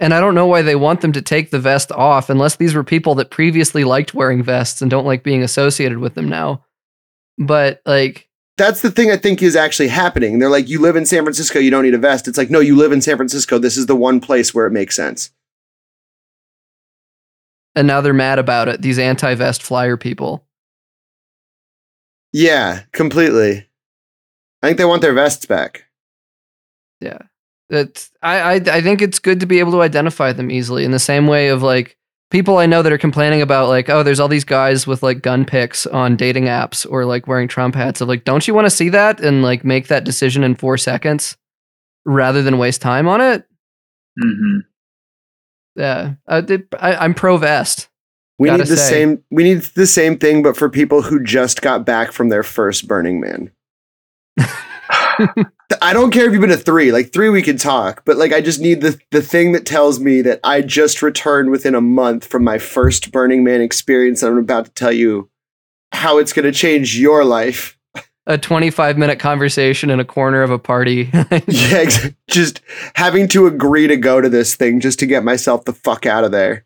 and 0.00 0.14
I 0.14 0.20
don't 0.20 0.34
know 0.34 0.46
why 0.46 0.62
they 0.62 0.76
want 0.76 1.00
them 1.02 1.12
to 1.12 1.22
take 1.22 1.50
the 1.50 1.58
vest 1.58 1.92
off 1.92 2.30
unless 2.30 2.56
these 2.56 2.74
were 2.74 2.84
people 2.84 3.14
that 3.16 3.30
previously 3.30 3.84
liked 3.84 4.14
wearing 4.14 4.42
vests 4.42 4.80
and 4.80 4.90
don't 4.90 5.04
like 5.06 5.22
being 5.22 5.42
associated 5.42 5.98
with 5.98 6.14
them 6.14 6.28
now. 6.28 6.64
But 7.36 7.82
like, 7.84 8.28
That's 8.56 8.80
the 8.80 8.90
thing 8.90 9.10
I 9.10 9.16
think 9.18 9.42
is 9.42 9.56
actually 9.56 9.88
happening. 9.88 10.38
They're 10.38 10.48
like, 10.48 10.68
you 10.68 10.80
live 10.80 10.96
in 10.96 11.04
San 11.04 11.24
Francisco, 11.24 11.58
you 11.58 11.70
don't 11.70 11.82
need 11.82 11.94
a 11.94 11.98
vest. 11.98 12.26
It's 12.28 12.38
like, 12.38 12.48
no, 12.50 12.60
you 12.60 12.76
live 12.76 12.92
in 12.92 13.02
San 13.02 13.16
Francisco. 13.16 13.58
This 13.58 13.76
is 13.76 13.86
the 13.86 13.96
one 13.96 14.20
place 14.20 14.54
where 14.54 14.66
it 14.66 14.72
makes 14.72 14.94
sense. 14.96 15.30
and 17.76 17.86
now 17.88 18.00
they're 18.00 18.12
mad 18.14 18.38
about 18.38 18.68
it. 18.68 18.80
These 18.82 18.98
anti-vest 19.00 19.62
flyer 19.62 19.96
people. 19.96 20.46
Yeah, 22.36 22.82
completely. 22.92 23.68
I 24.60 24.66
think 24.66 24.78
they 24.78 24.84
want 24.84 25.02
their 25.02 25.12
vests 25.12 25.46
back. 25.46 25.84
Yeah, 27.00 27.18
it's 27.70 28.10
I, 28.22 28.38
I 28.40 28.54
I 28.54 28.80
think 28.82 29.00
it's 29.02 29.20
good 29.20 29.38
to 29.38 29.46
be 29.46 29.60
able 29.60 29.70
to 29.72 29.82
identify 29.82 30.32
them 30.32 30.50
easily 30.50 30.84
in 30.84 30.90
the 30.90 30.98
same 30.98 31.28
way 31.28 31.46
of 31.48 31.62
like 31.62 31.96
people 32.32 32.58
I 32.58 32.66
know 32.66 32.82
that 32.82 32.92
are 32.92 32.98
complaining 32.98 33.40
about 33.40 33.68
like 33.68 33.88
oh 33.88 34.02
there's 34.02 34.18
all 34.18 34.26
these 34.26 34.44
guys 34.44 34.84
with 34.84 35.02
like 35.04 35.22
gun 35.22 35.44
pics 35.44 35.86
on 35.86 36.16
dating 36.16 36.46
apps 36.46 36.84
or 36.90 37.04
like 37.04 37.28
wearing 37.28 37.46
Trump 37.46 37.76
hats 37.76 38.00
of 38.00 38.08
like 38.08 38.24
don't 38.24 38.48
you 38.48 38.54
want 38.54 38.64
to 38.66 38.70
see 38.70 38.88
that 38.88 39.20
and 39.20 39.42
like 39.42 39.64
make 39.64 39.86
that 39.86 40.02
decision 40.04 40.42
in 40.42 40.56
four 40.56 40.76
seconds 40.76 41.36
rather 42.04 42.42
than 42.42 42.58
waste 42.58 42.82
time 42.82 43.06
on 43.06 43.20
it. 43.20 43.46
Mm-hmm. 44.20 44.58
Yeah, 45.76 46.14
I, 46.26 46.40
did- 46.40 46.66
I, 46.80 46.94
I'm 46.96 47.14
pro 47.14 47.36
vest. 47.36 47.88
We 48.38 48.48
Gotta 48.48 48.64
need 48.64 48.68
the 48.68 48.76
say. 48.76 48.90
same 48.90 49.24
we 49.30 49.44
need 49.44 49.60
the 49.74 49.86
same 49.86 50.18
thing 50.18 50.42
but 50.42 50.56
for 50.56 50.68
people 50.68 51.02
who 51.02 51.22
just 51.22 51.62
got 51.62 51.86
back 51.86 52.12
from 52.12 52.28
their 52.30 52.42
first 52.42 52.88
Burning 52.88 53.20
Man. 53.20 53.52
I 55.80 55.92
don't 55.92 56.10
care 56.10 56.26
if 56.26 56.32
you've 56.32 56.40
been 56.40 56.50
to 56.50 56.56
3, 56.56 56.92
like 56.92 57.12
3 57.12 57.28
we 57.30 57.42
can 57.42 57.56
talk, 57.56 58.04
but 58.04 58.16
like 58.16 58.32
I 58.32 58.40
just 58.40 58.60
need 58.60 58.80
the 58.80 58.98
the 59.10 59.22
thing 59.22 59.52
that 59.52 59.64
tells 59.66 60.00
me 60.00 60.20
that 60.22 60.40
I 60.42 60.60
just 60.62 61.02
returned 61.02 61.50
within 61.50 61.74
a 61.74 61.80
month 61.80 62.26
from 62.26 62.42
my 62.44 62.58
first 62.58 63.12
Burning 63.12 63.44
Man 63.44 63.60
experience 63.60 64.22
and 64.22 64.32
I'm 64.32 64.38
about 64.38 64.66
to 64.66 64.72
tell 64.72 64.92
you 64.92 65.30
how 65.92 66.18
it's 66.18 66.32
going 66.32 66.44
to 66.44 66.52
change 66.52 66.98
your 66.98 67.24
life. 67.24 67.78
A 68.26 68.36
25 68.38 68.98
minute 68.98 69.18
conversation 69.18 69.90
in 69.90 70.00
a 70.00 70.04
corner 70.04 70.42
of 70.42 70.50
a 70.50 70.58
party. 70.58 71.10
Yeah, 71.46 71.88
just 72.28 72.60
having 72.96 73.28
to 73.28 73.46
agree 73.46 73.86
to 73.86 73.96
go 73.96 74.20
to 74.20 74.28
this 74.28 74.56
thing 74.56 74.80
just 74.80 74.98
to 75.00 75.06
get 75.06 75.22
myself 75.24 75.64
the 75.64 75.72
fuck 75.72 76.06
out 76.06 76.24
of 76.24 76.32
there. 76.32 76.63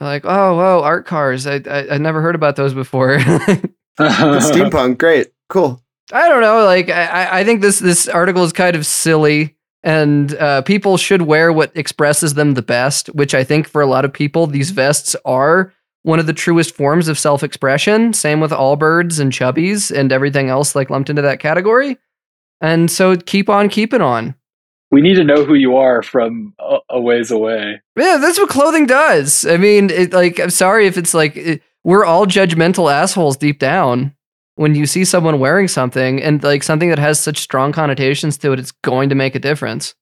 Like 0.00 0.24
oh 0.24 0.56
whoa 0.56 0.82
art 0.82 1.06
cars. 1.06 1.46
I 1.46 1.56
I, 1.68 1.94
I 1.94 1.98
never 1.98 2.20
heard 2.20 2.34
about 2.34 2.56
those 2.56 2.74
before. 2.74 3.18
Steampunk, 3.98 4.98
great. 4.98 5.28
Cool. 5.48 5.82
I 6.12 6.28
don't 6.28 6.40
know. 6.40 6.64
Like 6.64 6.88
I, 6.88 7.04
I- 7.06 7.38
I 7.40 7.44
think 7.44 7.60
this 7.60 7.78
this 7.78 8.08
article 8.08 8.44
is 8.44 8.52
kind 8.52 8.76
of 8.76 8.86
silly, 8.86 9.56
and 9.82 10.34
uh, 10.36 10.62
people 10.62 10.96
should 10.96 11.22
wear 11.22 11.52
what 11.52 11.76
expresses 11.76 12.34
them 12.34 12.54
the 12.54 12.62
best. 12.62 13.08
Which 13.08 13.34
I 13.34 13.44
think 13.44 13.68
for 13.68 13.82
a 13.82 13.86
lot 13.86 14.04
of 14.04 14.12
people, 14.12 14.46
these 14.46 14.70
vests 14.70 15.16
are 15.24 15.72
one 16.04 16.18
of 16.20 16.26
the 16.26 16.32
truest 16.32 16.74
forms 16.74 17.08
of 17.08 17.18
self 17.18 17.42
expression. 17.42 18.12
Same 18.12 18.40
with 18.40 18.52
Allbirds 18.52 19.18
and 19.20 19.32
Chubbies 19.32 19.90
and 19.94 20.12
everything 20.12 20.48
else 20.48 20.74
like 20.76 20.90
lumped 20.90 21.10
into 21.10 21.22
that 21.22 21.40
category. 21.40 21.98
And 22.60 22.90
so 22.90 23.16
keep 23.16 23.48
on 23.48 23.68
keeping 23.68 24.00
on. 24.00 24.34
We 24.90 25.00
need 25.00 25.16
to 25.16 25.24
know 25.24 25.44
who 25.44 25.54
you 25.54 25.76
are 25.76 26.02
from 26.02 26.54
a, 26.58 26.78
a 26.90 27.00
ways 27.00 27.30
away. 27.30 27.80
Yeah, 27.96 28.18
that's 28.20 28.38
what 28.38 28.48
clothing 28.48 28.86
does. 28.86 29.46
I 29.46 29.56
mean, 29.56 29.90
it, 29.90 30.12
like, 30.12 30.40
I'm 30.40 30.50
sorry 30.50 30.86
if 30.86 30.96
it's 30.96 31.14
like 31.14 31.36
it, 31.36 31.62
we're 31.84 32.04
all 32.04 32.26
judgmental 32.26 32.92
assholes 32.92 33.36
deep 33.36 33.58
down. 33.58 34.14
When 34.56 34.74
you 34.74 34.86
see 34.86 35.04
someone 35.04 35.38
wearing 35.38 35.68
something 35.68 36.20
and 36.20 36.42
like 36.42 36.64
something 36.64 36.88
that 36.88 36.98
has 36.98 37.20
such 37.20 37.38
strong 37.38 37.70
connotations 37.70 38.36
to 38.38 38.52
it, 38.52 38.58
it's 38.58 38.72
going 38.72 39.08
to 39.08 39.14
make 39.14 39.36
a 39.36 39.38
difference. 39.38 39.94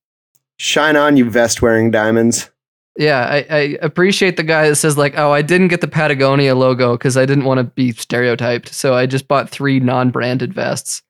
Shine 0.58 0.96
on, 0.96 1.18
you 1.18 1.28
vest 1.28 1.60
wearing 1.60 1.90
diamonds. 1.90 2.50
Yeah, 2.98 3.26
I, 3.26 3.46
I 3.50 3.78
appreciate 3.82 4.38
the 4.38 4.42
guy 4.42 4.70
that 4.70 4.76
says 4.76 4.96
like, 4.96 5.18
"Oh, 5.18 5.30
I 5.30 5.42
didn't 5.42 5.68
get 5.68 5.82
the 5.82 5.88
Patagonia 5.88 6.54
logo 6.54 6.92
because 6.96 7.18
I 7.18 7.26
didn't 7.26 7.44
want 7.44 7.58
to 7.58 7.64
be 7.64 7.92
stereotyped, 7.92 8.72
so 8.72 8.94
I 8.94 9.04
just 9.04 9.28
bought 9.28 9.50
three 9.50 9.78
non-branded 9.80 10.54
vests." 10.54 11.02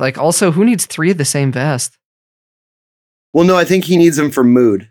Like, 0.00 0.18
also, 0.18 0.50
who 0.50 0.64
needs 0.64 0.86
three 0.86 1.12
of 1.12 1.18
the 1.18 1.24
same 1.24 1.52
vest? 1.52 1.96
Well, 3.34 3.44
no, 3.44 3.56
I 3.56 3.64
think 3.64 3.84
he 3.84 3.96
needs 3.96 4.16
them 4.16 4.30
for 4.30 4.44
mood. 4.44 4.88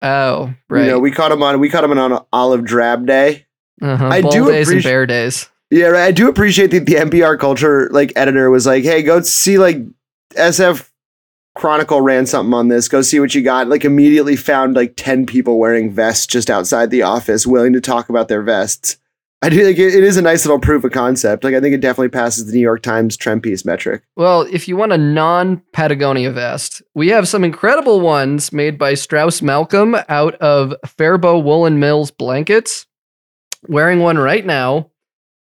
Oh, 0.00 0.54
right. 0.70 0.84
You 0.84 0.90
know, 0.92 0.98
we 0.98 1.10
caught 1.10 1.32
him 1.32 1.42
on 1.42 1.60
we 1.60 1.68
caught 1.68 1.84
him 1.84 1.96
on 1.98 2.24
olive 2.32 2.64
drab 2.64 3.04
day. 3.04 3.46
uh-huh. 3.82 4.06
I 4.06 4.22
Bull 4.22 4.30
do 4.30 4.46
days 4.46 4.70
and 4.70 4.82
bear 4.82 5.04
days. 5.04 5.50
Yeah, 5.70 5.86
right. 5.86 6.04
I 6.04 6.12
do 6.12 6.28
appreciate 6.28 6.70
that 6.70 6.86
the 6.86 6.94
NPR 6.94 7.38
culture 7.38 7.90
like 7.90 8.12
editor 8.16 8.48
was 8.48 8.64
like, 8.66 8.84
"Hey, 8.84 9.02
go 9.02 9.20
see 9.20 9.58
like 9.58 9.78
SF 10.34 10.88
Chronicle 11.56 12.00
ran 12.00 12.26
something 12.26 12.54
on 12.54 12.68
this. 12.68 12.88
Go 12.88 13.02
see 13.02 13.20
what 13.20 13.34
you 13.34 13.42
got." 13.42 13.68
Like 13.68 13.84
immediately 13.84 14.36
found 14.36 14.74
like 14.74 14.94
10 14.96 15.26
people 15.26 15.58
wearing 15.58 15.92
vests 15.92 16.26
just 16.26 16.48
outside 16.48 16.90
the 16.90 17.02
office 17.02 17.46
willing 17.46 17.72
to 17.74 17.80
talk 17.80 18.08
about 18.08 18.28
their 18.28 18.42
vests. 18.42 18.96
I 19.42 19.48
do 19.48 19.64
think 19.64 19.78
it, 19.78 19.94
it 19.94 20.04
is 20.04 20.18
a 20.18 20.22
nice 20.22 20.44
little 20.44 20.58
proof 20.58 20.84
of 20.84 20.92
concept. 20.92 21.44
Like 21.44 21.54
I 21.54 21.60
think 21.60 21.74
it 21.74 21.80
definitely 21.80 22.10
passes 22.10 22.46
the 22.46 22.52
New 22.52 22.60
York 22.60 22.82
Times 22.82 23.16
trend 23.16 23.42
piece 23.42 23.64
metric. 23.64 24.02
Well, 24.16 24.42
if 24.42 24.68
you 24.68 24.76
want 24.76 24.92
a 24.92 24.98
non 24.98 25.62
Patagonia 25.72 26.30
vest, 26.30 26.82
we 26.94 27.08
have 27.08 27.26
some 27.26 27.42
incredible 27.42 28.00
ones 28.00 28.52
made 28.52 28.78
by 28.78 28.94
Strauss 28.94 29.40
Malcolm 29.40 29.96
out 30.08 30.34
of 30.36 30.74
Faribault 30.86 31.44
Woolen 31.44 31.78
Mills 31.78 32.10
blankets. 32.10 32.86
Wearing 33.68 34.00
one 34.00 34.18
right 34.18 34.44
now. 34.44 34.90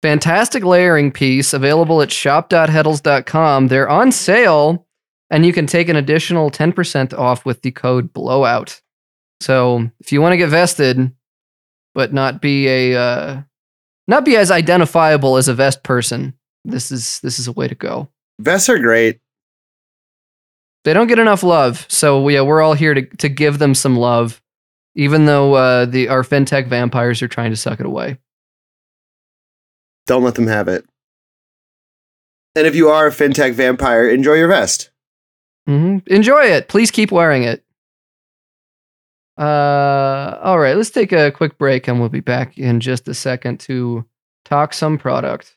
Fantastic 0.03 0.65
layering 0.65 1.11
piece 1.11 1.53
available 1.53 2.01
at 2.03 2.13
shop.heddels.com. 2.13 3.67
They're 3.67 3.89
on 3.89 4.13
sale 4.13 4.87
and 5.31 5.45
you 5.45 5.53
can 5.53 5.67
take 5.67 5.89
an 5.89 5.97
additional 5.97 6.51
10% 6.51 7.17
off 7.19 7.45
with 7.45 7.63
the 7.63 7.73
code 7.73 8.13
blowout. 8.13 8.81
So 9.41 9.91
if 10.01 10.13
you 10.13 10.21
want 10.21 10.33
to 10.33 10.37
get 10.37 10.51
vested, 10.51 11.13
but 11.95 12.13
not 12.13 12.41
be 12.41 12.69
a 12.69 12.97
uh, 12.97 13.43
not 14.09 14.25
be 14.25 14.37
as 14.37 14.51
identifiable 14.51 15.37
as 15.37 15.47
a 15.47 15.55
vest 15.55 15.85
person, 15.85 16.35
this 16.65 16.91
is 16.91 17.21
this 17.21 17.39
is 17.39 17.47
a 17.47 17.53
way 17.53 17.69
to 17.69 17.75
go 17.77 18.09
Vests 18.41 18.69
are 18.69 18.79
great. 18.79 19.21
they 20.85 20.93
don't 20.95 21.07
get 21.09 21.19
enough 21.19 21.43
love. 21.43 21.87
So 21.89 22.29
yeah, 22.29 22.41
we're 22.43 22.63
all 22.63 22.75
here 22.75 22.95
to 22.95 23.03
to 23.19 23.29
give 23.29 23.59
them 23.59 23.75
some 23.75 23.97
love, 23.97 24.41
even 24.95 25.27
though 25.27 25.55
uh, 25.55 25.85
the 25.87 26.09
our 26.09 26.23
fintech 26.23 26.67
vampires 26.69 27.23
are 27.23 27.29
trying 27.29 27.51
to 27.51 27.57
suck 27.57 27.81
it 27.81 27.87
away. 27.87 28.19
Don't 30.07 30.23
let 30.25 30.35
them 30.37 30.47
have 30.47 30.69
it. 30.69 30.85
And 32.55 32.67
if 32.67 32.75
you 32.75 32.89
are 32.89 33.07
a 33.07 33.11
fintech 33.11 33.53
vampire, 33.55 34.09
enjoy 34.09 34.35
your 34.35 34.49
vest. 34.49 34.91
hmm 35.67 35.99
Enjoy 36.07 36.43
it. 36.45 36.69
Please 36.69 36.91
keep 36.91 37.13
wearing 37.13 37.43
it. 37.45 37.63
Uh, 39.39 40.37
all 40.43 40.59
right, 40.59 40.77
let's 40.77 40.91
take 40.91 41.13
a 41.13 41.31
quick 41.31 41.59
break, 41.59 41.87
and 41.87 42.01
we'll 42.01 42.09
be 42.09 42.19
back 42.21 42.59
in 42.59 42.81
just 42.81 43.07
a 43.07 43.15
second 43.15 43.61
to 43.61 44.05
talk 44.45 44.75
some 44.75 44.99
product. 44.99 45.57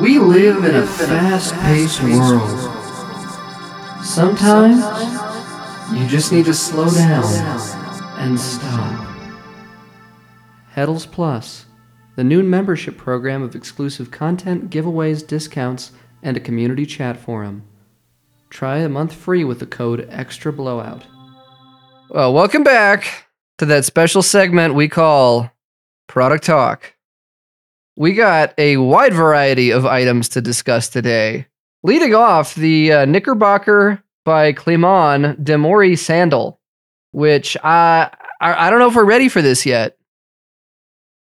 We 0.00 0.20
live 0.20 0.64
in 0.64 0.76
a 0.76 0.86
fast-paced 0.86 2.02
world. 2.02 2.72
Sometimes 4.04 4.78
you 5.98 6.06
just 6.06 6.32
need 6.32 6.44
to 6.44 6.54
slow 6.54 6.88
down 6.90 7.24
and 8.18 8.38
stop. 8.38 9.04
Heddels 10.76 11.10
Plus, 11.10 11.66
the 12.14 12.22
new 12.22 12.42
membership 12.44 12.96
program 12.96 13.42
of 13.42 13.56
exclusive 13.56 14.12
content, 14.12 14.70
giveaways, 14.70 15.26
discounts, 15.26 15.90
and 16.22 16.36
a 16.36 16.40
community 16.40 16.86
chat 16.86 17.16
forum. 17.16 17.64
Try 18.48 18.78
a 18.78 18.88
month 18.88 19.12
free 19.12 19.42
with 19.42 19.58
the 19.58 19.66
code 19.66 20.06
Extra 20.08 20.52
Blowout. 20.52 21.04
Well, 22.08 22.32
welcome 22.32 22.62
back 22.62 23.26
to 23.58 23.66
that 23.66 23.84
special 23.84 24.22
segment 24.22 24.74
we 24.74 24.88
call 24.88 25.50
Product 26.06 26.44
Talk. 26.44 26.94
We 27.96 28.12
got 28.12 28.54
a 28.58 28.76
wide 28.76 29.12
variety 29.12 29.70
of 29.70 29.84
items 29.84 30.28
to 30.30 30.40
discuss 30.40 30.88
today. 30.88 31.48
Leading 31.82 32.14
off, 32.14 32.54
the 32.54 32.92
uh, 32.92 33.04
Knickerbocker 33.06 34.02
by 34.24 34.52
Clement 34.52 35.42
de 35.42 35.58
Mori 35.58 35.96
sandal, 35.96 36.60
which 37.10 37.56
I, 37.64 38.10
I 38.40 38.66
I 38.66 38.70
don't 38.70 38.78
know 38.78 38.88
if 38.88 38.94
we're 38.94 39.04
ready 39.04 39.28
for 39.28 39.42
this 39.42 39.66
yet. 39.66 39.98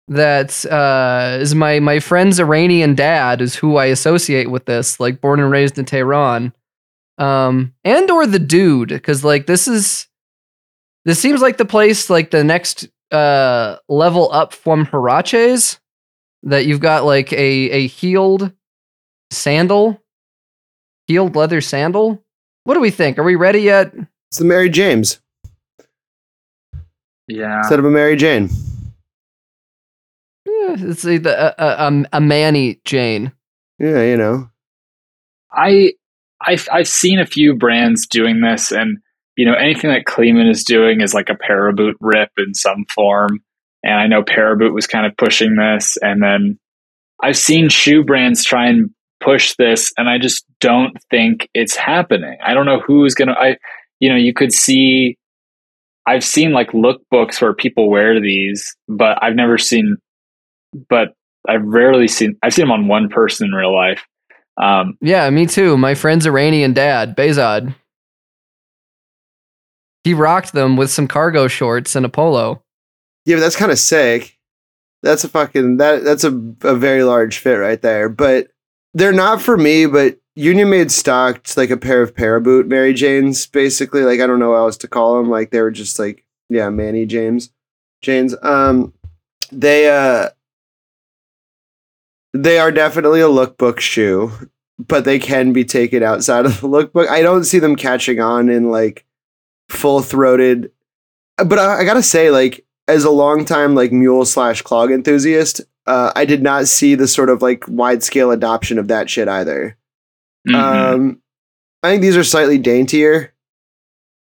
That 0.09 0.65
uh, 0.65 1.37
is 1.39 1.55
my 1.55 1.79
my 1.79 1.99
friend's 1.99 2.41
Iranian 2.41 2.93
dad 2.93 3.39
is 3.39 3.55
who 3.55 3.77
I 3.77 3.85
associate 3.85 4.51
with 4.51 4.65
this, 4.65 4.99
like 4.99 5.21
born 5.21 5.39
and 5.39 5.49
raised 5.49 5.79
in 5.79 5.85
Tehran, 5.85 6.53
um, 7.17 7.73
and 7.85 8.11
or 8.11 8.27
the 8.27 8.39
dude, 8.39 8.89
because 8.89 9.23
like 9.23 9.45
this 9.45 9.67
is 9.67 10.07
this 11.05 11.19
seems 11.19 11.41
like 11.41 11.57
the 11.57 11.65
place 11.65 12.09
like 12.09 12.31
the 12.31 12.43
next 12.43 12.87
uh 13.11 13.77
level 13.89 14.31
up 14.31 14.53
from 14.53 14.85
huaraches 14.85 15.79
that 16.43 16.65
you've 16.65 16.79
got 16.79 17.03
like 17.05 17.31
a 17.33 17.35
a 17.71 17.87
heeled 17.87 18.51
sandal, 19.31 20.01
heeled 21.07 21.35
leather 21.35 21.61
sandal. 21.61 22.23
What 22.65 22.75
do 22.75 22.79
we 22.79 22.91
think? 22.91 23.17
Are 23.17 23.23
we 23.23 23.35
ready 23.35 23.61
yet? 23.61 23.93
It's 24.29 24.39
the 24.39 24.45
Mary 24.45 24.69
James 24.69 25.19
Yeah. 27.27 27.59
instead 27.59 27.79
of 27.79 27.85
a 27.85 27.91
Mary 27.91 28.15
Jane. 28.15 28.49
Yeah, 30.45 30.75
it's 30.77 31.05
a, 31.05 31.15
a, 31.15 31.53
a, 31.57 31.87
a, 31.87 32.05
a 32.13 32.21
Manny 32.21 32.79
Jane. 32.85 33.31
Yeah, 33.79 34.01
you 34.03 34.17
know. 34.17 34.49
I 35.51 35.93
I've 36.41 36.67
I've 36.71 36.87
seen 36.87 37.19
a 37.19 37.25
few 37.25 37.55
brands 37.55 38.07
doing 38.07 38.41
this, 38.41 38.71
and 38.71 38.97
you 39.35 39.45
know 39.45 39.55
anything 39.55 39.89
that 39.89 40.05
Kleeman 40.05 40.47
is 40.47 40.63
doing 40.63 41.01
is 41.01 41.13
like 41.13 41.29
a 41.29 41.35
Paraboot 41.35 41.93
rip 41.99 42.31
in 42.37 42.53
some 42.53 42.85
form. 42.93 43.39
And 43.83 43.95
I 43.95 44.07
know 44.07 44.23
Paraboot 44.23 44.73
was 44.73 44.87
kind 44.87 45.05
of 45.05 45.17
pushing 45.17 45.55
this, 45.55 45.97
and 46.01 46.21
then 46.21 46.57
I've 47.21 47.37
seen 47.37 47.69
shoe 47.69 48.03
brands 48.03 48.43
try 48.43 48.67
and 48.67 48.89
push 49.21 49.55
this, 49.57 49.91
and 49.97 50.09
I 50.09 50.17
just 50.17 50.45
don't 50.59 50.95
think 51.09 51.49
it's 51.53 51.75
happening. 51.75 52.37
I 52.45 52.53
don't 52.53 52.65
know 52.65 52.79
who's 52.79 53.13
gonna. 53.13 53.33
I 53.33 53.57
you 53.99 54.09
know 54.09 54.15
you 54.15 54.33
could 54.33 54.53
see. 54.53 55.17
I've 56.05 56.23
seen 56.23 56.51
like 56.51 56.71
lookbooks 56.71 57.41
where 57.41 57.53
people 57.53 57.89
wear 57.89 58.19
these, 58.19 58.75
but 58.87 59.21
I've 59.21 59.35
never 59.35 59.57
seen. 59.57 59.97
But 60.89 61.09
I've 61.47 61.63
rarely 61.63 62.07
seen. 62.07 62.37
I've 62.43 62.53
seen 62.53 62.63
them 62.63 62.71
on 62.71 62.87
one 62.87 63.09
person 63.09 63.47
in 63.47 63.53
real 63.53 63.73
life. 63.73 64.05
Um, 64.61 64.97
Yeah, 65.01 65.29
me 65.29 65.45
too. 65.45 65.77
My 65.77 65.95
friend's 65.95 66.25
Iranian 66.25 66.73
dad, 66.73 67.15
Bezod. 67.15 67.75
He 70.03 70.13
rocked 70.13 70.53
them 70.53 70.75
with 70.75 70.91
some 70.91 71.07
cargo 71.07 71.47
shorts 71.47 71.95
and 71.95 72.05
a 72.05 72.09
polo. 72.09 72.61
Yeah, 73.25 73.37
but 73.37 73.41
that's 73.41 73.55
kind 73.55 73.71
of 73.71 73.79
sick. 73.79 74.37
That's 75.01 75.23
a 75.23 75.29
fucking 75.29 75.77
that 75.77 76.03
that's 76.03 76.23
a, 76.23 76.29
a 76.61 76.75
very 76.75 77.03
large 77.03 77.37
fit 77.37 77.55
right 77.55 77.81
there. 77.81 78.09
But 78.09 78.49
they're 78.93 79.11
not 79.11 79.41
for 79.41 79.57
me, 79.57 79.85
but 79.85 80.17
Union 80.35 80.69
made 80.69 80.91
stocked 80.91 81.57
like 81.57 81.69
a 81.69 81.77
pair 81.77 82.01
of 82.01 82.15
Paraboot 82.15 82.67
Mary 82.67 82.93
Janes, 82.93 83.45
basically. 83.45 84.03
Like 84.03 84.19
I 84.19 84.27
don't 84.27 84.39
know 84.39 84.51
what 84.51 84.57
else 84.57 84.77
to 84.77 84.87
call 84.87 85.17
them. 85.17 85.29
Like 85.29 85.51
they 85.51 85.61
were 85.61 85.71
just 85.71 85.99
like, 85.99 86.25
yeah, 86.49 86.69
Manny 86.69 87.05
James. 87.05 87.51
Janes. 88.01 88.35
Um 88.41 88.93
they 89.51 89.89
uh 89.89 90.29
they 92.33 92.57
are 92.57 92.71
definitely 92.71 93.21
a 93.21 93.27
lookbook 93.27 93.79
shoe, 93.79 94.31
but 94.79 95.05
they 95.05 95.19
can 95.19 95.53
be 95.53 95.63
taken 95.63 96.01
outside 96.01 96.45
of 96.45 96.59
the 96.61 96.67
lookbook. 96.67 97.07
I 97.07 97.21
don't 97.21 97.43
see 97.43 97.59
them 97.59 97.75
catching 97.75 98.19
on 98.19 98.49
in 98.49 98.71
like 98.71 99.05
full 99.73 100.01
throated. 100.01 100.71
But 101.37 101.59
I, 101.59 101.79
I 101.81 101.83
gotta 101.83 102.03
say, 102.03 102.29
like 102.29 102.65
as 102.87 103.03
a 103.03 103.09
long 103.09 103.45
time 103.45 103.75
like 103.75 103.91
mule 103.91 104.25
slash 104.25 104.61
clog 104.61 104.91
enthusiast, 104.91 105.61
uh, 105.87 106.11
I 106.15 106.25
did 106.25 106.41
not 106.43 106.67
see 106.67 106.95
the 106.95 107.07
sort 107.07 107.29
of 107.29 107.41
like 107.41 107.63
wide 107.67 108.03
scale 108.03 108.31
adoption 108.31 108.77
of 108.77 108.87
that 108.89 109.09
shit 109.09 109.27
either. 109.27 109.77
mhm. 110.47 110.55
Um, 110.55 111.21
I 111.81 111.89
think 111.89 112.01
these 112.01 112.15
are 112.17 112.23
slightly 112.23 112.57
daintier, 112.57 113.33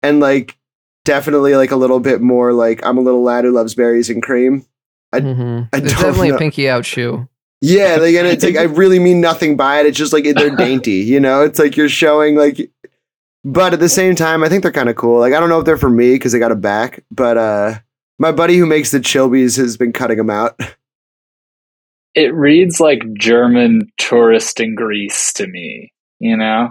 and 0.03 0.21
like 0.21 0.57
definitely 1.05 1.57
like 1.57 1.71
a 1.71 1.77
little 1.77 2.01
bit 2.01 2.21
more 2.21 2.53
like 2.53 2.85
I'm 2.85 2.99
a 2.99 3.03
little 3.03 3.23
lad 3.23 3.45
who 3.45 3.51
loves 3.53 3.75
berries 3.75 4.11
and 4.11 4.23
cream. 4.23 4.65
I- 5.13 5.21
Mhm. 5.21 5.69
I 5.73 5.79
it's 5.79 5.93
don't 5.93 6.03
definitely 6.03 6.29
know. 6.31 6.37
a 6.37 6.39
pinky 6.39 6.69
out 6.69 6.85
shoe. 6.85 7.27
Yeah, 7.63 7.97
like 8.01 8.15
and 8.15 8.27
it's 8.27 8.45
like 8.45 8.57
I 8.57 8.63
really 8.83 8.99
mean 8.99 9.21
nothing 9.21 9.57
by 9.57 9.81
it. 9.81 9.87
It's 9.87 9.99
just 9.99 10.13
like 10.13 10.25
they're 10.25 10.55
dainty, 10.57 10.99
you 11.01 11.19
know. 11.21 11.43
It's 11.43 11.59
like 11.59 11.77
you're 11.77 11.89
showing 11.89 12.37
like, 12.37 12.71
but 13.45 13.73
at 13.73 13.81
the 13.81 13.89
same 13.89 14.15
time, 14.15 14.43
I 14.45 14.49
think 14.49 14.63
they're 14.63 14.73
kind 14.73 14.89
of 14.89 14.97
cool. 14.97 15.19
Like 15.21 15.33
I 15.33 15.41
don't 15.41 15.49
know 15.49 15.59
if 15.61 15.65
they're 15.67 15.77
for 15.77 15.91
me 15.91 16.13
because 16.13 16.33
they 16.33 16.39
got 16.39 16.53
a 16.53 16.57
back, 16.57 17.05
but 17.11 17.37
uh, 17.39 17.79
my 18.19 18.33
buddy 18.33 18.57
who 18.59 18.67
makes 18.67 18.91
the 18.91 18.99
Chilbies 19.01 19.57
has 19.57 19.77
been 19.77 19.93
cutting 19.93 20.19
them 20.19 20.31
out. 20.31 20.61
it 22.15 22.35
reads 22.35 22.81
like 22.81 23.01
German 23.15 23.91
tourist 23.99 24.61
in 24.61 24.75
Greece 24.75 25.33
to 25.35 25.47
me. 25.47 25.93
You 26.19 26.37
know, 26.37 26.71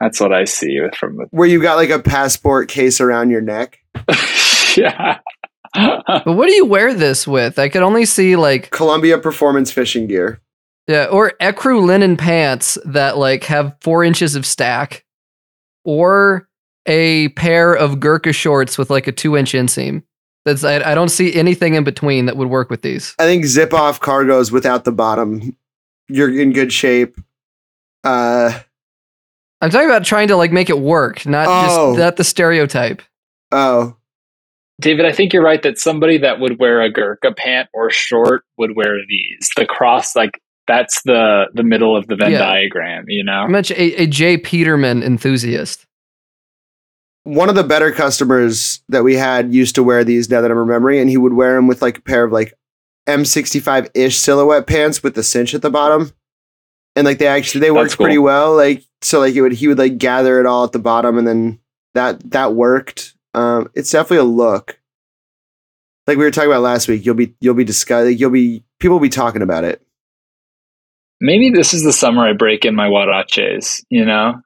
that's 0.00 0.20
what 0.20 0.32
I 0.32 0.44
see 0.44 0.80
from 0.96 1.16
the. 1.16 1.26
Where 1.30 1.48
you 1.48 1.60
got 1.60 1.76
like 1.76 1.90
a 1.90 1.98
passport 1.98 2.68
case 2.68 3.00
around 3.00 3.30
your 3.30 3.42
neck, 3.42 3.78
yeah. 4.76 5.18
But 5.74 6.24
what 6.34 6.46
do 6.48 6.54
you 6.54 6.64
wear 6.64 6.94
this 6.94 7.26
with? 7.26 7.58
I 7.58 7.68
could 7.68 7.82
only 7.82 8.06
see 8.06 8.36
like 8.36 8.70
Columbia 8.70 9.18
Performance 9.18 9.70
Fishing 9.70 10.06
Gear. 10.06 10.40
yeah, 10.86 11.04
or 11.10 11.34
ecru 11.42 11.84
linen 11.84 12.16
pants 12.16 12.78
that 12.86 13.18
like 13.18 13.44
have 13.44 13.76
four 13.82 14.02
inches 14.02 14.34
of 14.34 14.46
stack, 14.46 15.04
or 15.88 16.46
a 16.84 17.28
pair 17.30 17.72
of 17.74 17.98
Gurkha 17.98 18.32
shorts 18.34 18.76
with 18.76 18.90
like 18.90 19.06
a 19.06 19.12
two 19.12 19.36
inch 19.38 19.52
inseam. 19.52 20.02
That's 20.44 20.64
I, 20.64 20.76
I 20.92 20.94
don't 20.94 21.08
see 21.08 21.34
anything 21.34 21.74
in 21.74 21.82
between 21.84 22.26
that 22.26 22.36
would 22.36 22.48
work 22.50 22.68
with 22.68 22.82
these. 22.82 23.14
I 23.18 23.24
think 23.24 23.46
zip 23.46 23.72
off 23.72 24.00
cargos 24.00 24.52
without 24.52 24.84
the 24.84 24.92
bottom. 24.92 25.56
You're 26.08 26.38
in 26.38 26.52
good 26.52 26.72
shape. 26.72 27.16
Uh, 28.04 28.58
I'm 29.62 29.70
talking 29.70 29.88
about 29.88 30.04
trying 30.04 30.28
to 30.28 30.36
like 30.36 30.52
make 30.52 30.68
it 30.70 30.78
work, 30.78 31.24
not 31.26 31.46
Oh. 31.48 31.90
just 31.92 31.98
not 31.98 32.16
the 32.16 32.24
stereotype. 32.24 33.02
Oh, 33.50 33.96
David, 34.80 35.06
I 35.06 35.12
think 35.12 35.32
you're 35.32 35.42
right 35.42 35.62
that 35.62 35.78
somebody 35.78 36.18
that 36.18 36.38
would 36.38 36.58
wear 36.60 36.80
a 36.82 36.92
Gurkha 36.92 37.32
pant 37.32 37.68
or 37.74 37.90
short 37.90 38.44
would 38.58 38.76
wear 38.76 38.98
these. 39.08 39.50
The 39.56 39.66
cross, 39.66 40.14
like 40.14 40.40
that's 40.68 41.02
the 41.02 41.46
the 41.54 41.62
middle 41.64 41.96
of 41.96 42.06
the 42.06 42.14
Venn 42.16 42.32
Yeah. 42.32 42.38
diagram, 42.38 43.06
you 43.08 43.24
know. 43.24 43.32
I 43.42 43.46
mentioned 43.48 43.80
a, 43.80 44.02
a 44.02 44.06
J. 44.06 44.36
Peterman 44.36 45.02
enthusiast. 45.02 45.84
one 47.24 47.48
of 47.48 47.54
the 47.56 47.64
better 47.64 47.90
customers 47.92 48.80
that 48.88 49.02
we 49.04 49.14
had 49.14 49.52
used 49.52 49.74
to 49.74 49.82
wear 49.82 50.04
these. 50.04 50.30
Now 50.30 50.40
that 50.40 50.50
I'm 50.50 50.56
remembering, 50.58 51.00
and 51.00 51.10
he 51.10 51.16
would 51.16 51.32
wear 51.32 51.56
them 51.56 51.66
with 51.66 51.82
like 51.82 51.98
a 51.98 52.02
pair 52.02 52.24
of 52.24 52.32
like 52.32 52.54
M65 53.08 53.88
ish 53.94 54.16
silhouette 54.18 54.66
pants 54.66 55.02
with 55.02 55.14
the 55.14 55.22
cinch 55.22 55.54
at 55.54 55.62
the 55.62 55.70
bottom, 55.70 56.12
and 56.96 57.04
like 57.06 57.18
they 57.18 57.26
actually 57.26 57.60
they 57.60 57.70
worked 57.70 57.96
cool. 57.96 58.04
pretty 58.04 58.18
well. 58.18 58.54
Like 58.56 58.84
so, 59.02 59.20
like 59.20 59.34
it 59.34 59.42
would 59.42 59.52
he 59.52 59.68
would 59.68 59.78
like 59.78 59.98
gather 59.98 60.38
it 60.40 60.46
all 60.46 60.64
at 60.64 60.72
the 60.72 60.78
bottom, 60.78 61.18
and 61.18 61.26
then 61.26 61.58
that 61.94 62.30
that 62.30 62.54
worked. 62.54 63.14
Um, 63.34 63.70
it's 63.74 63.90
definitely 63.90 64.18
a 64.18 64.24
look. 64.24 64.78
Like 66.06 66.16
we 66.16 66.24
were 66.24 66.30
talking 66.30 66.50
about 66.50 66.62
last 66.62 66.88
week, 66.88 67.04
you'll 67.04 67.14
be 67.14 67.34
you'll 67.40 67.54
be 67.54 67.64
discussing, 67.64 68.16
you'll 68.16 68.30
be 68.30 68.64
people 68.80 68.94
will 68.96 69.02
be 69.02 69.08
talking 69.10 69.42
about 69.42 69.64
it. 69.64 69.82
Maybe 71.20 71.50
this 71.50 71.74
is 71.74 71.82
the 71.84 71.92
summer 71.92 72.26
I 72.28 72.32
break 72.32 72.64
in 72.64 72.74
my 72.74 72.86
huaraches, 72.88 73.82
you 73.90 74.04
know. 74.04 74.40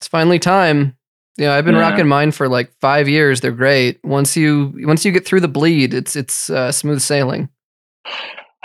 It's 0.00 0.08
finally 0.08 0.38
time. 0.38 0.96
You 1.36 1.46
know, 1.46 1.52
I've 1.52 1.64
been 1.64 1.74
Yeah. 1.74 1.80
rocking 1.80 2.06
mine 2.06 2.30
for 2.30 2.48
like 2.48 2.72
five 2.80 3.08
years. 3.08 3.40
They're 3.40 3.50
great. 3.52 3.98
Once 4.04 4.36
you 4.36 4.72
once 4.86 5.04
you 5.04 5.12
get 5.12 5.26
through 5.26 5.40
the 5.40 5.48
bleed, 5.48 5.92
it's 5.92 6.14
it's 6.16 6.48
uh, 6.50 6.70
smooth 6.72 7.00
sailing. 7.00 7.48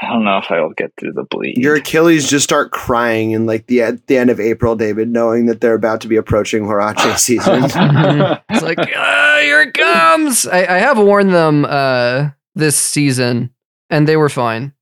I 0.01 0.07
don't 0.13 0.23
know 0.23 0.37
if 0.37 0.49
I'll 0.49 0.69
get 0.69 0.93
through 0.97 1.11
the 1.13 1.25
bleed. 1.29 1.57
Your 1.57 1.75
Achilles 1.75 2.29
just 2.29 2.43
start 2.45 2.71
crying 2.71 3.31
in 3.31 3.45
like 3.45 3.67
the 3.67 3.81
at 3.81 4.07
the 4.07 4.17
end 4.17 4.29
of 4.29 4.39
April, 4.39 4.75
David, 4.75 5.09
knowing 5.09 5.47
that 5.47 5.59
they're 5.61 5.73
about 5.73 5.99
to 6.01 6.07
be 6.07 6.15
approaching 6.15 6.63
huarache 6.63 7.17
season. 7.17 7.63
It's 8.49 8.61
like, 8.63 8.79
ah, 8.95 9.39
here 9.41 9.61
it 9.63 9.73
comes. 9.73 10.45
I, 10.47 10.59
I 10.59 10.77
have 10.77 10.97
worn 10.99 11.29
them 11.31 11.65
uh, 11.65 12.29
this 12.55 12.77
season, 12.77 13.49
and 13.89 14.07
they 14.07 14.15
were 14.15 14.29
fine. 14.29 14.73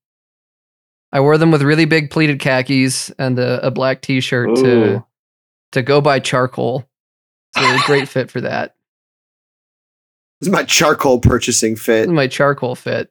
I 1.12 1.20
wore 1.22 1.38
them 1.38 1.52
with 1.52 1.62
really 1.62 1.86
big 1.86 2.10
pleated 2.10 2.40
khakis 2.40 3.10
and 3.18 3.40
a, 3.40 3.66
a 3.66 3.72
black 3.72 4.02
T-shirt 4.02 4.56
to 4.58 4.68
Ooh. 4.96 5.06
to 5.72 5.82
go 5.82 6.02
by 6.02 6.20
charcoal. 6.20 6.88
It's 7.56 7.84
a 7.84 7.88
great 7.88 8.08
fit 8.10 8.30
for 8.30 8.42
that. 8.42 8.76
this 10.42 10.48
is 10.48 10.52
my 10.54 10.64
charcoal 10.64 11.20
purchasing 11.20 11.76
fit. 11.76 12.04
is 12.04 12.10
my 12.10 12.28
charcoal 12.28 12.76
fit. 12.76 13.10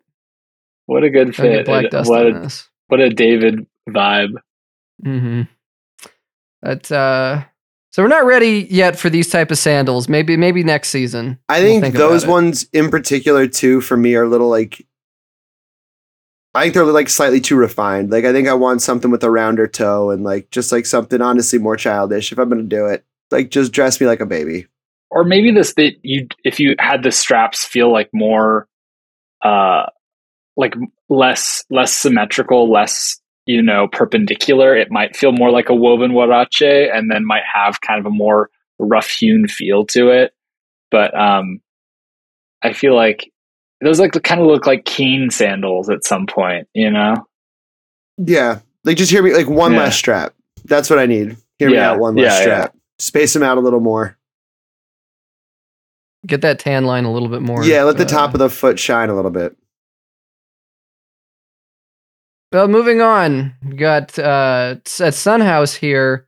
what 0.87 1.05
a 1.05 1.11
good 1.11 1.35
fit! 1.35 1.67
black 1.67 1.91
dust 1.91 2.11
What 2.11 2.27
on 2.27 2.37
a, 2.37 2.41
this. 2.41 2.69
what 2.89 3.01
a 3.01 3.09
David 3.11 3.67
vibe. 3.89 4.35
Mm-hmm. 5.05 5.43
But 6.63 6.91
uh, 6.93 7.45
so 7.93 8.03
we're 8.03 8.09
not 8.09 8.27
ready 8.27 8.67
yet 8.71 8.99
for 8.99 9.09
these 9.09 9.31
type 9.31 9.51
of 9.51 9.59
sandals. 9.59 10.09
Maybe 10.09 10.37
maybe 10.37 10.63
next 10.63 10.91
season. 10.91 11.39
I 11.49 11.63
we'll 11.63 11.81
think, 11.81 11.95
those 11.95 12.27
ones 12.27 12.67
in 12.73 12.91
particular 12.91 13.47
too 13.47 13.81
for 13.81 13.97
me 13.97 14.15
are 14.17 14.25
a 14.25 14.29
little 14.29 14.49
like 14.51 14.87
I 16.57 16.63
think 16.63 16.75
they're 16.75 16.85
like 16.87 17.09
slightly 17.09 17.41
too 17.41 17.57
refined. 17.57 18.11
Like 18.11 18.25
I 18.25 18.33
think 18.33 18.49
I 18.49 18.55
want 18.55 18.83
something 18.83 19.11
with 19.11 19.23
a 19.23 19.31
rounder 19.31 19.67
toe 19.67 20.11
and 20.11 20.25
like 20.25 20.51
just 20.51 20.73
like 20.73 20.87
something 20.87 21.21
honestly 21.21 21.59
more 21.59 21.77
childish 21.77 22.33
if 22.33 22.39
I'm 22.39 22.49
gonna 22.49 22.63
do 22.65 22.87
it. 22.87 23.05
Like 23.31 23.51
just 23.51 23.73
dress 23.73 24.01
me 24.01 24.07
like 24.07 24.21
a 24.21 24.27
baby. 24.27 24.67
or 25.11 25.25
maybe 25.25 25.51
this 25.53 25.75
that 25.75 25.93
you 26.03 26.27
if 26.45 26.59
you 26.61 26.75
had 26.79 27.03
the 27.03 27.13
straps 27.13 27.65
feel 27.65 27.93
like 27.93 28.11
more 28.13 28.69
uh 29.43 29.85
like 30.57 30.75
less 31.09 31.65
less 31.71 31.93
symmetrical 31.93 32.71
less 32.71 33.21
you 33.47 33.63
know 33.63 33.87
perpendicular 33.89 34.77
it 34.77 34.91
might 34.91 35.17
feel 35.17 35.33
more 35.33 35.51
like 35.51 35.69
a 35.69 35.75
woven 35.75 36.13
huarache 36.13 36.95
and 36.95 37.11
then 37.11 37.25
might 37.25 37.45
have 37.53 37.81
kind 37.81 38.01
of 38.01 38.07
a 38.07 38.11
more 38.11 38.51
rough 38.79 39.09
hewn 39.09 39.47
feel 39.47 39.85
to 39.85 40.09
it 40.09 40.33
but 40.91 41.19
um 41.19 41.61
i 42.63 42.73
feel 42.73 42.95
like 42.97 43.31
those 43.83 44.01
like 44.01 44.13
kind 44.23 44.41
of 44.41 44.47
look 44.47 44.67
like 44.67 44.85
keen 44.85 45.31
sandals 45.31 45.89
at 45.91 46.05
some 46.05 46.27
point 46.27 46.67
you 46.75 46.91
know 46.91 47.17
Yeah. 48.19 48.61
Like 48.85 48.97
just 48.97 49.11
hear 49.11 49.23
me 49.23 49.35
like 49.35 49.49
one 49.49 49.73
Yeah. 49.73 49.79
less 49.81 49.97
strap. 49.97 50.33
That's 50.65 50.89
what 50.89 50.99
I 50.99 51.07
need. 51.07 51.37
Hear 51.59 51.71
me 51.71 51.77
out 51.79 51.99
one 51.99 52.15
less 52.17 52.33
yeah, 52.35 52.41
strap. 52.41 52.77
Space 52.99 53.33
them 53.35 53.43
out 53.43 53.59
a 53.59 53.61
little 53.61 53.81
more. 53.81 54.17
Get 56.27 56.41
that 56.43 56.59
tan 56.59 56.85
line 56.87 57.05
a 57.05 57.13
little 57.13 57.29
bit 57.29 57.43
more. 57.43 57.65
yeah, 57.65 57.83
let 57.85 57.99
the 57.99 58.05
uh, 58.05 58.09
top 58.09 58.33
of 58.35 58.41
the 58.41 58.49
foot 58.51 58.79
shine 58.79 59.11
a 59.11 59.15
little 59.15 59.31
bit. 59.31 59.57
Well, 62.53 62.69
moving 62.69 63.01
on, 63.01 63.55
we 63.65 63.77
got 63.77 64.19
uh, 64.19 64.77
at 65.01 65.15
Sun 65.15 65.41
House 65.41 65.75
here, 65.75 66.27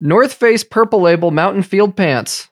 North 0.00 0.32
Face 0.34 0.62
Purple 0.64 1.00
Label 1.00 1.30
Mountain 1.30 1.62
Field 1.62 1.96
Pants. 1.96 2.48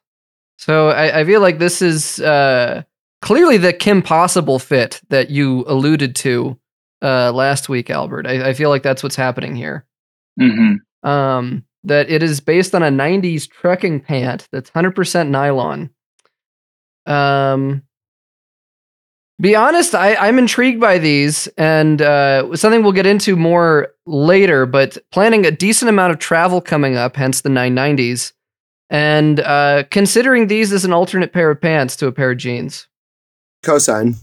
So 0.59 0.89
I, 0.89 1.21
I 1.21 1.25
feel 1.25 1.41
like 1.41 1.59
this 1.59 1.83
is 1.83 2.21
uh, 2.21 2.83
clearly 3.21 3.57
the 3.57 3.73
Kim 3.73 4.03
Possible 4.03 4.59
fit 4.59 5.01
that 5.09 5.31
you 5.31 5.65
alluded 5.67 6.15
to 6.17 6.59
uh, 7.03 7.33
last 7.33 7.69
week, 7.69 7.91
Albert. 7.91 8.27
I, 8.27 8.51
I 8.51 8.53
feel 8.55 8.71
like 8.71 8.83
that's 8.83 9.03
what's 9.03 9.17
happening 9.17 9.55
here. 9.57 9.87
mm-hmm. 10.41 11.09
Um, 11.09 11.65
that 11.85 12.11
it 12.11 12.23
is 12.23 12.41
based 12.41 12.75
on 12.75 12.83
a 12.83 12.89
'90s 12.89 13.49
trekking 13.49 14.01
pant 14.01 14.49
that's 14.51 14.71
100% 14.71 15.29
nylon. 15.29 15.91
Um, 17.07 17.83
be 19.41 19.55
honest, 19.55 19.95
I, 19.95 20.15
I'm 20.17 20.39
intrigued 20.39 20.81
by 20.81 20.99
these, 20.99 21.47
and 21.59 22.01
uh, 22.01 22.57
something 22.57 22.83
we'll 22.83 22.93
get 22.93 23.07
into 23.07 23.37
more 23.37 23.95
later. 24.07 24.65
But 24.67 24.97
planning 25.13 25.45
a 25.45 25.51
decent 25.51 25.89
amount 25.91 26.13
of 26.13 26.19
travel 26.19 26.61
coming 26.61 26.97
up, 26.97 27.17
hence 27.17 27.43
the 27.43 27.51
990s, 27.51 28.33
and 28.89 29.41
uh, 29.41 29.85
considering 29.91 30.47
these 30.47 30.73
as 30.73 30.85
an 30.85 30.93
alternate 30.93 31.33
pair 31.33 31.51
of 31.51 31.61
pants 31.61 31.97
to 31.97 32.07
a 32.07 32.13
pair 32.13 32.31
of 32.31 32.39
jeans. 32.39 32.89
Cosine. 33.63 34.15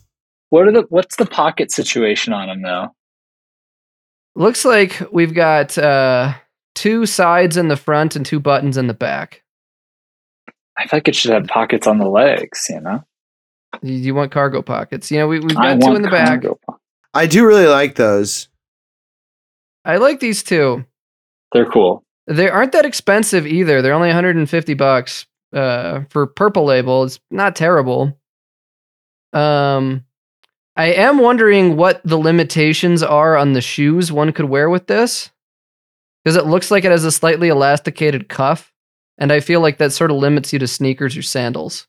what 0.49 0.67
are 0.67 0.71
the 0.71 0.85
what's 0.89 1.15
the 1.17 1.25
pocket 1.25 1.71
situation 1.71 2.33
on 2.33 2.47
them 2.47 2.61
though 2.61 2.87
Looks 4.35 4.65
like 4.65 4.99
we've 5.11 5.33
got 5.35 5.77
uh, 5.77 6.33
two 6.73 7.05
sides 7.05 7.55
in 7.55 7.67
the 7.67 7.75
front 7.77 8.15
and 8.15 8.25
two 8.25 8.39
buttons 8.39 8.77
in 8.77 8.87
the 8.87 8.93
back. 8.95 9.43
i 10.77 10.87
think 10.87 11.07
it 11.07 11.15
should 11.15 11.31
have 11.31 11.45
pockets 11.47 11.85
on 11.87 11.97
the 11.99 12.09
legs 12.09 12.65
you 12.69 12.79
know 12.81 13.03
You, 13.81 13.93
you 13.95 14.15
want 14.15 14.31
cargo 14.31 14.61
pockets? 14.61 15.11
You 15.11 15.19
know, 15.19 15.27
we, 15.27 15.39
we've 15.39 15.57
I 15.57 15.75
got 15.75 15.85
two 15.87 15.95
in 15.95 16.01
the 16.03 16.09
back. 16.09 16.43
po- 16.43 16.59
I 17.13 17.25
do 17.27 17.45
really 17.45 17.67
like 17.67 17.95
those. 17.95 18.47
I 19.85 19.97
like 19.97 20.19
these 20.19 20.41
two. 20.43 20.85
they're 21.51 21.65
cool 21.69 22.03
They 22.27 22.49
aren't 22.49 22.71
that 22.71 22.85
expensive 22.85 23.45
either. 23.45 23.81
They're 23.81 23.93
only 23.93 24.07
150 24.09 24.73
bucks 24.75 25.25
uh, 25.53 26.01
for 26.09 26.25
purple 26.27 26.65
label. 26.65 27.03
It's 27.03 27.19
not 27.31 27.55
terrible. 27.55 28.17
Um, 29.33 30.05
I 30.75 30.93
am 30.93 31.19
wondering 31.19 31.75
what 31.75 32.01
the 32.03 32.17
limitations 32.17 33.03
are 33.03 33.37
on 33.37 33.53
the 33.53 33.61
shoes 33.61 34.11
one 34.11 34.31
could 34.33 34.45
wear 34.45 34.69
with 34.69 34.87
this, 34.87 35.29
because 36.23 36.35
it 36.35 36.47
looks 36.47 36.71
like 36.71 36.83
it 36.83 36.91
has 36.91 37.05
a 37.05 37.11
slightly 37.11 37.49
elasticated 37.49 38.29
cuff, 38.29 38.73
and 39.17 39.31
I 39.31 39.39
feel 39.39 39.61
like 39.61 39.77
that 39.77 39.91
sort 39.93 40.11
of 40.11 40.17
limits 40.17 40.51
you 40.53 40.59
to 40.59 40.67
sneakers 40.67 41.15
or 41.15 41.21
sandals. 41.21 41.87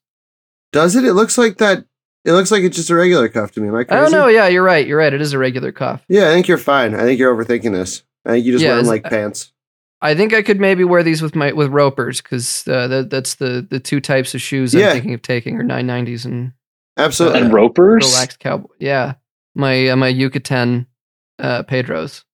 Does 0.72 0.97
it? 0.97 1.05
It 1.05 1.14
looks 1.14 1.38
like 1.38 1.59
that. 1.59 1.84
It 2.24 2.32
looks 2.32 2.51
like 2.51 2.62
it's 2.62 2.76
just 2.76 2.90
a 2.90 2.95
regular 2.95 3.28
cuff 3.28 3.53
to 3.53 3.61
me. 3.61 3.68
Am 3.68 3.74
I 3.74 3.84
crazy? 3.84 3.99
I 3.99 4.03
don't 4.03 4.12
know. 4.12 4.28
Yeah, 4.28 4.49
you're 4.49 4.62
right. 4.62 4.86
You're 4.86 4.99
right. 4.99 5.12
It 5.12 5.20
is 5.20 5.34
a 5.34 5.38
regular 5.38 5.72
cuff. 5.72 6.05
Yeah, 6.09 6.30
I 6.30 6.32
think 6.32 6.49
you're 6.49 6.59
fine. 6.59 6.95
I 6.95 7.03
think 7.03 7.18
you're 7.18 7.34
overthinking 7.34 7.72
this. 7.72 8.03
I 8.24 8.30
think 8.30 8.47
you 8.47 8.53
just 8.53 8.64
Yeah, 8.64 8.70
wear 8.70 8.78
them 8.78 8.86
like 8.86 9.05
pants. 9.05 9.53
I 10.01 10.14
think 10.14 10.34
I 10.34 10.42
could 10.42 10.61
maybe 10.61 10.84
wear 10.84 11.03
these 11.03 11.22
with 11.22 11.34
my 11.34 11.53
with 11.53 11.68
ropers 11.68 12.20
because 12.20 12.66
uh, 12.68 12.88
that, 12.88 13.11
that's 13.11 13.36
the 13.36 13.66
the 13.68 13.80
two 13.80 14.01
types 14.01 14.34
of 14.34 14.40
shoes 14.42 14.74
Yeah. 14.74 14.88
I'm 14.88 14.92
thinking 14.95 15.14
of 15.14 15.22
taking 15.22 15.57
are 15.57 15.64
990s 15.64 16.24
and 16.24 16.53
Absolutely. 16.97 17.40
and 17.40 17.53
ropers 17.53 18.05
relaxed 18.12 18.38
cowboy. 18.38 18.68
Yeah, 18.78 19.14
my 19.55 19.88
uh, 19.88 19.97
my 19.97 20.09
Yucatan 20.09 20.86
uh, 21.38 21.62
Pedros. 21.64 22.24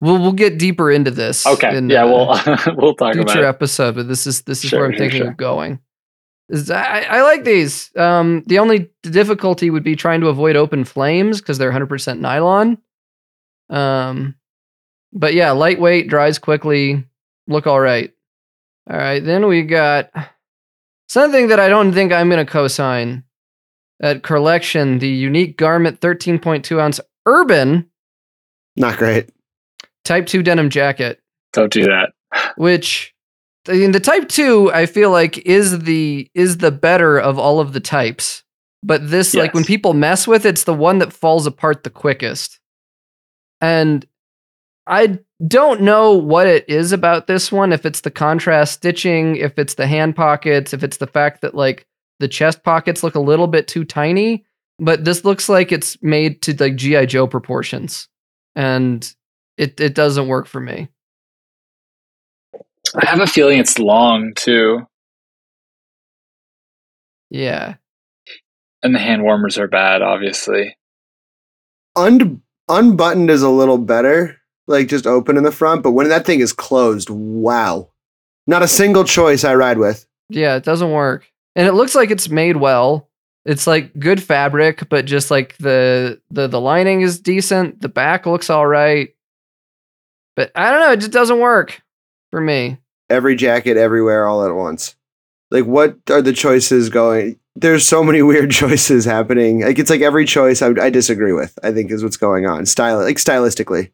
We'll 0.00 0.18
we'll 0.20 0.32
get 0.32 0.58
deeper 0.58 0.90
into 0.90 1.10
this. 1.10 1.46
okay 1.46 1.76
in, 1.76 1.90
yeah 1.90 2.04
uh, 2.04 2.08
we'll 2.08 2.26
we'll 2.76 2.94
talk 2.94 3.14
about 3.14 3.30
future 3.30 3.44
it 3.44 3.48
episode, 3.48 3.96
but 3.96 4.08
this 4.08 4.26
is 4.26 4.42
this 4.42 4.62
is 4.62 4.70
Sure, 4.70 4.80
where 4.80 4.86
I'm 4.86 4.92
sure, 4.92 4.98
thinking 4.98 5.22
sure. 5.22 5.30
of 5.30 5.36
going. 5.36 5.80
Is 6.48 6.70
I, 6.70 7.00
I 7.02 7.22
like 7.22 7.44
these. 7.44 7.90
Um, 7.94 8.42
the 8.46 8.58
only 8.60 8.90
difficulty 9.02 9.68
would 9.70 9.84
be 9.84 9.96
trying 9.96 10.20
to 10.22 10.28
avoid 10.28 10.56
open 10.56 10.84
flames 10.84 11.40
because 11.40 11.58
they're 11.58 11.70
100% 11.70 12.20
nylon. 12.20 12.78
Um, 13.68 14.34
but 15.12 15.34
yeah, 15.34 15.50
lightweight, 15.50 16.08
dries 16.08 16.38
quickly, 16.38 17.04
look 17.48 17.66
all 17.66 17.80
right. 17.80 18.12
All 18.88 18.96
right, 18.96 19.22
then 19.22 19.46
we 19.46 19.62
got 19.64 20.10
something 21.08 21.48
that 21.48 21.58
I 21.60 21.68
don't 21.68 21.92
think 21.92 22.12
I'm 22.12 22.28
going 22.28 22.44
to 22.44 22.50
co-sign 22.50 23.24
at 24.00 24.22
Collection, 24.22 24.98
the 24.98 25.08
unique 25.08 25.56
garment 25.56 26.00
13.2 26.00 26.80
ounce 26.80 27.00
urban 27.26 27.90
Not 28.76 28.96
great. 28.96 29.30
Type 30.04 30.26
2 30.26 30.42
denim 30.42 30.70
jacket. 30.70 31.20
don't 31.52 31.72
do 31.72 31.84
that 31.84 32.12
which 32.56 33.14
I 33.68 33.72
mean, 33.72 33.92
the 33.92 34.00
type 34.00 34.28
2 34.28 34.72
i 34.72 34.86
feel 34.86 35.10
like 35.10 35.38
is 35.38 35.80
the 35.80 36.30
is 36.34 36.58
the 36.58 36.70
better 36.70 37.18
of 37.18 37.38
all 37.38 37.60
of 37.60 37.72
the 37.72 37.80
types 37.80 38.44
but 38.82 39.10
this 39.10 39.34
like 39.34 39.54
when 39.54 39.64
people 39.64 39.92
mess 39.92 40.26
with 40.26 40.46
it, 40.46 40.50
it's 40.50 40.64
the 40.64 40.74
one 40.74 40.98
that 40.98 41.12
falls 41.12 41.46
apart 41.46 41.82
the 41.82 41.90
quickest 41.90 42.60
and 43.60 44.06
I 44.88 45.18
don't 45.46 45.82
know 45.82 46.14
what 46.14 46.46
it 46.46 46.68
is 46.68 46.92
about 46.92 47.26
this 47.28 47.52
one. 47.52 47.72
If 47.72 47.86
it's 47.86 48.00
the 48.02 48.10
contrast 48.10 48.74
stitching, 48.74 49.36
if 49.36 49.58
it's 49.58 49.74
the 49.74 49.86
hand 49.86 50.16
pockets, 50.16 50.74
if 50.74 50.82
it's 50.82 50.98
the 50.98 51.06
fact 51.06 51.42
that 51.42 51.54
like 51.54 51.86
the 52.20 52.28
chest 52.28 52.64
pockets 52.64 53.02
look 53.04 53.14
a 53.14 53.20
little 53.20 53.46
bit 53.46 53.68
too 53.68 53.84
tiny. 53.84 54.44
But 54.80 55.04
this 55.04 55.24
looks 55.24 55.48
like 55.48 55.72
it's 55.72 56.02
made 56.02 56.42
to 56.42 56.56
like 56.58 56.76
GI 56.76 57.06
Joe 57.06 57.26
proportions, 57.26 58.08
and 58.56 59.12
it 59.58 59.80
it 59.80 59.94
doesn't 59.94 60.28
work 60.28 60.46
for 60.46 60.60
me. 60.60 60.88
I 62.94 63.06
have 63.10 63.20
a 63.20 63.26
feeling 63.26 63.58
it's 63.58 63.78
long 63.78 64.34
too, 64.34 64.86
Yeah, 67.30 67.74
and 68.82 68.94
the 68.94 69.00
hand 69.00 69.22
warmers 69.24 69.58
are 69.58 69.68
bad. 69.68 70.02
Obviously, 70.02 70.76
Un- 71.96 72.42
unbuttoned 72.68 73.30
is 73.30 73.42
a 73.42 73.50
little 73.50 73.78
better, 73.78 74.38
like 74.68 74.86
just 74.88 75.06
open 75.06 75.36
in 75.36 75.42
the 75.42 75.50
front. 75.50 75.82
But 75.82 75.92
when 75.92 76.08
that 76.08 76.24
thing 76.24 76.40
is 76.40 76.52
closed, 76.52 77.10
wow, 77.10 77.88
not 78.46 78.62
a 78.62 78.68
single 78.68 79.04
choice 79.04 79.42
I 79.42 79.54
ride 79.56 79.78
with. 79.78 80.06
yeah, 80.28 80.54
it 80.56 80.64
doesn't 80.64 80.92
work, 80.92 81.26
and 81.56 81.66
it 81.66 81.72
looks 81.72 81.94
like 81.94 82.10
it's 82.10 82.28
made 82.28 82.56
well. 82.56 83.08
It's 83.44 83.66
like 83.66 83.98
good 83.98 84.22
fabric, 84.22 84.88
but 84.88 85.06
just 85.06 85.30
like 85.30 85.56
the 85.56 86.20
the 86.30 86.46
the 86.48 86.60
lining 86.60 87.00
is 87.00 87.18
decent. 87.18 87.80
The 87.80 87.88
back 87.88 88.26
looks 88.26 88.50
all 88.50 88.66
right, 88.66 89.14
but 90.36 90.50
I 90.54 90.70
don't 90.70 90.80
know. 90.80 90.92
It 90.92 91.00
just 91.00 91.12
doesn't 91.12 91.40
work 91.40 91.82
for 92.30 92.40
me. 92.40 92.78
Every 93.10 93.36
jacket, 93.36 93.76
everywhere, 93.78 94.26
all 94.28 94.44
at 94.44 94.54
once. 94.54 94.94
Like, 95.50 95.64
what 95.64 95.96
are 96.10 96.20
the 96.20 96.34
choices 96.34 96.90
going? 96.90 97.38
There's 97.56 97.86
so 97.88 98.04
many 98.04 98.20
weird 98.30 98.50
choices 98.50 99.06
happening. 99.06 99.62
Like, 99.62 99.78
it's 99.78 99.88
like 99.88 100.02
every 100.02 100.26
choice 100.26 100.60
I, 100.60 100.68
I 100.80 100.90
disagree 100.90 101.32
with. 101.32 101.58
I 101.62 101.72
think 101.72 101.90
is 101.90 102.02
what's 102.02 102.18
going 102.18 102.46
on. 102.46 102.66
Style, 102.66 102.98
like 102.98 103.16
stylistically. 103.16 103.90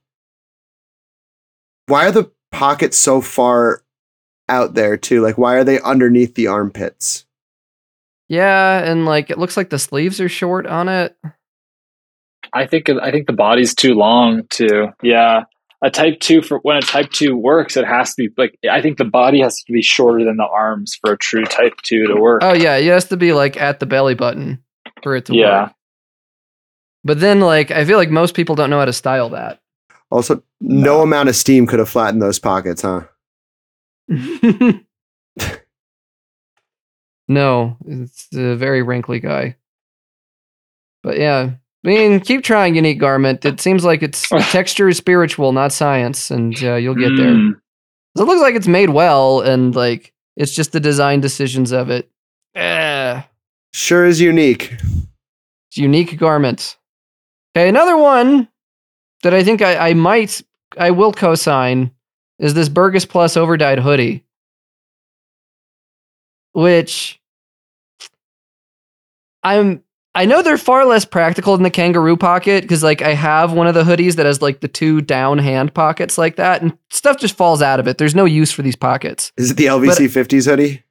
Why 1.86 2.06
are 2.06 2.12
the 2.12 2.30
pockets 2.52 2.96
so 2.98 3.20
far 3.20 3.82
out 4.48 4.74
there 4.74 4.96
too? 4.96 5.20
Like, 5.22 5.38
why 5.38 5.54
are 5.54 5.64
they 5.64 5.80
underneath 5.80 6.34
the 6.34 6.46
armpits? 6.46 7.24
Yeah, 8.28 8.78
and 8.78 9.04
like 9.04 9.30
it 9.30 9.38
looks 9.38 9.56
like 9.56 9.70
the 9.70 9.78
sleeves 9.78 10.20
are 10.20 10.28
short 10.28 10.66
on 10.66 10.88
it. 10.88 11.16
I 12.52 12.66
think 12.66 12.88
I 12.88 13.10
think 13.10 13.26
the 13.26 13.32
body's 13.34 13.74
too 13.74 13.94
long 13.94 14.42
too. 14.48 14.88
Yeah, 15.02 15.42
a 15.82 15.90
type 15.90 16.20
two 16.20 16.40
for 16.40 16.58
when 16.58 16.76
a 16.78 16.80
type 16.82 17.10
two 17.10 17.36
works, 17.36 17.76
it 17.76 17.84
has 17.86 18.14
to 18.14 18.28
be 18.28 18.34
like 18.38 18.58
I 18.70 18.80
think 18.80 18.96
the 18.96 19.04
body 19.04 19.40
has 19.40 19.62
to 19.64 19.72
be 19.72 19.82
shorter 19.82 20.24
than 20.24 20.36
the 20.38 20.46
arms 20.46 20.94
for 21.00 21.12
a 21.12 21.18
true 21.18 21.44
type 21.44 21.74
two 21.82 22.06
to 22.06 22.14
work. 22.18 22.40
Oh 22.42 22.54
yeah, 22.54 22.76
it 22.76 22.86
has 22.86 23.06
to 23.08 23.16
be 23.18 23.32
like 23.34 23.58
at 23.58 23.78
the 23.80 23.86
belly 23.86 24.14
button 24.14 24.62
for 25.02 25.14
it 25.16 25.26
to 25.26 25.34
Yeah. 25.34 25.62
work. 25.64 25.72
But 27.04 27.20
then 27.20 27.40
like 27.40 27.70
I 27.70 27.84
feel 27.84 27.98
like 27.98 28.10
most 28.10 28.34
people 28.34 28.54
don't 28.54 28.70
know 28.70 28.78
how 28.78 28.86
to 28.86 28.92
style 28.92 29.28
that. 29.30 29.60
Also, 30.10 30.42
no 30.60 31.02
amount 31.02 31.28
of 31.28 31.36
steam 31.36 31.66
could 31.66 31.78
have 31.78 31.88
flattened 31.88 32.22
those 32.22 32.38
pockets, 32.38 32.82
huh? 32.82 33.04
no, 37.28 37.76
it's 37.86 38.28
a 38.34 38.54
very 38.54 38.82
wrinkly 38.82 39.20
guy. 39.20 39.56
But 41.02 41.18
yeah, 41.18 41.50
I 41.84 41.88
mean, 41.88 42.20
keep 42.20 42.44
trying, 42.44 42.74
unique 42.74 42.98
garment. 42.98 43.44
It 43.44 43.60
seems 43.60 43.84
like 43.84 44.02
it's 44.02 44.28
texture 44.50 44.88
is 44.88 44.96
spiritual, 44.96 45.52
not 45.52 45.72
science, 45.72 46.30
and 46.30 46.54
uh, 46.62 46.76
you'll 46.76 46.94
get 46.94 47.16
there. 47.16 47.34
Mm. 47.34 47.60
It 48.16 48.22
looks 48.22 48.40
like 48.40 48.54
it's 48.54 48.68
made 48.68 48.90
well, 48.90 49.40
and 49.40 49.74
like 49.74 50.14
it's 50.36 50.54
just 50.54 50.72
the 50.72 50.80
design 50.80 51.20
decisions 51.20 51.72
of 51.72 51.90
it. 51.90 52.10
Eh. 52.54 53.22
Sure 53.72 54.06
is 54.06 54.20
unique. 54.20 54.72
It's 55.68 55.76
unique 55.76 56.16
garments. 56.16 56.76
Okay, 57.56 57.68
another 57.68 57.96
one 57.96 58.48
that 59.24 59.34
I 59.34 59.42
think 59.42 59.60
I, 59.60 59.90
I 59.90 59.94
might 59.94 60.40
I 60.78 60.90
will 60.92 61.12
co-sign 61.12 61.90
is 62.38 62.54
this 62.54 62.68
Burgus 62.68 63.08
Plus 63.08 63.36
overdyed 63.36 63.80
hoodie. 63.80 64.24
Which 66.52 67.20
I'm 69.42 69.82
I 70.14 70.26
know 70.26 70.42
they're 70.42 70.56
far 70.56 70.84
less 70.84 71.04
practical 71.04 71.56
than 71.56 71.64
the 71.64 71.70
kangaroo 71.70 72.16
pocket 72.16 72.62
because 72.62 72.84
like 72.84 73.02
I 73.02 73.14
have 73.14 73.52
one 73.52 73.66
of 73.66 73.74
the 73.74 73.82
hoodies 73.82 74.14
that 74.16 74.26
has 74.26 74.40
like 74.40 74.60
the 74.60 74.68
two 74.68 75.00
down 75.00 75.38
hand 75.38 75.74
pockets 75.74 76.16
like 76.16 76.36
that 76.36 76.62
and 76.62 76.76
stuff 76.90 77.18
just 77.18 77.36
falls 77.36 77.60
out 77.62 77.80
of 77.80 77.88
it. 77.88 77.98
There's 77.98 78.14
no 78.14 78.24
use 78.24 78.52
for 78.52 78.62
these 78.62 78.76
pockets. 78.76 79.32
Is 79.36 79.50
it 79.50 79.56
the 79.56 79.66
LVC 79.66 80.06
50s 80.06 80.44
hoodie? 80.44 80.84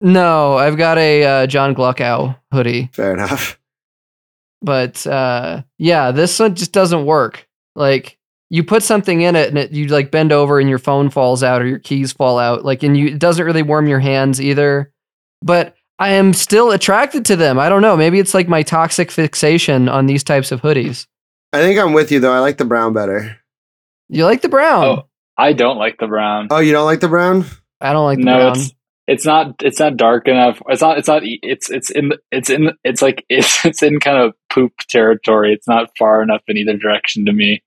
No, 0.00 0.56
I've 0.56 0.76
got 0.76 0.98
a 0.98 1.24
uh, 1.24 1.46
John 1.46 1.74
Gluckow 1.74 2.36
hoodie. 2.52 2.90
Fair 2.92 3.12
enough. 3.12 3.58
But 4.62 5.06
uh 5.06 5.62
yeah 5.78 6.10
this 6.10 6.38
one 6.38 6.54
just 6.54 6.72
doesn't 6.72 7.04
work 7.06 7.46
like 7.74 8.18
you 8.48 8.62
put 8.64 8.82
something 8.82 9.22
in 9.22 9.34
it 9.36 9.48
and 9.48 9.58
it, 9.58 9.72
you 9.72 9.86
like 9.88 10.10
bend 10.10 10.32
over 10.32 10.58
and 10.60 10.68
your 10.68 10.78
phone 10.78 11.10
falls 11.10 11.42
out 11.42 11.60
or 11.60 11.66
your 11.66 11.78
keys 11.78 12.12
fall 12.12 12.38
out 12.38 12.64
like 12.64 12.82
and 12.82 12.96
you 12.96 13.08
it 13.08 13.18
doesn't 13.18 13.44
really 13.44 13.62
warm 13.62 13.86
your 13.86 13.98
hands 14.00 14.40
either 14.40 14.92
but 15.42 15.74
i 15.98 16.10
am 16.10 16.32
still 16.32 16.70
attracted 16.70 17.24
to 17.24 17.36
them 17.36 17.58
i 17.58 17.68
don't 17.68 17.82
know 17.82 17.96
maybe 17.96 18.18
it's 18.18 18.34
like 18.34 18.48
my 18.48 18.62
toxic 18.62 19.10
fixation 19.10 19.88
on 19.88 20.06
these 20.06 20.24
types 20.24 20.50
of 20.52 20.60
hoodies 20.62 21.06
I 21.52 21.60
think 21.60 21.78
I'm 21.78 21.94
with 21.94 22.12
you 22.12 22.20
though. 22.20 22.32
I 22.34 22.40
like 22.40 22.58
the 22.58 22.64
brown 22.66 22.92
better. 22.92 23.38
you 24.08 24.24
like 24.24 24.42
the 24.42 24.48
brown 24.48 24.84
Oh, 24.84 25.08
I 25.38 25.52
don't 25.54 25.78
like 25.78 25.96
the 25.98 26.06
brown. 26.06 26.48
Oh, 26.50 26.58
you 26.58 26.72
don't 26.72 26.84
like 26.84 27.00
the 27.00 27.08
brown? 27.08 27.44
i 27.80 27.92
don't 27.92 28.04
like 28.04 28.18
the 28.18 28.24
no, 28.24 28.36
brown 28.36 28.56
it's 28.58 28.74
it's 29.06 29.24
not 29.24 29.54
it's 29.62 29.78
not 29.78 29.96
dark 29.96 30.28
enough. 30.28 30.60
It's 30.68 30.82
not 30.82 30.98
it's 30.98 31.08
not 31.08 31.24
e- 31.24 31.40
it's 31.42 31.70
it's 31.70 31.90
in 31.90 32.12
it's 32.32 32.50
in 32.50 32.70
it's 32.84 33.02
like 33.02 33.24
it's 33.28 33.64
it's 33.64 33.82
in 33.82 34.00
kind 34.00 34.18
of 34.18 34.34
poop 34.50 34.72
territory. 34.88 35.52
It's 35.52 35.68
not 35.68 35.90
far 35.98 36.22
enough 36.22 36.42
in 36.48 36.56
either 36.56 36.76
direction 36.76 37.24
to 37.26 37.32
me. 37.32 37.62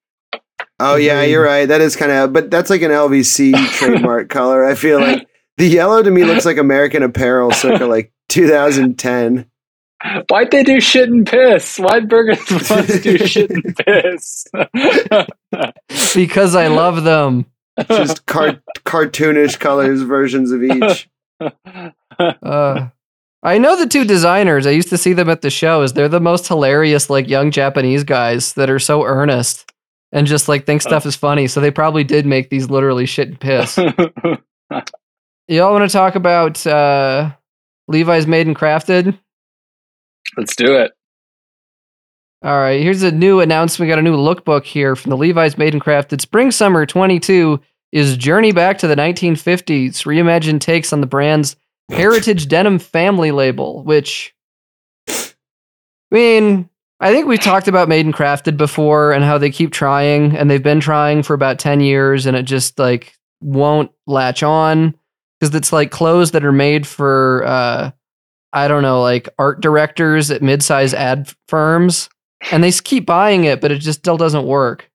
Oh 0.80 0.96
yeah, 0.96 1.22
mm-hmm. 1.22 1.32
you're 1.32 1.44
right. 1.44 1.66
That 1.66 1.82
is 1.82 1.96
kind 1.96 2.12
of, 2.12 2.34
but 2.34 2.50
that's 2.52 2.70
like 2.70 2.82
an 2.82 2.92
LVC 2.92 3.54
trademark 3.72 4.30
color. 4.30 4.66
I 4.66 4.76
feel 4.76 5.00
like 5.00 5.28
the 5.58 5.68
yellow 5.68 6.02
to 6.02 6.12
me 6.12 6.24
looks 6.24 6.46
like 6.46 6.58
American 6.58 7.04
Apparel, 7.04 7.52
circa 7.52 7.86
like 7.86 8.14
2010. 8.30 9.46
Why'd 10.30 10.52
they 10.52 10.64
do 10.64 10.80
shit 10.80 11.10
and 11.10 11.28
piss? 11.28 11.78
Why'd 11.78 12.08
Burgus 12.08 12.38
Plus 12.66 13.02
do 13.02 13.18
shit 13.18 13.52
and 13.52 13.76
piss? 13.76 14.46
because 16.16 16.56
i 16.56 16.68
love 16.68 17.04
them 17.04 17.46
Just 17.90 18.26
car- 18.26 18.62
cartoonish 18.86 19.60
colors 19.60 20.02
versions 20.02 20.52
of 20.52 20.64
each. 20.64 21.10
uh 22.20 22.90
I 23.42 23.58
know 23.58 23.78
the 23.78 23.88
two 23.88 24.04
designers. 24.04 24.68
I 24.68 24.72
used 24.72 24.90
to 24.90 24.98
see 24.98 25.14
them 25.14 25.30
at 25.30 25.42
the 25.42 25.50
shows. 25.50 25.94
They're 25.94 26.10
the 26.10 26.20
most 26.20 26.48
hilarious, 26.48 27.10
like 27.10 27.30
young 27.30 27.52
Japanese 27.52 28.04
guys 28.04 28.54
that 28.54 28.70
are 28.70 28.80
so 28.80 29.06
earnest 29.06 29.72
and 30.12 30.28
just 30.28 30.50
like 30.50 30.66
think 30.66 30.82
stuff 30.82 31.06
is 31.06 31.16
funny. 31.16 31.48
So 31.48 31.62
they 31.62 31.72
probably 31.72 32.04
did 32.04 32.26
make 32.26 32.50
these 32.50 32.70
literally 32.70 33.06
shit 33.06 33.30
and 33.30 33.40
piss. 33.40 33.78
Y'all 35.48 35.72
want 35.72 35.90
to 35.90 35.94
talk 35.94 36.16
about 36.16 36.66
uh, 36.68 37.32
Levi's 37.88 38.28
Made 38.28 38.48
and 38.48 38.56
Crafted? 38.56 39.18
Let's 40.38 40.56
do 40.56 40.76
it. 40.76 40.92
All 42.44 42.58
right, 42.58 42.82
here's 42.82 43.04
a 43.04 43.12
new 43.12 43.42
announcement. 43.42 43.88
We 43.88 43.92
got 43.92 44.00
a 44.00 44.04
new 44.04 44.16
lookbook 44.16 44.64
here 44.64 44.96
from 44.96 45.10
the 45.10 45.18
Levi's 45.18 45.58
Made 45.58 45.74
and 45.74 45.84
Crafted 45.84 46.22
Spring 46.22 46.52
Summer 46.52 46.86
22 46.86 47.60
is 47.92 48.18
Journey 48.18 48.52
Back 48.52 48.78
to 48.80 48.88
the 48.88 48.96
1950s, 48.96 50.06
reimagined 50.06 50.62
takes 50.62 50.94
on 50.94 51.02
the 51.02 51.08
brand's 51.08 51.56
Heritage 51.90 52.48
Denim 52.48 52.80
Family 52.80 53.32
label, 53.32 53.84
which 53.84 54.36
I 55.08 56.16
mean, 56.16 56.70
I 57.00 57.12
think 57.12 57.28
we've 57.28 57.40
talked 57.40 57.68
about 57.68 57.88
Made 57.88 58.06
and 58.06 58.14
Crafted 58.14 58.58
before 58.58 59.14
and 59.14 59.24
how 59.24 59.38
they 59.38 59.50
keep 59.50 59.72
trying 59.72 60.36
and 60.36 60.50
they've 60.50 60.62
been 60.62 60.80
trying 60.80 61.24
for 61.24 61.34
about 61.34 61.60
10 61.60 61.82
years 61.82 62.26
and 62.26 62.36
it 62.36 62.44
just 62.44 62.78
like 62.78 63.14
won't 63.42 63.92
latch 64.06 64.44
on 64.44 64.96
because 65.40 65.56
it's 65.56 65.72
like 65.72 65.92
clothes 65.92 66.32
that 66.32 66.44
are 66.44 66.52
made 66.52 66.86
for 66.86 67.44
uh 67.46 67.92
I 68.52 68.68
don't 68.68 68.82
know, 68.82 69.02
like 69.02 69.30
art 69.38 69.62
directors 69.62 70.32
at 70.32 70.42
mid-size 70.42 70.96
ad 70.96 71.32
firms 71.48 72.10
and 72.52 72.64
they 72.64 72.72
keep 72.72 73.06
buying 73.06 73.44
it, 73.44 73.62
but 73.62 73.72
it 73.72 73.78
just 73.78 74.00
still 74.00 74.18
doesn't 74.18 74.46
work. 74.46 74.89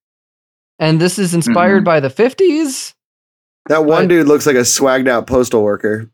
And 0.78 1.00
this 1.00 1.18
is 1.18 1.34
inspired 1.34 1.82
Mhm. 1.82 1.84
by 1.86 2.00
the 2.00 2.10
50s. 2.10 2.94
That 3.68 3.84
one 3.84 4.04
But- 4.04 4.08
dude 4.08 4.26
looks 4.28 4.46
like 4.46 4.56
a 4.56 4.60
swagged 4.64 5.08
out 5.08 5.26
postal 5.26 5.62
worker. 5.62 6.10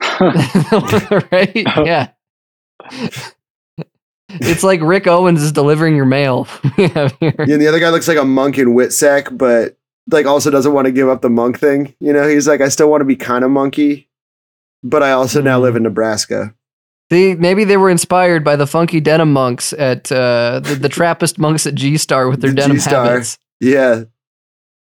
right? 0.20 1.52
Yeah. 1.84 2.08
it's 4.28 4.62
like 4.64 4.80
Rick 4.82 5.06
Owens 5.06 5.42
is 5.42 5.52
delivering 5.52 5.96
your 5.96 6.04
mail. 6.06 6.48
We 6.76 6.88
have 6.88 7.16
here. 7.20 7.34
Yeah, 7.38 7.54
and 7.54 7.62
the 7.62 7.68
other 7.68 7.78
guy 7.80 7.90
looks 7.90 8.08
like 8.08 8.18
a 8.18 8.24
monk 8.24 8.58
in 8.58 8.68
Witsack, 8.74 9.36
but 9.36 9.76
like 10.10 10.26
also 10.26 10.50
doesn't 10.50 10.72
want 10.72 10.86
to 10.86 10.92
give 10.92 11.08
up 11.08 11.22
the 11.22 11.30
monk 11.30 11.58
thing. 11.58 11.94
You 12.00 12.12
know, 12.12 12.26
he's 12.26 12.48
like, 12.48 12.60
I 12.60 12.68
still 12.68 12.90
want 12.90 13.00
to 13.02 13.04
be 13.06 13.16
kind 13.16 13.44
of 13.44 13.50
monkey, 13.50 14.08
but 14.82 15.02
I 15.02 15.12
also 15.12 15.40
now 15.40 15.60
live 15.60 15.76
in 15.76 15.82
Nebraska. 15.84 16.54
They, 17.10 17.34
maybe 17.36 17.64
they 17.64 17.76
were 17.76 17.90
inspired 17.90 18.42
by 18.44 18.56
the 18.56 18.66
funky 18.66 18.98
denim 18.98 19.32
monks 19.32 19.72
at 19.74 20.10
uh, 20.10 20.60
the, 20.64 20.74
the 20.74 20.88
Trappist 20.88 21.38
monks 21.38 21.66
at 21.66 21.74
G 21.74 21.96
Star 21.96 22.28
with 22.28 22.40
their 22.40 22.50
The 22.50 22.56
denim 22.56 22.76
G-Star. 22.78 23.04
habits. 23.04 23.38
Yeah, 23.60 24.04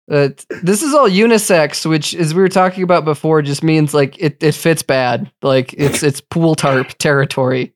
Uh, 0.10 0.30
this 0.62 0.82
is 0.84 0.94
all 0.94 1.10
unisex, 1.10 1.86
which, 1.90 2.14
as 2.16 2.34
we 2.34 2.42
were 2.42 2.50
talking 2.50 2.84
about 2.84 3.06
before, 3.06 3.42
just 3.42 3.64
means 3.64 3.94
like 3.94 4.18
it, 4.22 4.42
it 4.44 4.54
fits 4.56 4.82
bad. 4.84 5.32
Like 5.42 5.74
it's 5.74 6.04
it's 6.04 6.22
pool 6.22 6.56
tarp 6.56 6.90
territory. 7.00 7.74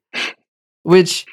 Which 0.84 1.26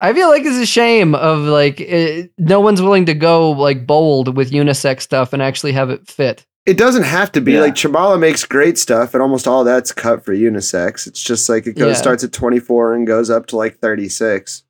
I 0.00 0.12
feel 0.12 0.28
like 0.28 0.42
it's 0.44 0.56
a 0.56 0.66
shame 0.66 1.14
of 1.14 1.40
like 1.40 1.80
it, 1.80 2.32
no 2.38 2.60
one's 2.60 2.80
willing 2.82 3.06
to 3.06 3.14
go 3.14 3.50
like 3.52 3.86
bold 3.86 4.36
with 4.36 4.50
unisex 4.50 5.02
stuff 5.02 5.32
and 5.32 5.42
actually 5.42 5.72
have 5.72 5.90
it 5.90 6.06
fit. 6.08 6.44
It 6.66 6.78
doesn't 6.78 7.02
have 7.02 7.30
to 7.32 7.40
be 7.42 7.52
Yeah. 7.52 7.60
like 7.60 7.74
Chimala 7.74 8.18
makes 8.18 8.44
great 8.44 8.78
stuff, 8.78 9.12
and 9.14 9.22
almost 9.22 9.46
all 9.46 9.64
that's 9.64 9.92
cut 9.92 10.24
for 10.24 10.34
unisex. 10.34 11.06
It's 11.06 11.22
just 11.22 11.48
like 11.48 11.66
it 11.66 11.74
goes 11.76 11.94
Yeah. 11.96 12.00
starts 12.00 12.24
at 12.24 12.32
twenty 12.32 12.58
four 12.58 12.94
and 12.94 13.06
goes 13.06 13.28
up 13.30 13.46
to 13.46 13.56
like 13.56 13.78
thirty 13.78 14.08
six. 14.08 14.62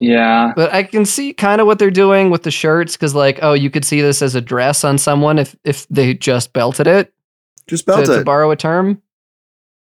Yeah. 0.00 0.52
But 0.56 0.72
I 0.72 0.82
can 0.82 1.04
see 1.04 1.32
kind 1.34 1.60
of 1.60 1.66
what 1.66 1.78
they're 1.78 1.90
doing 1.90 2.30
with 2.30 2.42
the 2.42 2.50
shirts 2.50 2.96
because 2.96 3.14
like 3.14 3.38
oh 3.42 3.52
you 3.52 3.70
could 3.70 3.84
see 3.84 4.00
this 4.00 4.22
as 4.22 4.34
a 4.34 4.40
dress 4.40 4.82
on 4.82 4.96
someone 4.98 5.38
if 5.38 5.54
if 5.64 5.86
they 5.88 6.14
just 6.14 6.52
belted 6.54 6.86
it 6.86 7.12
Just 7.66 7.84
to, 7.86 7.92
belt 7.92 8.06
to 8.06 8.20
it. 8.20 8.24
borrow 8.24 8.50
a 8.50 8.56
term. 8.56 9.02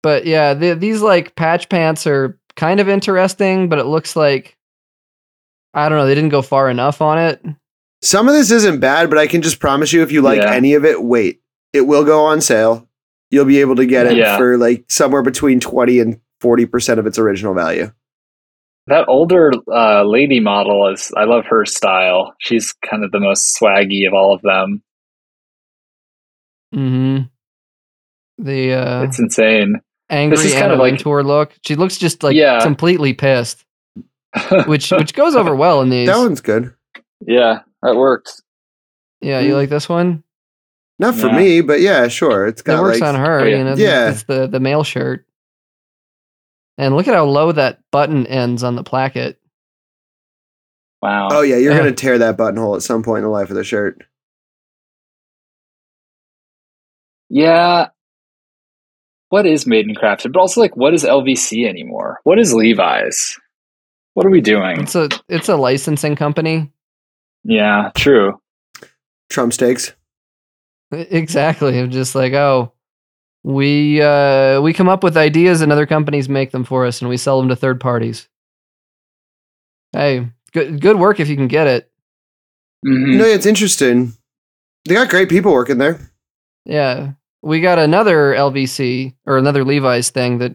But 0.02 0.26
yeah, 0.26 0.54
the, 0.54 0.74
these 0.74 1.02
like 1.02 1.34
patch 1.36 1.68
pants 1.68 2.06
are 2.06 2.38
kind 2.56 2.80
of 2.80 2.88
interesting, 2.88 3.68
but 3.68 3.78
it 3.78 3.84
looks 3.86 4.16
like 4.16 4.56
I 5.74 5.88
don't 5.88 5.98
know 5.98 6.06
they 6.06 6.14
didn't 6.14 6.30
go 6.30 6.42
far 6.42 6.68
enough 6.70 7.00
on 7.00 7.18
it. 7.18 7.44
Some 8.02 8.28
of 8.28 8.34
this 8.34 8.50
isn't 8.50 8.80
bad, 8.80 9.10
but 9.10 9.18
I 9.18 9.26
can 9.26 9.42
just 9.42 9.58
promise 9.60 9.92
you, 9.92 10.02
if 10.02 10.12
you 10.12 10.22
like 10.22 10.40
Yeah. 10.40 10.52
any 10.52 10.74
of 10.74 10.84
it, 10.84 11.02
wait. 11.02 11.40
It 11.72 11.82
will 11.82 12.04
go 12.04 12.24
on 12.24 12.40
sale. 12.40 12.88
You'll 13.30 13.44
be 13.44 13.60
able 13.60 13.76
to 13.76 13.86
get 13.86 14.06
it 14.06 14.16
Yeah. 14.16 14.36
for 14.38 14.56
like 14.56 14.84
somewhere 14.88 15.22
between 15.22 15.60
twenty 15.60 16.00
and 16.00 16.20
forty 16.40 16.64
percent 16.66 16.98
of 16.98 17.06
its 17.06 17.18
original 17.18 17.54
value. 17.54 17.92
That 18.88 19.04
older 19.08 19.52
uh, 19.72 20.02
lady 20.04 20.40
model 20.40 20.88
is, 20.92 21.12
I 21.16 21.24
love 21.24 21.44
her 21.50 21.64
style. 21.66 22.34
She's 22.38 22.72
kind 22.72 23.04
of 23.04 23.10
the 23.12 23.20
most 23.20 23.56
swaggy 23.60 24.06
of 24.06 24.14
all 24.14 24.34
of 24.34 24.42
them. 24.42 24.82
hmm 26.72 27.18
The 28.38 28.72
uh, 28.72 29.02
It's 29.04 29.18
insane. 29.18 29.80
angry 30.10 30.38
is 30.38 30.54
kind 30.54 30.72
of 30.72 30.78
like- 30.78 30.92
Wintour 30.92 31.22
look. 31.22 31.52
She 31.66 31.74
looks 31.74 31.96
just 31.98 32.22
like 32.22 32.36
Yeah. 32.36 32.60
completely 32.60 33.12
pissed, 33.14 33.64
which 34.66 34.90
which 34.90 35.14
goes 35.14 35.34
over 35.36 35.54
well 35.54 35.80
in 35.82 35.90
these. 35.90 36.08
That 36.08 36.18
one's 36.18 36.40
good. 36.40 36.72
yeah, 37.26 37.60
that 37.82 37.96
works. 37.96 38.40
yeah, 39.20 39.40
you 39.40 39.52
Mm. 39.52 39.56
like 39.56 39.68
this 39.68 39.88
one? 39.88 40.22
Not 41.00 41.14
for 41.14 41.28
Yeah. 41.28 41.36
me, 41.36 41.60
but 41.60 41.80
yeah, 41.80 42.08
sure. 42.08 42.46
It's 42.46 42.60
It 42.60 42.64
got 42.64 42.82
works 42.82 43.00
like 43.00 43.08
on 43.14 43.20
her. 43.20 43.40
Oh, 43.40 43.44
yeah. 43.44 43.56
You 43.58 43.64
know, 43.64 43.74
Yeah. 43.76 44.10
it's 44.10 44.22
the 44.24 44.46
the 44.46 44.60
male 44.60 44.82
shirt. 44.84 45.24
And 46.78 46.96
look 46.96 47.08
at 47.08 47.14
how 47.14 47.24
low 47.24 47.52
that 47.52 47.80
button 47.90 48.26
ends 48.26 48.62
on 48.62 48.76
the 48.76 48.84
placket. 48.84 49.38
Wow. 51.02 51.28
Oh 51.32 51.42
yeah, 51.42 51.56
you're 51.56 51.72
Yeah. 51.72 51.78
gonna 51.78 51.92
tear 51.92 52.18
that 52.18 52.36
buttonhole 52.36 52.76
at 52.76 52.82
some 52.82 53.02
point 53.02 53.18
in 53.18 53.24
the 53.24 53.30
life 53.30 53.50
of 53.50 53.56
the 53.56 53.64
shirt. 53.64 54.02
Yeah. 57.28 57.88
What 59.28 59.46
is 59.46 59.66
made 59.66 59.86
and 59.86 59.96
crafted? 59.98 60.32
But 60.32 60.40
also, 60.40 60.60
like, 60.60 60.76
what 60.76 60.94
is 60.94 61.04
LVC 61.04 61.68
anymore? 61.68 62.18
What 62.24 62.38
is 62.38 62.54
Levi's? 62.54 63.36
What 64.14 64.24
are 64.26 64.30
we 64.30 64.40
doing? 64.40 64.80
It's 64.80 64.94
a 64.94 65.08
it's 65.28 65.48
a 65.48 65.56
licensing 65.56 66.16
company. 66.16 66.72
Yeah, 67.44 67.90
true. 67.96 68.40
Trump 69.28 69.52
steaks. 69.52 69.92
Exactly. 70.90 71.78
I'm 71.78 71.90
just 71.90 72.14
like, 72.14 72.32
oh, 72.32 72.72
we 73.44 74.02
uh 74.02 74.60
we 74.60 74.72
come 74.72 74.88
up 74.88 75.02
with 75.02 75.16
ideas 75.16 75.60
and 75.60 75.72
other 75.72 75.86
companies 75.86 76.28
make 76.28 76.50
them 76.50 76.64
for 76.64 76.84
us 76.86 77.00
and 77.00 77.08
we 77.08 77.16
sell 77.16 77.38
them 77.40 77.48
to 77.48 77.56
third 77.56 77.80
parties. 77.80 78.28
Hey, 79.92 80.28
good 80.52 80.80
good 80.80 80.98
work 80.98 81.20
if 81.20 81.28
you 81.28 81.36
can 81.36 81.48
get 81.48 81.66
it. 81.66 81.90
Mhm. 82.86 83.16
No, 83.16 83.24
it's 83.24 83.46
interesting. 83.46 84.12
They 84.84 84.94
got 84.94 85.08
great 85.10 85.28
people 85.28 85.52
working 85.52 85.78
there. 85.78 85.98
Yeah. 86.64 87.12
We 87.42 87.60
got 87.60 87.78
another 87.78 88.34
LVC 88.34 89.14
or 89.26 89.38
another 89.38 89.64
Levi's 89.64 90.10
thing 90.10 90.38
that 90.38 90.54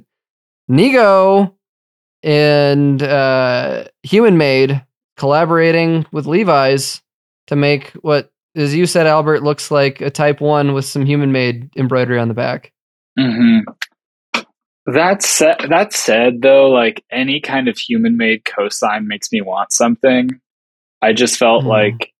Nigo 0.70 1.54
and 2.22 3.02
uh 3.02 3.86
Human 4.04 4.38
Made 4.38 4.84
collaborating 5.18 6.06
with 6.12 6.26
Levi's 6.26 7.02
to 7.48 7.56
make 7.56 7.92
what 8.02 8.30
as 8.56 8.76
you 8.76 8.86
said, 8.86 9.08
Albert, 9.08 9.42
looks 9.42 9.72
like 9.72 10.00
a 10.02 10.12
type 10.12 10.40
one 10.40 10.74
with 10.74 10.86
some 10.86 11.06
human 11.08 11.32
made 11.32 11.72
embroidery 11.76 12.20
on 12.20 12.28
the 12.28 12.34
back. 12.36 12.72
Hmm 13.18 13.60
That 14.86 15.24
said, 15.24 15.58
that 15.70 15.94
said, 15.94 16.42
though, 16.42 16.70
like 16.70 17.04
any 17.12 17.40
kind 17.40 17.68
of 17.70 17.78
human-made 17.78 18.44
cosign 18.44 19.06
makes 19.06 19.32
me 19.32 19.42
want 19.42 19.72
something. 19.72 20.30
I 21.02 21.14
just 21.14 21.38
felt 21.38 21.64
Mhm. 21.64 21.68
like 21.68 22.14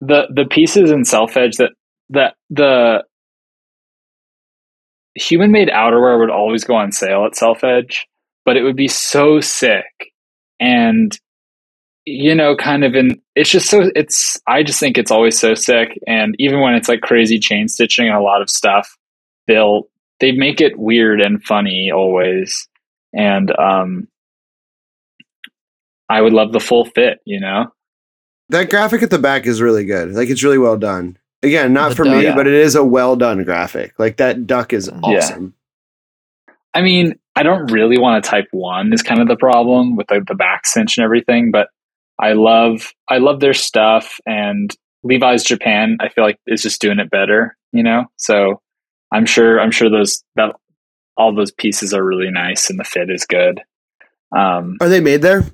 the 0.00 0.28
the 0.34 0.46
pieces 0.46 0.90
in 0.90 1.04
Self 1.04 1.36
Edge 1.36 1.56
that 1.56 1.72
that 2.10 2.36
the 2.50 3.04
human-made 5.14 5.68
outerwear 5.68 6.18
would 6.20 6.30
always 6.30 6.64
go 6.64 6.74
on 6.74 6.92
sale 6.92 7.24
at 7.24 7.36
Self 7.36 7.64
Edge, 7.64 8.06
but 8.44 8.56
it 8.56 8.62
would 8.62 8.76
be 8.76 8.88
so 8.88 9.40
sick, 9.40 10.12
and 10.60 11.18
you 12.06 12.34
know, 12.34 12.56
kind 12.56 12.84
of 12.84 12.94
in 12.94 13.20
it's 13.34 13.50
just 13.50 13.68
so 13.70 13.90
it's. 13.96 14.40
I 14.46 14.62
just 14.62 14.80
think 14.80 14.98
it's 14.98 15.10
always 15.10 15.38
so 15.38 15.54
sick, 15.54 15.98
and 16.06 16.34
even 16.38 16.60
when 16.60 16.74
it's 16.74 16.88
like 16.88 17.00
crazy 17.00 17.38
chain 17.38 17.68
stitching 17.68 18.06
and 18.08 18.16
a 18.16 18.22
lot 18.22 18.42
of 18.42 18.50
stuff, 18.50 18.96
they'll 19.48 19.88
they 20.20 20.32
make 20.32 20.60
it 20.60 20.78
weird 20.78 21.20
and 21.20 21.42
funny 21.44 21.90
always 21.94 22.68
and 23.12 23.50
um 23.58 24.08
i 26.08 26.20
would 26.20 26.32
love 26.32 26.52
the 26.52 26.60
full 26.60 26.84
fit 26.84 27.18
you 27.24 27.40
know 27.40 27.66
That 28.50 28.70
graphic 28.70 29.02
at 29.02 29.10
the 29.10 29.18
back 29.18 29.44
is 29.46 29.60
really 29.60 29.84
good. 29.84 30.12
Like 30.12 30.28
it's 30.30 30.44
really 30.44 30.58
well 30.58 30.76
done. 30.76 31.18
Again, 31.42 31.72
not 31.72 31.90
The 31.90 31.94
for 31.96 32.04
duck. 32.04 32.16
me, 32.16 32.22
Yeah. 32.24 32.34
but 32.36 32.46
it 32.46 32.54
is 32.54 32.76
a 32.76 32.84
well 32.84 33.16
done 33.16 33.42
graphic. 33.42 33.92
Like 33.98 34.18
that 34.18 34.46
duck 34.46 34.72
is 34.72 34.88
Yeah. 34.88 35.00
awesome. 35.02 35.54
i 36.74 36.80
mean 36.82 37.14
i 37.34 37.42
don't 37.42 37.70
really 37.72 37.98
want 37.98 38.22
to 38.22 38.30
type 38.30 38.46
one 38.52 38.92
is 38.92 39.02
kind 39.02 39.20
of 39.20 39.28
the 39.28 39.36
problem 39.36 39.96
with 39.96 40.06
the, 40.08 40.22
the 40.28 40.34
back 40.34 40.66
cinch 40.66 40.96
and 40.98 41.04
everything 41.04 41.50
but 41.50 41.68
i 42.20 42.32
love 42.34 42.92
i 43.08 43.18
love 43.18 43.40
their 43.40 43.54
stuff 43.54 44.18
and 44.26 44.76
levi's 45.02 45.42
japan 45.42 45.96
i 46.00 46.08
feel 46.08 46.22
like 46.24 46.38
is 46.46 46.62
just 46.62 46.80
doing 46.80 46.98
it 46.98 47.10
better 47.10 47.56
you 47.72 47.82
know 47.82 48.04
so 48.16 48.60
i'm 49.12 49.26
sure 49.26 49.60
i'm 49.60 49.70
sure 49.70 49.90
those 49.90 50.22
that 50.36 50.54
all 51.16 51.34
those 51.34 51.50
pieces 51.52 51.94
are 51.94 52.04
really 52.04 52.30
nice 52.30 52.68
and 52.70 52.78
the 52.78 52.84
fit 52.84 53.10
is 53.10 53.24
good 53.26 53.60
um 54.36 54.76
Are 54.80 54.88
they 54.88 55.00
made 55.00 55.22
there? 55.22 55.44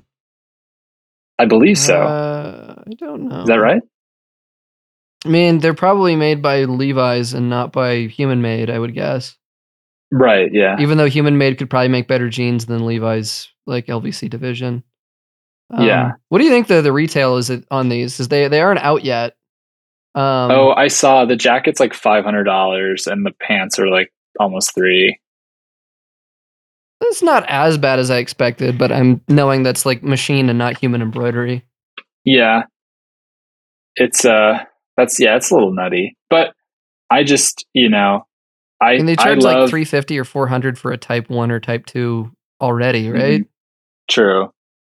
i 1.39 1.45
believe 1.45 1.77
so 1.77 2.01
Uh, 2.01 2.75
I 2.87 2.93
don't 2.97 3.27
know. 3.29 3.41
is 3.41 3.47
that 3.47 3.59
right 3.61 3.81
I 5.25 5.29
mean, 5.29 5.59
they're 5.59 5.73
probably 5.73 6.17
made 6.17 6.41
by 6.41 6.65
Levi's 6.65 7.33
and 7.33 7.49
not 7.49 7.71
by 7.71 8.07
Human 8.07 8.41
Made, 8.41 8.69
I 8.69 8.77
would 8.77 8.93
guess. 8.93 9.37
right 10.11 10.51
yeah 10.51 10.75
Even 10.81 10.97
though 10.97 11.07
Human 11.07 11.37
Made 11.37 11.57
could 11.57 11.69
probably 11.69 11.87
make 11.87 12.09
better 12.09 12.27
jeans 12.29 12.65
than 12.65 12.85
Levi's 12.85 13.47
like 13.65 13.85
LVC 13.85 14.29
division. 14.29 14.83
Um, 15.73 15.87
Yeah. 15.87 16.11
What 16.27 16.39
do 16.39 16.43
you 16.43 16.49
think 16.51 16.67
the 16.67 16.81
the 16.81 16.91
retail 16.91 17.37
is 17.37 17.49
on 17.71 17.87
these? 17.87 18.19
Is 18.19 18.27
they 18.27 18.49
they 18.49 18.59
aren't 18.59 18.81
out 18.81 19.05
yet. 19.05 19.37
Um, 20.15 20.51
oh, 20.51 20.73
I 20.77 20.87
saw 20.89 21.25
the 21.25 21.35
jacket's 21.35 21.79
like 21.79 21.93
five 21.93 22.23
hundred 22.23 22.43
dollars, 22.43 23.07
and 23.07 23.25
the 23.25 23.31
pants 23.31 23.79
are 23.79 23.87
like 23.87 24.13
almost 24.39 24.75
three. 24.75 25.19
it's 27.01 27.21
not 27.23 27.45
as 27.49 27.77
bad 27.77 27.99
as 27.99 28.09
I 28.09 28.17
expected, 28.17 28.77
but 28.77 28.91
I'm 28.91 29.21
knowing 29.27 29.63
that's 29.63 29.85
like 29.85 30.03
machine 30.03 30.49
and 30.49 30.57
not 30.57 30.77
human 30.77 31.01
embroidery. 31.01 31.65
Yeah, 32.25 32.63
it's 33.95 34.23
uh, 34.23 34.63
that's 34.97 35.19
yeah, 35.19 35.35
it's 35.35 35.51
a 35.51 35.55
little 35.55 35.73
nutty, 35.73 36.15
but 36.29 36.53
I 37.09 37.23
just 37.23 37.65
you 37.73 37.89
know, 37.89 38.25
I 38.81 38.93
And 38.93 39.07
they 39.07 39.15
charge 39.15 39.39
love 39.39 39.61
like 39.61 39.69
three 39.69 39.85
fifty 39.85 40.17
or 40.19 40.23
four 40.23 40.47
hundred 40.47 40.77
for 40.77 40.91
a 40.91 40.97
Type 40.97 41.29
One 41.29 41.51
or 41.51 41.59
Type 41.59 41.85
Two 41.85 42.31
already, 42.61 43.09
right? 43.09 43.41
Mhm. 43.41 43.47
true. 44.09 44.51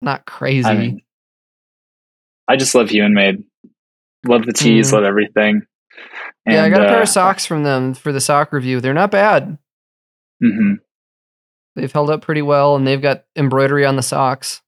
Not 0.01 0.25
crazy. 0.25 0.67
I 0.67 0.75
mean, 0.75 1.01
I 2.47 2.55
just 2.57 2.75
love 2.75 2.89
human 2.89 3.13
made. 3.13 3.43
Love 4.25 4.45
the 4.45 4.53
tees, 4.53 4.89
Mm. 4.89 4.93
love 4.93 5.03
everything. 5.03 5.61
yeah, 6.47 6.63
I 6.63 6.69
got 6.69 6.81
a 6.81 6.87
pair 6.87 6.99
uh, 6.99 7.03
of 7.03 7.09
socks 7.09 7.45
from 7.45 7.63
them 7.63 7.93
for 7.93 8.11
the 8.11 8.21
sock 8.21 8.51
review. 8.53 8.79
They're 8.81 8.93
not 8.93 9.11
bad. 9.11 9.57
mhm. 10.43 10.79
They've 11.75 11.91
held 11.91 12.09
up 12.09 12.21
pretty 12.21 12.41
well, 12.43 12.75
and 12.75 12.85
they've 12.85 13.01
got 13.01 13.23
embroidery 13.35 13.85
on 13.85 13.95
the 13.95 14.03
socks. 14.03 14.61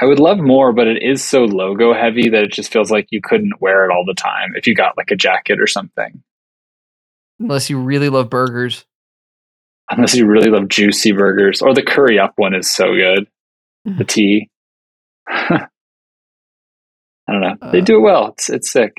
I 0.00 0.04
would 0.06 0.20
love 0.20 0.38
more, 0.38 0.72
but 0.72 0.86
it 0.86 1.02
is 1.02 1.22
so 1.24 1.40
logo 1.44 1.92
heavy 1.92 2.28
that 2.30 2.44
it 2.44 2.52
just 2.52 2.72
feels 2.72 2.90
like 2.90 3.08
you 3.10 3.20
couldn't 3.22 3.60
wear 3.60 3.84
it 3.84 3.92
all 3.92 4.04
the 4.06 4.14
time 4.14 4.52
if 4.54 4.66
you 4.66 4.74
got 4.74 4.96
like 4.96 5.10
a 5.10 5.16
jacket 5.16 5.60
or 5.60 5.66
something. 5.66 6.22
Unless 7.40 7.68
you 7.68 7.78
really 7.80 8.08
love 8.08 8.30
burgers. 8.30 8.84
Unless 9.90 10.14
you 10.14 10.26
really 10.26 10.50
love 10.50 10.68
juicy 10.68 11.12
burgers, 11.12 11.62
or 11.62 11.74
the 11.74 11.82
curry 11.82 12.18
up 12.18 12.32
one 12.36 12.54
is 12.54 12.70
so 12.72 12.94
good. 12.94 13.26
The 13.84 14.04
tea. 14.04 14.50
I 17.28 17.32
don't 17.32 17.40
know. 17.42 17.70
They 17.72 17.80
Uh, 17.80 17.84
do 17.84 17.96
it 17.98 18.02
well. 18.02 18.28
It's 18.28 18.48
it's 18.48 18.70
sick. 18.72 18.92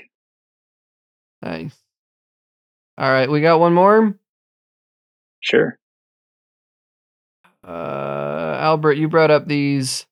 Nice. 1.42 1.76
All 2.98 3.10
right, 3.12 3.30
we 3.30 3.42
got 3.42 3.60
one 3.60 3.74
more. 3.74 4.16
Sure. 5.42 5.78
Uh, 7.66 8.58
Albert, 8.60 8.94
you 8.94 9.08
brought 9.08 9.32
up 9.32 9.48
these 9.48 10.06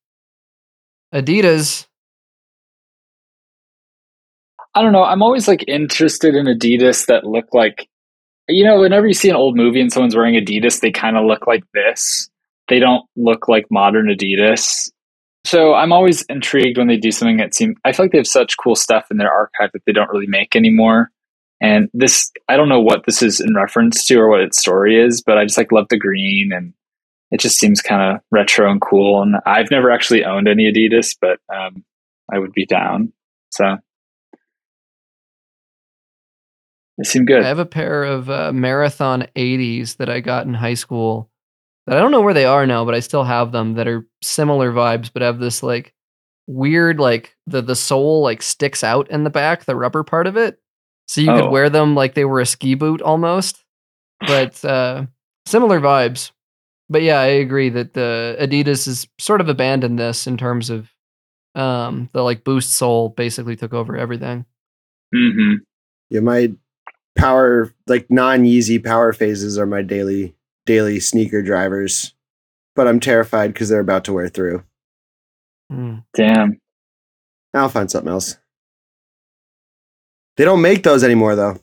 Adidas. 1.13 1.87
I 4.73 4.81
don't 4.81 4.91
know. 4.93 5.03
I'm 5.03 5.21
always 5.23 5.47
like 5.47 5.63
interested 5.67 6.35
in 6.35 6.45
Adidas 6.45 7.07
that 7.07 7.25
look 7.25 7.53
like, 7.53 7.87
you 8.47 8.63
know, 8.63 8.79
whenever 8.79 9.07
you 9.07 9.13
see 9.13 9.29
an 9.29 9.35
old 9.35 9.57
movie 9.57 9.81
and 9.81 9.91
someone's 9.91 10.15
wearing 10.15 10.35
Adidas, 10.35 10.79
they 10.81 10.91
kind 10.91 11.17
of 11.17 11.25
look 11.25 11.47
like 11.47 11.63
this. 11.73 12.29
they 12.69 12.79
don't 12.79 13.05
look 13.15 13.47
like 13.47 13.65
modern 13.71 14.07
Adidas. 14.07 14.91
So 15.47 15.73
I'm 15.75 15.93
always 15.93 16.23
intrigued 16.23 16.77
when 16.77 16.87
they 16.87 16.97
do 16.97 17.09
something 17.09 17.37
that 17.37 17.55
seems. 17.55 17.77
I 17.85 17.93
feel 17.93 18.03
like 18.03 18.11
they 18.11 18.17
have 18.17 18.27
such 18.27 18.57
cool 18.57 18.75
stuff 18.75 19.05
in 19.09 19.15
their 19.15 19.31
archive 19.31 19.69
that 19.71 19.81
they 19.85 19.93
don't 19.93 20.09
really 20.09 20.27
make 20.27 20.57
anymore. 20.57 21.09
And 21.61 21.87
this, 21.93 22.33
I 22.49 22.57
don't 22.57 22.67
know 22.67 22.81
what 22.81 23.05
this 23.05 23.21
is 23.21 23.39
in 23.39 23.55
reference 23.55 24.05
to 24.07 24.19
or 24.19 24.29
what 24.29 24.41
its 24.41 24.59
story 24.59 25.01
is, 25.01 25.23
but 25.25 25.37
I 25.37 25.45
just 25.45 25.57
like 25.57 25.71
love 25.71 25.87
the 25.89 25.97
green 25.97 26.51
and 26.53 26.73
it 27.31 27.39
just 27.39 27.57
seems 27.59 27.81
kind 27.81 28.17
of 28.17 28.21
retro 28.29 28.69
and 28.69 28.81
cool. 28.81 29.21
And 29.21 29.37
I've 29.45 29.71
never 29.71 29.89
actually 29.89 30.25
owned 30.25 30.49
any 30.49 30.69
Adidas, 30.69 31.15
but 31.19 31.39
um, 31.55 31.85
I 32.29 32.39
would 32.39 32.51
be 32.51 32.65
down. 32.65 33.13
So 33.51 33.77
they 36.97 37.05
seem 37.05 37.23
good. 37.23 37.43
I 37.43 37.47
have 37.47 37.57
a 37.57 37.65
pair 37.65 38.03
of 38.03 38.29
uh, 38.29 38.51
Marathon 38.51 39.27
80s 39.33 39.95
that 39.95 40.09
I 40.09 40.19
got 40.19 40.45
in 40.45 40.55
high 40.55 40.73
school 40.73 41.29
that 41.87 41.97
I 41.97 42.01
don't 42.01 42.11
know 42.11 42.21
where 42.21 42.33
they 42.33 42.45
are 42.45 42.67
now, 42.67 42.85
but 42.85 42.95
I 42.95 42.99
still 42.99 43.23
have 43.23 43.51
them 43.51 43.75
that 43.75 43.87
are 43.87 44.05
similar 44.21 44.71
vibes, 44.71 45.11
but 45.13 45.23
have 45.23 45.39
this 45.39 45.63
like 45.63 45.93
weird, 46.47 46.99
like 46.99 47.35
the, 47.47 47.61
the 47.61 47.75
sole 47.75 48.21
like 48.21 48.41
sticks 48.41 48.83
out 48.83 49.09
in 49.11 49.23
the 49.23 49.29
back, 49.31 49.65
the 49.65 49.75
rubber 49.75 50.03
part 50.03 50.27
of 50.27 50.37
it. 50.37 50.59
So 51.07 51.21
you 51.21 51.31
Oh. 51.31 51.35
could 51.41 51.51
wear 51.51 51.69
them 51.69 51.95
like 51.95 52.13
they 52.13 52.25
were 52.25 52.41
a 52.41 52.45
ski 52.45 52.75
boot 52.75 53.01
almost, 53.01 53.63
but 54.21 54.63
uh, 54.65 55.05
similar 55.45 55.79
vibes. 55.79 56.31
But 56.89 57.01
yeah, 57.03 57.19
I 57.19 57.27
agree 57.27 57.69
that 57.69 57.93
the 57.93 58.37
Adidas 58.39 58.85
has 58.85 59.07
sort 59.19 59.41
of 59.41 59.49
abandoned 59.49 59.99
this 59.99 60.27
in 60.27 60.37
terms 60.37 60.69
of 60.69 60.89
um, 61.55 62.09
the 62.13 62.21
like 62.23 62.43
boost 62.43 62.71
sole 62.75 63.09
basically 63.09 63.55
took 63.55 63.73
over 63.73 63.97
everything. 63.97 64.45
hmm 65.13 65.55
Yeah, 66.09 66.21
my 66.21 66.53
power 67.17 67.73
like 67.87 68.07
non 68.11 68.43
Yeezy 68.43 68.79
Powerphases 68.79 69.57
are 69.57 69.65
my 69.65 69.81
daily 69.81 70.35
daily 70.67 70.99
sneaker 70.99 71.41
drivers, 71.41 72.13
but 72.75 72.87
I'm 72.87 72.99
terrified 72.99 73.53
because 73.53 73.69
they're 73.69 73.79
about 73.79 74.03
to 74.03 74.13
wear 74.13 74.29
through. 74.29 74.63
Hmm. 75.71 75.95
Damn. 76.13 76.59
I'll 77.53 77.69
find 77.69 77.89
something 77.89 78.11
else. 78.11 78.37
They 80.35 80.45
don't 80.45 80.61
make 80.61 80.83
those 80.83 81.03
anymore 81.03 81.35
though. 81.35 81.57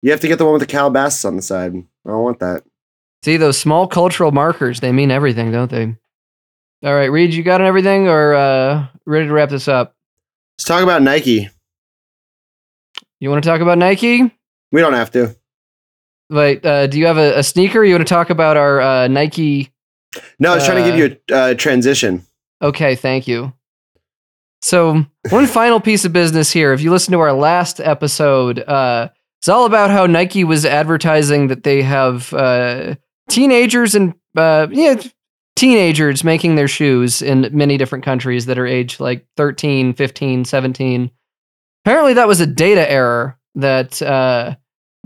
You 0.00 0.10
have 0.12 0.20
to 0.20 0.28
get 0.28 0.38
the 0.38 0.44
one 0.44 0.54
with 0.54 0.62
the 0.62 0.66
Calabasas 0.66 1.24
on 1.24 1.36
the 1.36 1.42
side. 1.42 1.74
I 1.74 2.10
don't 2.10 2.22
want 2.22 2.38
that. 2.38 2.62
See 3.24 3.36
those 3.36 3.58
small 3.58 3.86
cultural 3.86 4.30
markers, 4.32 4.80
they 4.80 4.92
mean 4.92 5.10
everything, 5.10 5.50
don't 5.50 5.70
they? 5.70 5.96
All 6.84 6.94
right, 6.94 7.10
Reed, 7.10 7.34
you 7.34 7.42
got 7.42 7.60
everything 7.60 8.08
or 8.08 8.34
uh 8.34 8.86
ready 9.04 9.26
to 9.26 9.32
wrap 9.32 9.50
this 9.50 9.68
up? 9.68 9.94
Let's 10.56 10.66
talk 10.66 10.82
about 10.82 11.02
Nike. 11.02 11.50
You 13.20 13.30
want 13.30 13.42
to 13.42 13.48
talk 13.48 13.60
about 13.60 13.78
Nike? 13.78 14.32
We 14.70 14.80
don't 14.80 14.92
have 14.94 15.10
to. 15.12 15.36
Wait, 16.30 16.64
uh, 16.64 16.86
do 16.86 16.98
you 16.98 17.06
have 17.06 17.16
a, 17.18 17.38
a 17.38 17.42
sneaker? 17.42 17.82
You 17.84 17.94
want 17.94 18.06
to 18.06 18.12
talk 18.14 18.30
about 18.30 18.56
our 18.56 18.80
uh, 18.80 19.08
Nike? 19.08 19.70
No, 20.38 20.52
I 20.52 20.54
was 20.56 20.66
trying 20.66 20.84
to 20.84 20.90
give 20.90 20.94
Uh, 20.94 21.14
you 21.14 21.16
a 21.30 21.50
uh, 21.50 21.54
transition. 21.54 22.24
Okay, 22.60 22.94
thank 22.94 23.26
you. 23.28 23.52
So, 24.60 25.04
one 25.30 25.46
final 25.46 25.80
piece 25.80 26.04
of 26.04 26.12
business 26.12 26.50
here. 26.50 26.72
If 26.72 26.80
you 26.82 26.90
listen 26.90 27.12
to 27.12 27.20
our 27.20 27.32
last 27.32 27.80
episode, 27.80 28.58
uh, 28.60 29.08
it's 29.40 29.48
all 29.48 29.66
about 29.66 29.90
how 29.90 30.06
Nike 30.06 30.42
was 30.44 30.64
advertising 30.66 31.46
that 31.48 31.62
they 31.62 31.82
have 31.82 32.32
uh, 32.34 32.96
teenagers 33.28 33.94
and 33.94 34.14
uh, 34.36 34.66
yeah, 34.70 35.00
teenagers 35.54 36.24
making 36.24 36.56
their 36.56 36.66
shoes 36.68 37.22
in 37.22 37.48
many 37.52 37.76
different 37.76 38.04
countries 38.04 38.46
that 38.46 38.58
are 38.58 38.66
aged 38.66 38.98
like 39.00 39.24
13, 39.36 39.94
15, 39.94 40.44
17. 40.44 41.10
Apparently, 41.84 42.14
that 42.14 42.26
was 42.28 42.40
a 42.40 42.46
data 42.46 42.90
error 42.90 43.38
that 43.54 44.02
uh, 44.02 44.56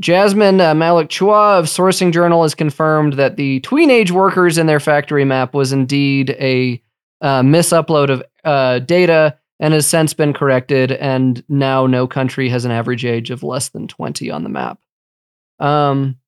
Jasmine 0.01 0.61
uh, 0.61 0.75
Malik 0.75 1.09
Chua 1.09 1.59
of 1.59 1.67
Sourcing 1.67 2.13
Journal 2.13 2.43
has 2.43 2.55
confirmed 2.55 3.15
that 3.15 3.37
the 3.37 3.61
tweenage 3.61 4.11
workers 4.11 4.59
in 4.59 4.67
their 4.67 4.81
factory 4.81 5.25
map 5.25 5.55
was 5.55 5.73
indeed 5.73 6.31
a 6.31 6.83
uh, 7.21 7.43
misupload 7.43 8.09
of 8.11 8.23
uh, 8.45 8.81
data 8.81 9.39
and 9.61 9.75
has 9.75 9.87
since 9.87 10.13
been 10.13 10.33
corrected. 10.33 10.93
And 10.93 11.45
now 11.49 11.87
no 11.87 12.07
country 12.07 12.49
has 12.49 12.65
an 12.65 12.73
average 12.73 13.05
age 13.05 13.31
of 13.31 13.43
less 13.43 13.69
than 13.69 13.87
20 13.87 14.31
on 14.31 14.43
the 14.43 14.49
map. 14.49 14.79
Um, 15.61 16.19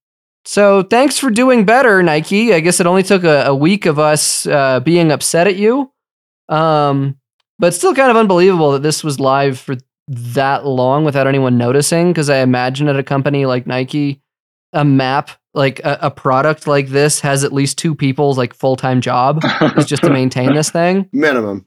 so 0.45 0.83
thanks 0.83 1.19
for 1.19 1.31
doing 1.31 1.65
better, 1.65 2.03
Nike. 2.03 2.55
I 2.55 2.61
guess 2.61 2.79
it 2.79 2.87
only 2.87 3.03
took 3.03 3.25
a, 3.25 3.47
a 3.47 3.55
week 3.55 3.87
of 3.87 3.99
us 3.99 4.47
uh, 4.47 4.81
being 4.81 5.11
upset 5.11 5.47
at 5.47 5.57
you. 5.57 5.91
Um, 6.49 7.17
but 7.59 7.75
still 7.75 7.95
kind 7.95 8.11
of 8.11 8.17
unbelievable 8.17 8.73
that 8.73 8.83
this 8.83 9.03
was 9.03 9.19
live 9.19 9.59
for 9.59 9.77
that 10.09 10.67
long 10.67 11.05
without 11.05 11.27
anyone 11.27 11.59
noticing. 11.59 12.11
Because 12.11 12.31
I 12.31 12.39
imagine 12.39 12.89
at 12.89 12.99
a 12.99 13.03
company 13.03 13.45
like 13.47 13.67
Nike, 13.67 14.21
a 14.73 14.85
map, 14.85 15.31
like 15.55 15.81
a, 15.81 15.99
a 16.03 16.11
product 16.11 16.67
like 16.67 16.89
this, 16.89 17.21
has 17.21 17.45
at 17.45 17.53
least 17.53 17.79
two 17.79 17.95
people's 17.95 18.39
like 18.39 18.55
full 18.55 18.77
time 18.77 19.01
job 19.01 19.43
is 19.77 19.87
just 19.87 20.03
to 20.03 20.11
maintain 20.11 20.55
this 20.55 20.71
thing. 20.71 21.09
Minimum. 21.13 21.67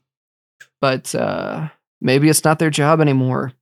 But 0.81 1.15
uh, 1.15 1.69
maybe 2.01 2.29
it's 2.29 2.43
not 2.43 2.59
their 2.59 2.69
job 2.69 3.01
anymore. 3.01 3.53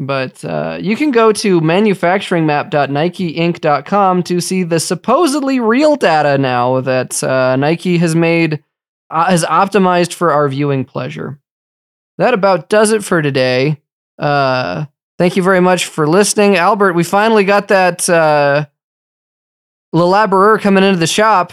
But 0.00 0.44
uh, 0.44 0.78
you 0.80 0.96
can 0.96 1.12
go 1.12 1.30
to 1.32 1.60
manufacturingmap.nikeinc.com 1.60 4.22
to 4.24 4.40
see 4.40 4.64
the 4.64 4.80
supposedly 4.80 5.60
real 5.60 5.94
data 5.96 6.36
now 6.36 6.80
that 6.80 7.22
uh, 7.22 7.54
Nike 7.56 7.98
has 7.98 8.16
made, 8.16 8.64
uh, 9.10 9.30
has 9.30 9.44
optimized 9.44 10.12
for 10.12 10.32
our 10.32 10.48
viewing 10.48 10.84
pleasure. 10.84 11.38
That 12.18 12.34
about 12.34 12.68
does 12.68 12.92
it 12.92 13.02
for 13.04 13.22
today. 13.22 13.80
Uh, 14.18 14.86
thank 15.18 15.36
you 15.36 15.42
very 15.42 15.60
much 15.60 15.86
for 15.86 16.06
listening. 16.06 16.56
Albert, 16.56 16.92
we 16.94 17.02
finally 17.04 17.44
got 17.44 17.68
that 17.68 18.08
uh, 18.08 18.66
Le 19.92 20.58
coming 20.58 20.84
into 20.84 20.98
the 20.98 21.06
shop. 21.06 21.52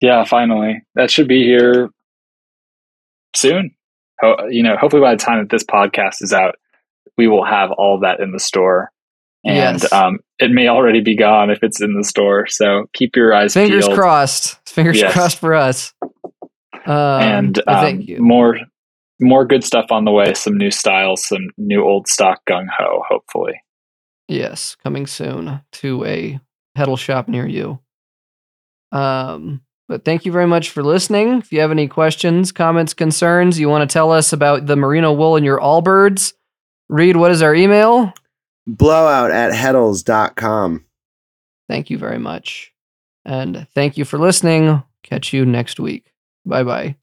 Yeah, 0.00 0.24
finally. 0.24 0.82
That 0.94 1.10
should 1.10 1.28
be 1.28 1.42
here 1.42 1.90
soon. 3.34 3.74
Ho- 4.20 4.46
you 4.48 4.62
know, 4.62 4.76
hopefully 4.76 5.02
by 5.02 5.14
the 5.14 5.22
time 5.22 5.38
that 5.40 5.50
this 5.50 5.64
podcast 5.64 6.22
is 6.22 6.32
out, 6.32 6.56
we 7.18 7.28
will 7.28 7.44
have 7.44 7.70
all 7.70 8.00
that 8.00 8.20
in 8.20 8.32
the 8.32 8.38
store. 8.40 8.90
And 9.44 9.80
Yes. 9.82 9.92
um, 9.92 10.18
it 10.38 10.50
may 10.50 10.68
already 10.68 11.00
be 11.00 11.16
gone 11.16 11.50
if 11.50 11.62
it's 11.62 11.80
in 11.82 11.94
the 11.94 12.04
store. 12.04 12.46
So 12.46 12.86
keep 12.92 13.16
your 13.16 13.34
eyes 13.34 13.54
Fingers 13.54 13.86
peeled. 13.86 13.98
crossed. 13.98 14.68
Fingers 14.68 14.98
Yes. 15.00 15.12
crossed 15.12 15.38
for 15.38 15.54
us. 15.54 15.94
Um, 16.86 17.22
and 17.22 17.58
um, 17.58 17.64
thank 17.66 18.08
you. 18.08 18.18
more 18.20 18.58
more 19.20 19.44
good 19.44 19.64
stuff 19.64 19.86
on 19.90 20.04
the 20.04 20.10
way. 20.10 20.34
Some 20.34 20.56
new 20.56 20.70
styles, 20.70 21.26
some 21.26 21.50
new 21.58 21.84
old 21.84 22.08
stock 22.08 22.40
gung 22.48 22.66
ho. 22.76 23.02
Hopefully, 23.08 23.60
Yes, 24.30 24.76
coming 24.80 25.08
soon 25.08 25.60
to 25.72 26.04
a 26.04 26.38
pedal 26.76 26.96
shop 26.96 27.26
near 27.26 27.48
you. 27.48 27.80
Um, 28.92 29.62
but 29.88 30.04
thank 30.04 30.24
you 30.24 30.30
very 30.30 30.46
much 30.46 30.70
for 30.70 30.84
listening. 30.84 31.38
If 31.38 31.50
you 31.50 31.60
have 31.60 31.72
any 31.72 31.88
questions, 31.88 32.52
comments, 32.52 32.94
concerns, 32.94 33.58
you 33.58 33.68
want 33.68 33.88
to 33.88 33.92
tell 33.92 34.12
us 34.12 34.32
about 34.32 34.66
the 34.66 34.76
merino 34.76 35.12
wool 35.12 35.34
in 35.34 35.42
your 35.42 35.58
Allbirds, 35.58 36.32
Reed, 36.88 37.16
what 37.16 37.32
is 37.32 37.42
our 37.42 37.54
email? 37.56 38.12
Blowout 38.68 39.32
at 39.32 39.52
heddels.com. 39.52 40.84
Thank 41.68 41.90
you 41.90 41.98
very 41.98 42.18
much. 42.18 42.72
And 43.24 43.66
thank 43.74 43.96
you 43.98 44.04
for 44.04 44.18
listening. 44.18 44.82
Catch 45.02 45.32
you 45.32 45.44
next 45.44 45.80
week. 45.80 46.12
Bye 46.44 46.62
bye. 46.62 46.96